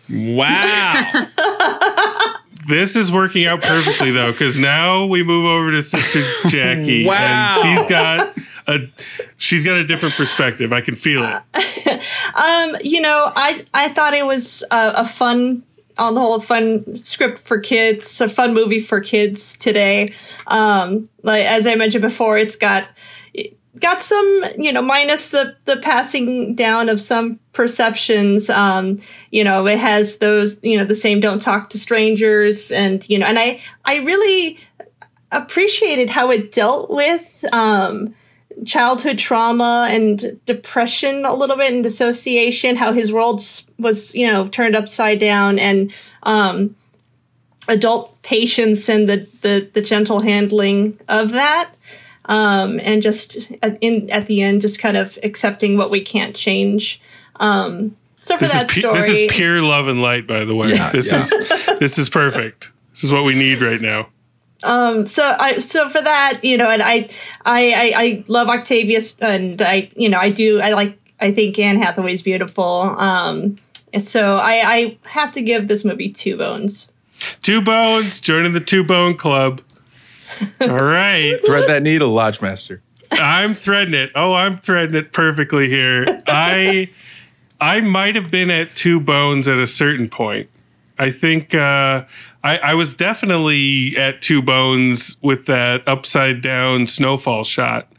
Wow. 0.10 1.26
This 2.68 2.96
is 2.96 3.12
working 3.12 3.46
out 3.46 3.62
perfectly 3.62 4.10
though, 4.10 4.32
because 4.32 4.58
now 4.58 5.06
we 5.06 5.22
move 5.22 5.46
over 5.46 5.70
to 5.70 5.84
Sister 5.84 6.22
Jackie, 6.50 7.06
Wow. 7.06 7.62
and 7.64 7.78
she's 7.78 7.86
got 7.86 8.36
a 8.68 8.80
she's 9.38 9.64
got 9.64 9.76
a 9.76 9.84
different 9.86 10.16
perspective. 10.16 10.74
I 10.74 10.82
can 10.82 10.96
feel 10.96 11.24
it. 11.24 11.42
Um, 12.36 12.76
you 12.84 13.02
know, 13.02 13.32
I 13.36 13.64
I 13.74 13.90
thought 13.90 14.16
it 14.16 14.26
was 14.26 14.64
a, 14.72 14.94
a 14.98 15.06
fun, 15.08 15.62
on 15.98 16.14
the 16.14 16.22
whole, 16.22 16.40
fun 16.40 17.04
script 17.04 17.40
for 17.40 17.60
kids, 17.60 18.20
a 18.22 18.30
fun 18.30 18.54
movie 18.54 18.80
for 18.80 19.00
kids 19.00 19.58
today. 19.58 20.14
Um, 20.48 21.10
like 21.24 21.46
as 21.46 21.68
I 21.68 21.76
mentioned 21.76 22.02
before, 22.02 22.38
it's 22.38 22.56
got 22.56 22.88
got 23.80 24.02
some, 24.02 24.44
you 24.58 24.72
know, 24.72 24.82
minus 24.82 25.30
the 25.30 25.56
the 25.66 25.78
passing 25.78 26.56
down 26.56 26.90
of 26.90 27.02
some 27.02 27.40
perceptions. 27.54 28.50
Um, 28.50 29.00
you 29.32 29.44
know, 29.44 29.68
it 29.68 29.80
has 29.80 30.18
those, 30.18 30.60
you 30.64 30.78
know, 30.78 30.86
the 30.86 30.96
same 30.96 31.20
"don't 31.20 31.42
talk 31.42 31.70
to 31.72 31.80
strangers," 31.80 32.72
and 32.72 33.08
you 33.10 33.20
know, 33.20 33.26
and 33.26 33.40
I 33.40 33.62
I 33.84 33.98
really 33.98 34.60
appreciated 35.32 36.10
how 36.10 36.32
it 36.32 36.52
dealt 36.52 36.90
with. 36.90 37.44
Um, 37.52 38.16
childhood 38.66 39.18
trauma 39.18 39.88
and 39.90 40.40
depression 40.46 41.26
a 41.26 41.34
little 41.34 41.58
bit 41.58 41.74
and 41.74 41.84
dissociation 41.84 42.76
how 42.76 42.94
his 42.94 43.12
world 43.12 43.42
was 43.78 44.14
you 44.16 44.26
know 44.26 44.48
turned 44.48 44.76
upside 44.76 45.20
down 45.20 45.60
and 45.60 45.94
um 46.24 46.76
adult 47.68 48.22
patience 48.22 48.88
and 48.88 49.10
the 49.10 49.28
the, 49.42 49.70
the 49.74 49.82
gentle 49.82 50.22
handling 50.22 50.98
of 51.08 51.32
that 51.32 51.72
um 52.26 52.80
and 52.82 53.02
just 53.02 53.52
at, 53.62 53.78
in 53.82 54.10
at 54.10 54.28
the 54.28 54.42
end 54.42 54.62
just 54.62 54.80
kind 54.80 54.96
of 54.96 55.20
accepting 55.24 55.78
what 55.78 55.92
we 55.92 56.00
can't 56.00 56.36
change 56.36 57.02
um 57.38 57.96
so 58.26 58.38
for 58.38 58.46
This 58.46 58.54
that 58.54 58.70
is 58.70 58.74
pu- 58.74 58.80
story 58.80 59.00
this 59.00 59.10
is 59.10 59.32
pure 59.32 59.62
love 59.62 59.88
and 59.88 60.02
light, 60.02 60.26
by 60.26 60.46
the 60.46 60.56
way. 60.56 60.70
Yeah, 60.70 60.90
this 60.90 61.12
yeah. 61.12 61.20
is 61.20 61.30
this 61.80 62.00
is 62.00 62.10
perfect. 62.10 62.72
This 62.90 63.04
is 63.04 63.14
what 63.14 63.24
we 63.24 63.36
need 63.36 63.62
right 63.62 63.80
now. 63.80 64.08
So 65.06 65.36
I 65.40 65.58
so 65.60 65.90
for 65.90 66.02
that 66.02 66.44
you 66.44 66.58
know 66.58 66.70
and 66.70 66.82
I 66.82 67.10
I 67.46 67.72
I, 67.72 67.94
I 67.96 68.24
love 68.28 68.48
Octavius 68.48 69.16
and 69.20 69.62
I 69.62 69.90
you 69.96 70.10
know 70.10 70.20
I 70.20 70.30
do 70.30 70.62
I 70.62 70.72
like 70.74 70.98
I 71.20 71.32
think 71.32 71.58
Anne 71.60 71.78
Hathaway's 71.78 72.22
beautiful 72.22 72.82
um 72.98 73.58
and 73.94 74.04
so 74.04 74.38
I 74.38 74.76
I 74.76 74.98
have 75.04 75.32
to 75.34 75.42
give 75.42 75.68
this 75.68 75.86
movie 75.86 76.10
two 76.10 76.38
bones 76.38 76.92
Two 77.42 77.62
bones 77.62 78.20
joining 78.20 78.54
the 78.54 78.60
two 78.60 78.84
bone 78.84 79.16
club. 79.16 79.62
All 80.62 80.68
right. 80.68 81.40
Thread 81.46 81.68
that 81.70 81.84
needle, 81.84 82.12
Lodge 82.12 82.42
Master. 82.42 82.82
I'm 83.12 83.54
threading 83.54 83.94
it. 83.94 84.12
Oh, 84.16 84.34
I'm 84.34 84.58
threading 84.58 84.96
it 84.96 85.14
perfectly 85.14 85.70
here. 85.70 86.06
I 86.28 86.90
I 87.62 87.82
might 87.82 88.16
have 88.16 88.30
been 88.30 88.50
at 88.50 88.76
two 88.76 89.00
bones 89.00 89.48
at 89.48 89.60
a 89.60 89.68
certain 89.68 90.10
point. 90.10 90.50
I 90.98 91.12
think 91.12 91.54
uh, 91.54 92.06
I, 92.46 92.58
I 92.58 92.74
was 92.76 92.94
definitely 92.94 93.98
at 93.98 94.22
two 94.22 94.40
bones 94.40 95.18
with 95.24 95.48
that 95.48 95.82
upside 95.88 96.42
down 96.42 96.86
snowfall 96.86 97.44
shot. 97.44 97.92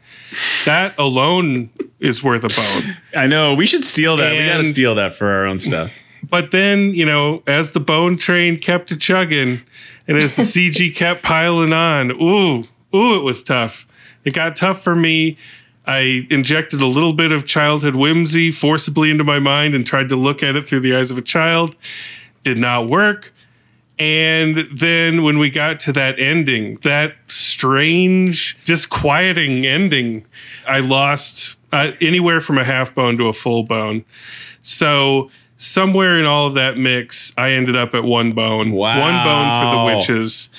That 0.63 0.97
alone 0.97 1.69
is 1.99 2.23
worth 2.23 2.45
a 2.45 2.47
bone. 2.47 2.95
I 3.13 3.27
know. 3.27 3.53
We 3.53 3.65
should 3.65 3.83
steal 3.83 4.15
that. 4.15 4.31
we 4.31 4.45
got 4.45 4.57
to 4.57 4.63
steal 4.63 4.95
that 4.95 5.17
for 5.17 5.29
our 5.29 5.45
own 5.45 5.59
stuff. 5.59 5.91
But 6.23 6.51
then, 6.51 6.93
you 6.93 7.05
know, 7.05 7.43
as 7.45 7.71
the 7.71 7.81
bone 7.81 8.17
train 8.17 8.57
kept 8.57 8.89
a 8.91 8.95
chugging 8.95 9.63
and 10.07 10.17
as 10.17 10.37
the 10.37 10.43
CG 10.43 10.95
kept 10.95 11.23
piling 11.23 11.73
on, 11.73 12.11
ooh, 12.11 12.63
ooh, 12.95 13.17
it 13.17 13.23
was 13.23 13.43
tough. 13.43 13.85
It 14.23 14.33
got 14.33 14.55
tough 14.55 14.81
for 14.81 14.95
me. 14.95 15.37
I 15.85 16.25
injected 16.29 16.81
a 16.81 16.87
little 16.87 17.13
bit 17.13 17.33
of 17.33 17.45
childhood 17.45 17.97
whimsy 17.97 18.51
forcibly 18.51 19.11
into 19.11 19.25
my 19.25 19.39
mind 19.39 19.75
and 19.75 19.85
tried 19.85 20.07
to 20.07 20.15
look 20.15 20.41
at 20.41 20.55
it 20.55 20.69
through 20.69 20.81
the 20.81 20.95
eyes 20.95 21.11
of 21.11 21.17
a 21.17 21.21
child. 21.21 21.75
Did 22.43 22.57
not 22.57 22.87
work. 22.87 23.33
And 23.99 24.67
then 24.71 25.23
when 25.23 25.39
we 25.39 25.49
got 25.49 25.79
to 25.81 25.91
that 25.93 26.19
ending, 26.19 26.75
that 26.83 27.15
strange, 27.27 28.57
disquieting 28.63 29.65
ending, 29.65 30.25
I 30.67 30.79
lost 30.79 31.57
uh, 31.73 31.91
anywhere 31.99 32.39
from 32.39 32.57
a 32.57 32.63
half 32.63 32.93
bone 32.93 33.17
to 33.17 33.27
a 33.27 33.33
full 33.33 33.63
bone. 33.63 34.05
So 34.61 35.31
somewhere 35.57 36.19
in 36.19 36.25
all 36.25 36.47
of 36.47 36.53
that 36.53 36.77
mix, 36.77 37.33
I 37.37 37.51
ended 37.51 37.75
up 37.75 37.95
at 37.95 38.03
one 38.03 38.33
bone. 38.33 38.73
Wow. 38.73 38.99
One 38.99 39.23
bone 39.23 39.51
for 39.61 39.75
the 39.75 39.95
witches. 39.95 40.49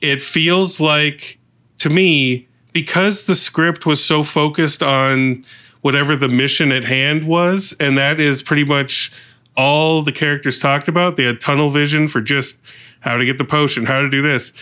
It 0.00 0.20
feels 0.20 0.78
like 0.78 1.38
to 1.78 1.88
me, 1.88 2.46
because 2.72 3.24
the 3.24 3.34
script 3.34 3.86
was 3.86 4.04
so 4.04 4.22
focused 4.22 4.82
on 4.82 5.44
whatever 5.80 6.16
the 6.16 6.28
mission 6.28 6.72
at 6.72 6.84
hand 6.84 7.24
was, 7.24 7.74
and 7.80 7.96
that 7.96 8.20
is 8.20 8.42
pretty 8.42 8.64
much 8.64 9.12
all 9.58 10.02
the 10.02 10.12
characters 10.12 10.58
talked 10.58 10.88
about. 10.88 11.16
They 11.16 11.24
had 11.24 11.40
tunnel 11.40 11.68
vision 11.68 12.06
for 12.06 12.20
just 12.20 12.58
how 13.00 13.16
to 13.16 13.24
get 13.26 13.36
the 13.36 13.44
potion, 13.44 13.84
how 13.84 14.00
to 14.00 14.08
do 14.08 14.22
this. 14.22 14.52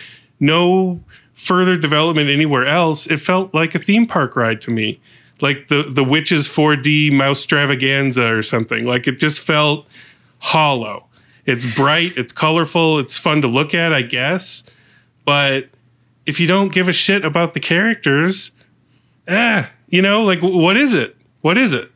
No 0.40 1.00
further 1.34 1.76
development 1.76 2.30
anywhere 2.30 2.66
else. 2.66 3.06
It 3.06 3.18
felt 3.18 3.54
like 3.54 3.74
a 3.74 3.78
theme 3.78 4.06
park 4.06 4.34
ride 4.34 4.62
to 4.62 4.70
me. 4.70 4.98
Like 5.42 5.68
the 5.68 5.82
the 5.82 6.02
witches 6.02 6.48
4D 6.48 7.12
mouse 7.12 7.44
stravaganza 7.44 8.36
or 8.36 8.42
something. 8.42 8.86
Like 8.86 9.06
it 9.06 9.20
just 9.20 9.40
felt 9.40 9.86
hollow. 10.38 11.04
It's 11.44 11.66
bright, 11.76 12.16
it's 12.16 12.32
colorful, 12.32 12.98
it's 12.98 13.18
fun 13.18 13.42
to 13.42 13.48
look 13.48 13.74
at, 13.74 13.92
I 13.92 14.02
guess. 14.02 14.64
But 15.24 15.68
if 16.24 16.40
you 16.40 16.48
don't 16.48 16.72
give 16.72 16.88
a 16.88 16.92
shit 16.92 17.24
about 17.24 17.52
the 17.54 17.60
characters, 17.60 18.50
ah, 19.28 19.70
you 19.90 20.00
know, 20.00 20.22
like 20.22 20.40
what 20.40 20.76
is 20.78 20.94
it? 20.94 21.16
What 21.42 21.58
is 21.58 21.74
it? 21.74 21.92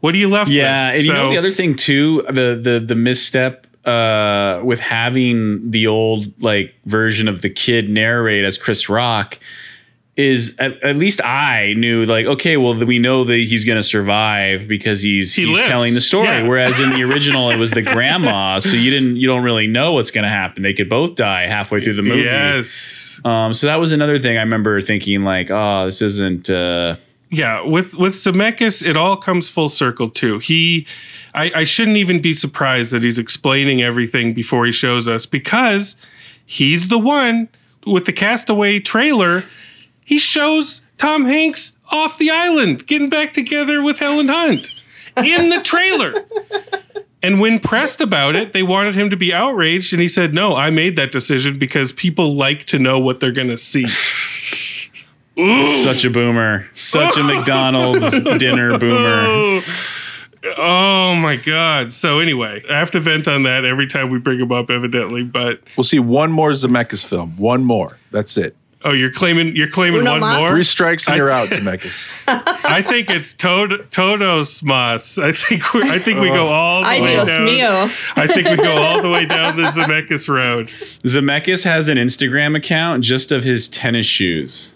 What 0.00 0.14
are 0.14 0.18
you 0.18 0.28
left 0.28 0.50
Yeah, 0.50 0.88
with? 0.90 0.96
and 0.98 1.06
you 1.06 1.12
know 1.12 1.30
the 1.30 1.38
other 1.38 1.52
thing 1.52 1.76
too, 1.76 2.22
the 2.28 2.58
the 2.62 2.82
the 2.86 2.94
misstep 2.94 3.66
uh 3.84 4.60
with 4.62 4.80
having 4.80 5.70
the 5.70 5.86
old 5.86 6.26
like 6.42 6.74
version 6.84 7.28
of 7.28 7.40
the 7.42 7.48
kid 7.50 7.88
narrate 7.88 8.44
as 8.44 8.58
Chris 8.58 8.88
Rock 8.90 9.38
is 10.16 10.54
at, 10.58 10.82
at 10.82 10.96
least 10.96 11.24
I 11.24 11.72
knew 11.78 12.04
like 12.04 12.26
okay 12.26 12.58
well 12.58 12.74
we 12.74 12.98
know 12.98 13.24
that 13.24 13.34
he's 13.36 13.64
gonna 13.64 13.82
survive 13.82 14.68
because 14.68 15.00
he's 15.00 15.32
He 15.34 15.46
he's 15.46 15.56
lives. 15.56 15.68
telling 15.68 15.94
the 15.94 16.00
story 16.02 16.26
Yeah. 16.26 16.42
whereas 16.46 16.78
in 16.78 16.90
the 16.90 17.02
original 17.04 17.48
it 17.50 17.56
was 17.58 17.70
the 17.70 17.80
grandma 17.94 18.58
so 18.58 18.70
you 18.76 18.90
didn't 18.90 19.16
you 19.16 19.26
don't 19.26 19.42
really 19.44 19.66
know 19.66 19.92
what's 19.94 20.10
gonna 20.10 20.28
happen 20.28 20.62
they 20.62 20.74
could 20.74 20.90
both 20.90 21.14
die 21.14 21.46
halfway 21.46 21.80
through 21.80 21.94
the 21.94 22.02
movie 22.02 22.22
Yes. 22.24 23.18
um, 23.24 23.54
so 23.54 23.66
that 23.68 23.76
was 23.76 23.92
another 23.92 24.18
thing 24.18 24.36
I 24.36 24.40
remember 24.42 24.82
thinking 24.82 25.22
like, 25.22 25.50
oh, 25.50 25.86
this 25.86 26.02
isn't 26.02 26.50
uh, 26.50 26.96
yeah, 27.30 27.62
with 27.62 27.94
with 27.94 28.14
Zemeckis, 28.14 28.84
it 28.84 28.96
all 28.96 29.16
comes 29.16 29.48
full 29.48 29.68
circle 29.68 30.10
too. 30.10 30.40
He, 30.40 30.86
I, 31.32 31.52
I 31.56 31.64
shouldn't 31.64 31.96
even 31.96 32.20
be 32.20 32.34
surprised 32.34 32.92
that 32.92 33.04
he's 33.04 33.18
explaining 33.18 33.82
everything 33.82 34.34
before 34.34 34.66
he 34.66 34.72
shows 34.72 35.06
us 35.06 35.26
because 35.26 35.96
he's 36.44 36.88
the 36.88 36.98
one 36.98 37.48
with 37.86 38.06
the 38.06 38.12
Castaway 38.12 38.80
trailer. 38.80 39.44
He 40.04 40.18
shows 40.18 40.82
Tom 40.98 41.24
Hanks 41.24 41.76
off 41.88 42.18
the 42.18 42.30
island, 42.30 42.88
getting 42.88 43.08
back 43.08 43.32
together 43.32 43.80
with 43.80 44.00
Helen 44.00 44.28
Hunt 44.28 44.66
in 45.16 45.50
the 45.50 45.60
trailer. 45.60 46.14
And 47.22 47.38
when 47.38 47.58
pressed 47.58 48.00
about 48.00 48.34
it, 48.34 48.54
they 48.54 48.62
wanted 48.62 48.94
him 48.94 49.10
to 49.10 49.16
be 49.16 49.30
outraged, 49.30 49.92
and 49.92 50.00
he 50.00 50.08
said, 50.08 50.34
"No, 50.34 50.56
I 50.56 50.70
made 50.70 50.96
that 50.96 51.12
decision 51.12 51.58
because 51.58 51.92
people 51.92 52.34
like 52.34 52.64
to 52.68 52.78
know 52.78 52.98
what 52.98 53.20
they're 53.20 53.30
going 53.30 53.48
to 53.48 53.58
see." 53.58 53.84
Such 55.36 56.04
a 56.04 56.10
boomer. 56.10 56.66
Such 56.72 57.16
a 57.16 57.22
McDonald's 57.24 58.22
dinner 58.38 58.78
boomer. 58.78 59.62
Oh, 60.56 61.14
my 61.16 61.36
god! 61.36 61.92
So 61.92 62.18
anyway, 62.18 62.62
I 62.70 62.78
have 62.78 62.90
to 62.92 63.00
vent 63.00 63.28
on 63.28 63.42
that 63.42 63.66
every 63.66 63.86
time 63.86 64.08
we 64.08 64.18
bring 64.18 64.40
him 64.40 64.50
up, 64.50 64.70
evidently. 64.70 65.22
But 65.22 65.60
We'll 65.76 65.84
see 65.84 65.98
one 65.98 66.32
more 66.32 66.52
Zemeckis 66.52 67.04
film. 67.04 67.36
One 67.36 67.62
more. 67.62 67.98
That's 68.10 68.38
it. 68.38 68.56
oh, 68.82 68.92
you're 68.92 69.10
claiming 69.12 69.54
you're 69.54 69.68
claiming 69.68 70.00
Uno 70.00 70.12
one 70.12 70.20
mas? 70.20 70.40
more. 70.40 70.50
Three 70.52 70.64
strikes 70.64 71.06
and 71.08 71.18
you're 71.18 71.28
out, 71.28 71.48
Zemeckis. 71.50 71.92
I 72.64 72.80
think 72.80 73.10
it's 73.10 73.34
Tod- 73.34 73.86
Todos 73.92 74.62
Mas. 74.62 75.18
I 75.18 75.32
think 75.32 75.74
we 75.74 75.82
I 75.82 75.98
think 75.98 76.20
we 76.20 76.28
go 76.28 76.46
uh-huh. 76.46 76.54
all 76.54 76.82
the 76.84 76.88
Ay, 76.88 77.00
way 77.02 77.12
Dios 77.16 77.28
down. 77.28 77.40
mío. 77.46 77.92
I 78.16 78.26
think 78.26 78.48
we 78.48 78.56
go 78.56 78.82
all 78.82 79.02
the 79.02 79.10
way 79.10 79.26
down 79.26 79.56
the 79.58 79.64
Zemeckis 79.64 80.26
road. 80.26 80.68
Zemeckis 80.68 81.64
has 81.64 81.88
an 81.88 81.98
Instagram 81.98 82.56
account 82.56 83.04
just 83.04 83.30
of 83.30 83.44
his 83.44 83.68
tennis 83.68 84.06
shoes. 84.06 84.72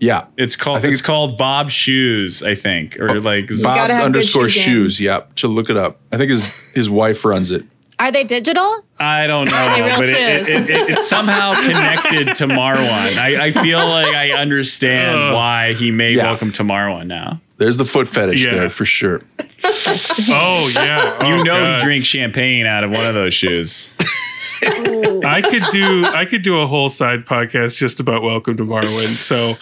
Yeah. 0.00 0.26
It's 0.36 0.56
called 0.56 0.78
I 0.78 0.80
think 0.80 0.92
it's 0.92 1.00
it's- 1.00 1.06
called 1.06 1.36
Bob 1.36 1.70
Shoes, 1.70 2.42
I 2.42 2.54
think. 2.54 2.98
Or 2.98 3.10
oh, 3.10 3.14
like 3.14 3.48
Bob's 3.48 3.62
gotta 3.62 3.94
have 3.94 4.02
good 4.02 4.06
underscore 4.06 4.48
shoe 4.48 4.60
shoes. 4.60 5.00
Yep. 5.00 5.34
To 5.36 5.48
look 5.48 5.70
it 5.70 5.76
up. 5.76 6.00
I 6.12 6.16
think 6.16 6.30
his 6.30 6.42
his 6.74 6.88
wife 6.90 7.24
runs 7.24 7.50
it. 7.50 7.64
Are 8.00 8.12
they 8.12 8.22
digital? 8.22 8.84
I 9.00 9.26
don't 9.26 9.46
know, 9.50 9.74
they 9.76 9.82
real 9.82 9.96
but 9.96 10.04
it, 10.08 10.14
it, 10.14 10.46
shoes? 10.46 10.48
it, 10.48 10.70
it- 10.70 10.90
it's 10.90 11.08
somehow 11.08 11.52
connected 11.66 12.36
to 12.36 12.46
Marwen. 12.46 13.18
I, 13.18 13.46
I 13.46 13.52
feel 13.52 13.78
like 13.78 14.14
I 14.14 14.30
understand 14.32 15.16
Ugh. 15.16 15.34
why 15.34 15.72
he 15.72 15.90
may 15.90 16.12
Yeah. 16.12 16.24
Welcome 16.26 16.52
to 16.52 16.62
Marwen 16.62 17.06
now. 17.08 17.40
There's 17.56 17.76
the 17.76 17.84
foot 17.84 18.06
fetish 18.06 18.44
Yeah. 18.44 18.54
there 18.54 18.68
for 18.70 18.84
sure. 18.84 19.22
Oh 20.30 20.70
yeah, 20.72 21.26
You 21.28 21.34
Oh, 21.40 21.42
know 21.42 21.58
God. 21.58 21.80
he 21.80 21.84
drinks 21.84 22.06
champagne 22.06 22.64
out 22.66 22.84
of 22.84 22.90
one 22.90 23.04
of 23.06 23.14
those 23.14 23.34
shoes. 23.34 23.90
I 24.62 25.42
could 25.42 25.62
do 25.72 26.04
I 26.04 26.24
could 26.24 26.42
do 26.42 26.60
a 26.60 26.66
whole 26.66 26.88
side 26.88 27.24
podcast 27.24 27.78
just 27.78 28.00
about 28.00 28.22
Welcome 28.22 28.56
to 28.56 28.64
Marwen. 28.64 29.06
So 29.16 29.54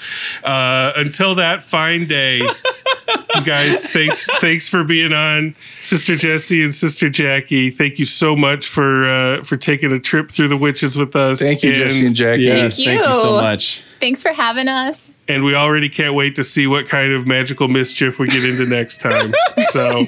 uh, 0.48 0.92
until 0.96 1.34
that 1.36 1.62
fine 1.62 2.06
day, 2.06 2.38
you 2.38 3.44
guys, 3.44 3.86
thanks 3.86 4.28
thanks 4.40 4.68
for 4.68 4.84
being 4.84 5.12
on, 5.12 5.54
Sister 5.80 6.16
Jessie 6.16 6.62
and 6.62 6.74
Sister 6.74 7.08
Jackie. 7.08 7.70
Thank 7.70 7.98
you 7.98 8.04
so 8.06 8.34
much 8.36 8.66
for 8.66 9.08
uh, 9.08 9.42
for 9.44 9.56
taking 9.56 9.92
a 9.92 9.98
trip 10.00 10.30
through 10.30 10.48
the 10.48 10.56
witches 10.56 10.96
with 10.96 11.14
us. 11.16 11.40
Thank 11.40 11.62
you, 11.62 11.74
Jesse 11.74 12.06
and 12.06 12.14
Jackie. 12.14 12.42
Yes, 12.42 12.76
Thank 12.76 13.00
thank 13.00 13.06
you 13.06 13.20
so 13.20 13.32
much. 13.40 13.84
Thanks 14.00 14.22
for 14.22 14.32
having 14.32 14.68
us. 14.68 15.10
and 15.28 15.42
we 15.44 15.54
already 15.54 15.88
can't 15.88 16.14
wait 16.14 16.34
to 16.36 16.44
see 16.44 16.66
what 16.66 16.86
kind 16.88 17.12
of 17.12 17.26
magical 17.26 17.66
mischief 17.68 18.18
we 18.18 18.28
get 18.28 18.44
into 18.44 18.66
next 18.66 19.00
time. 19.00 19.34
So 19.70 20.06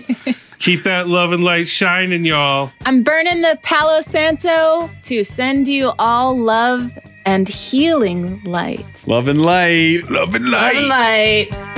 keep 0.59 0.82
that 0.82 1.09
love 1.09 1.32
and 1.32 1.42
light 1.42 1.68
shining, 1.68 2.24
y'all. 2.24 2.72
I'm 2.84 3.02
burning 3.02 3.42
the 3.42 3.59
Palo 3.62 4.00
Santo 4.00 4.90
to 5.02 5.24
send 5.24 5.68
you 5.68 5.92
all 5.98 6.38
love 6.38 6.90
and 7.24 7.48
healing 7.48 8.42
light. 8.44 9.04
Love 9.06 9.28
and 9.28 9.42
light. 9.42 10.11
Love 10.11 10.34
and 10.34 10.50
light. 10.50 10.74
Love 10.74 10.76
and 10.76 10.88
light. 10.88 11.50
light. 11.50 11.78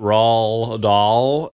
Roald 0.00 0.82
Dahl 0.82 1.50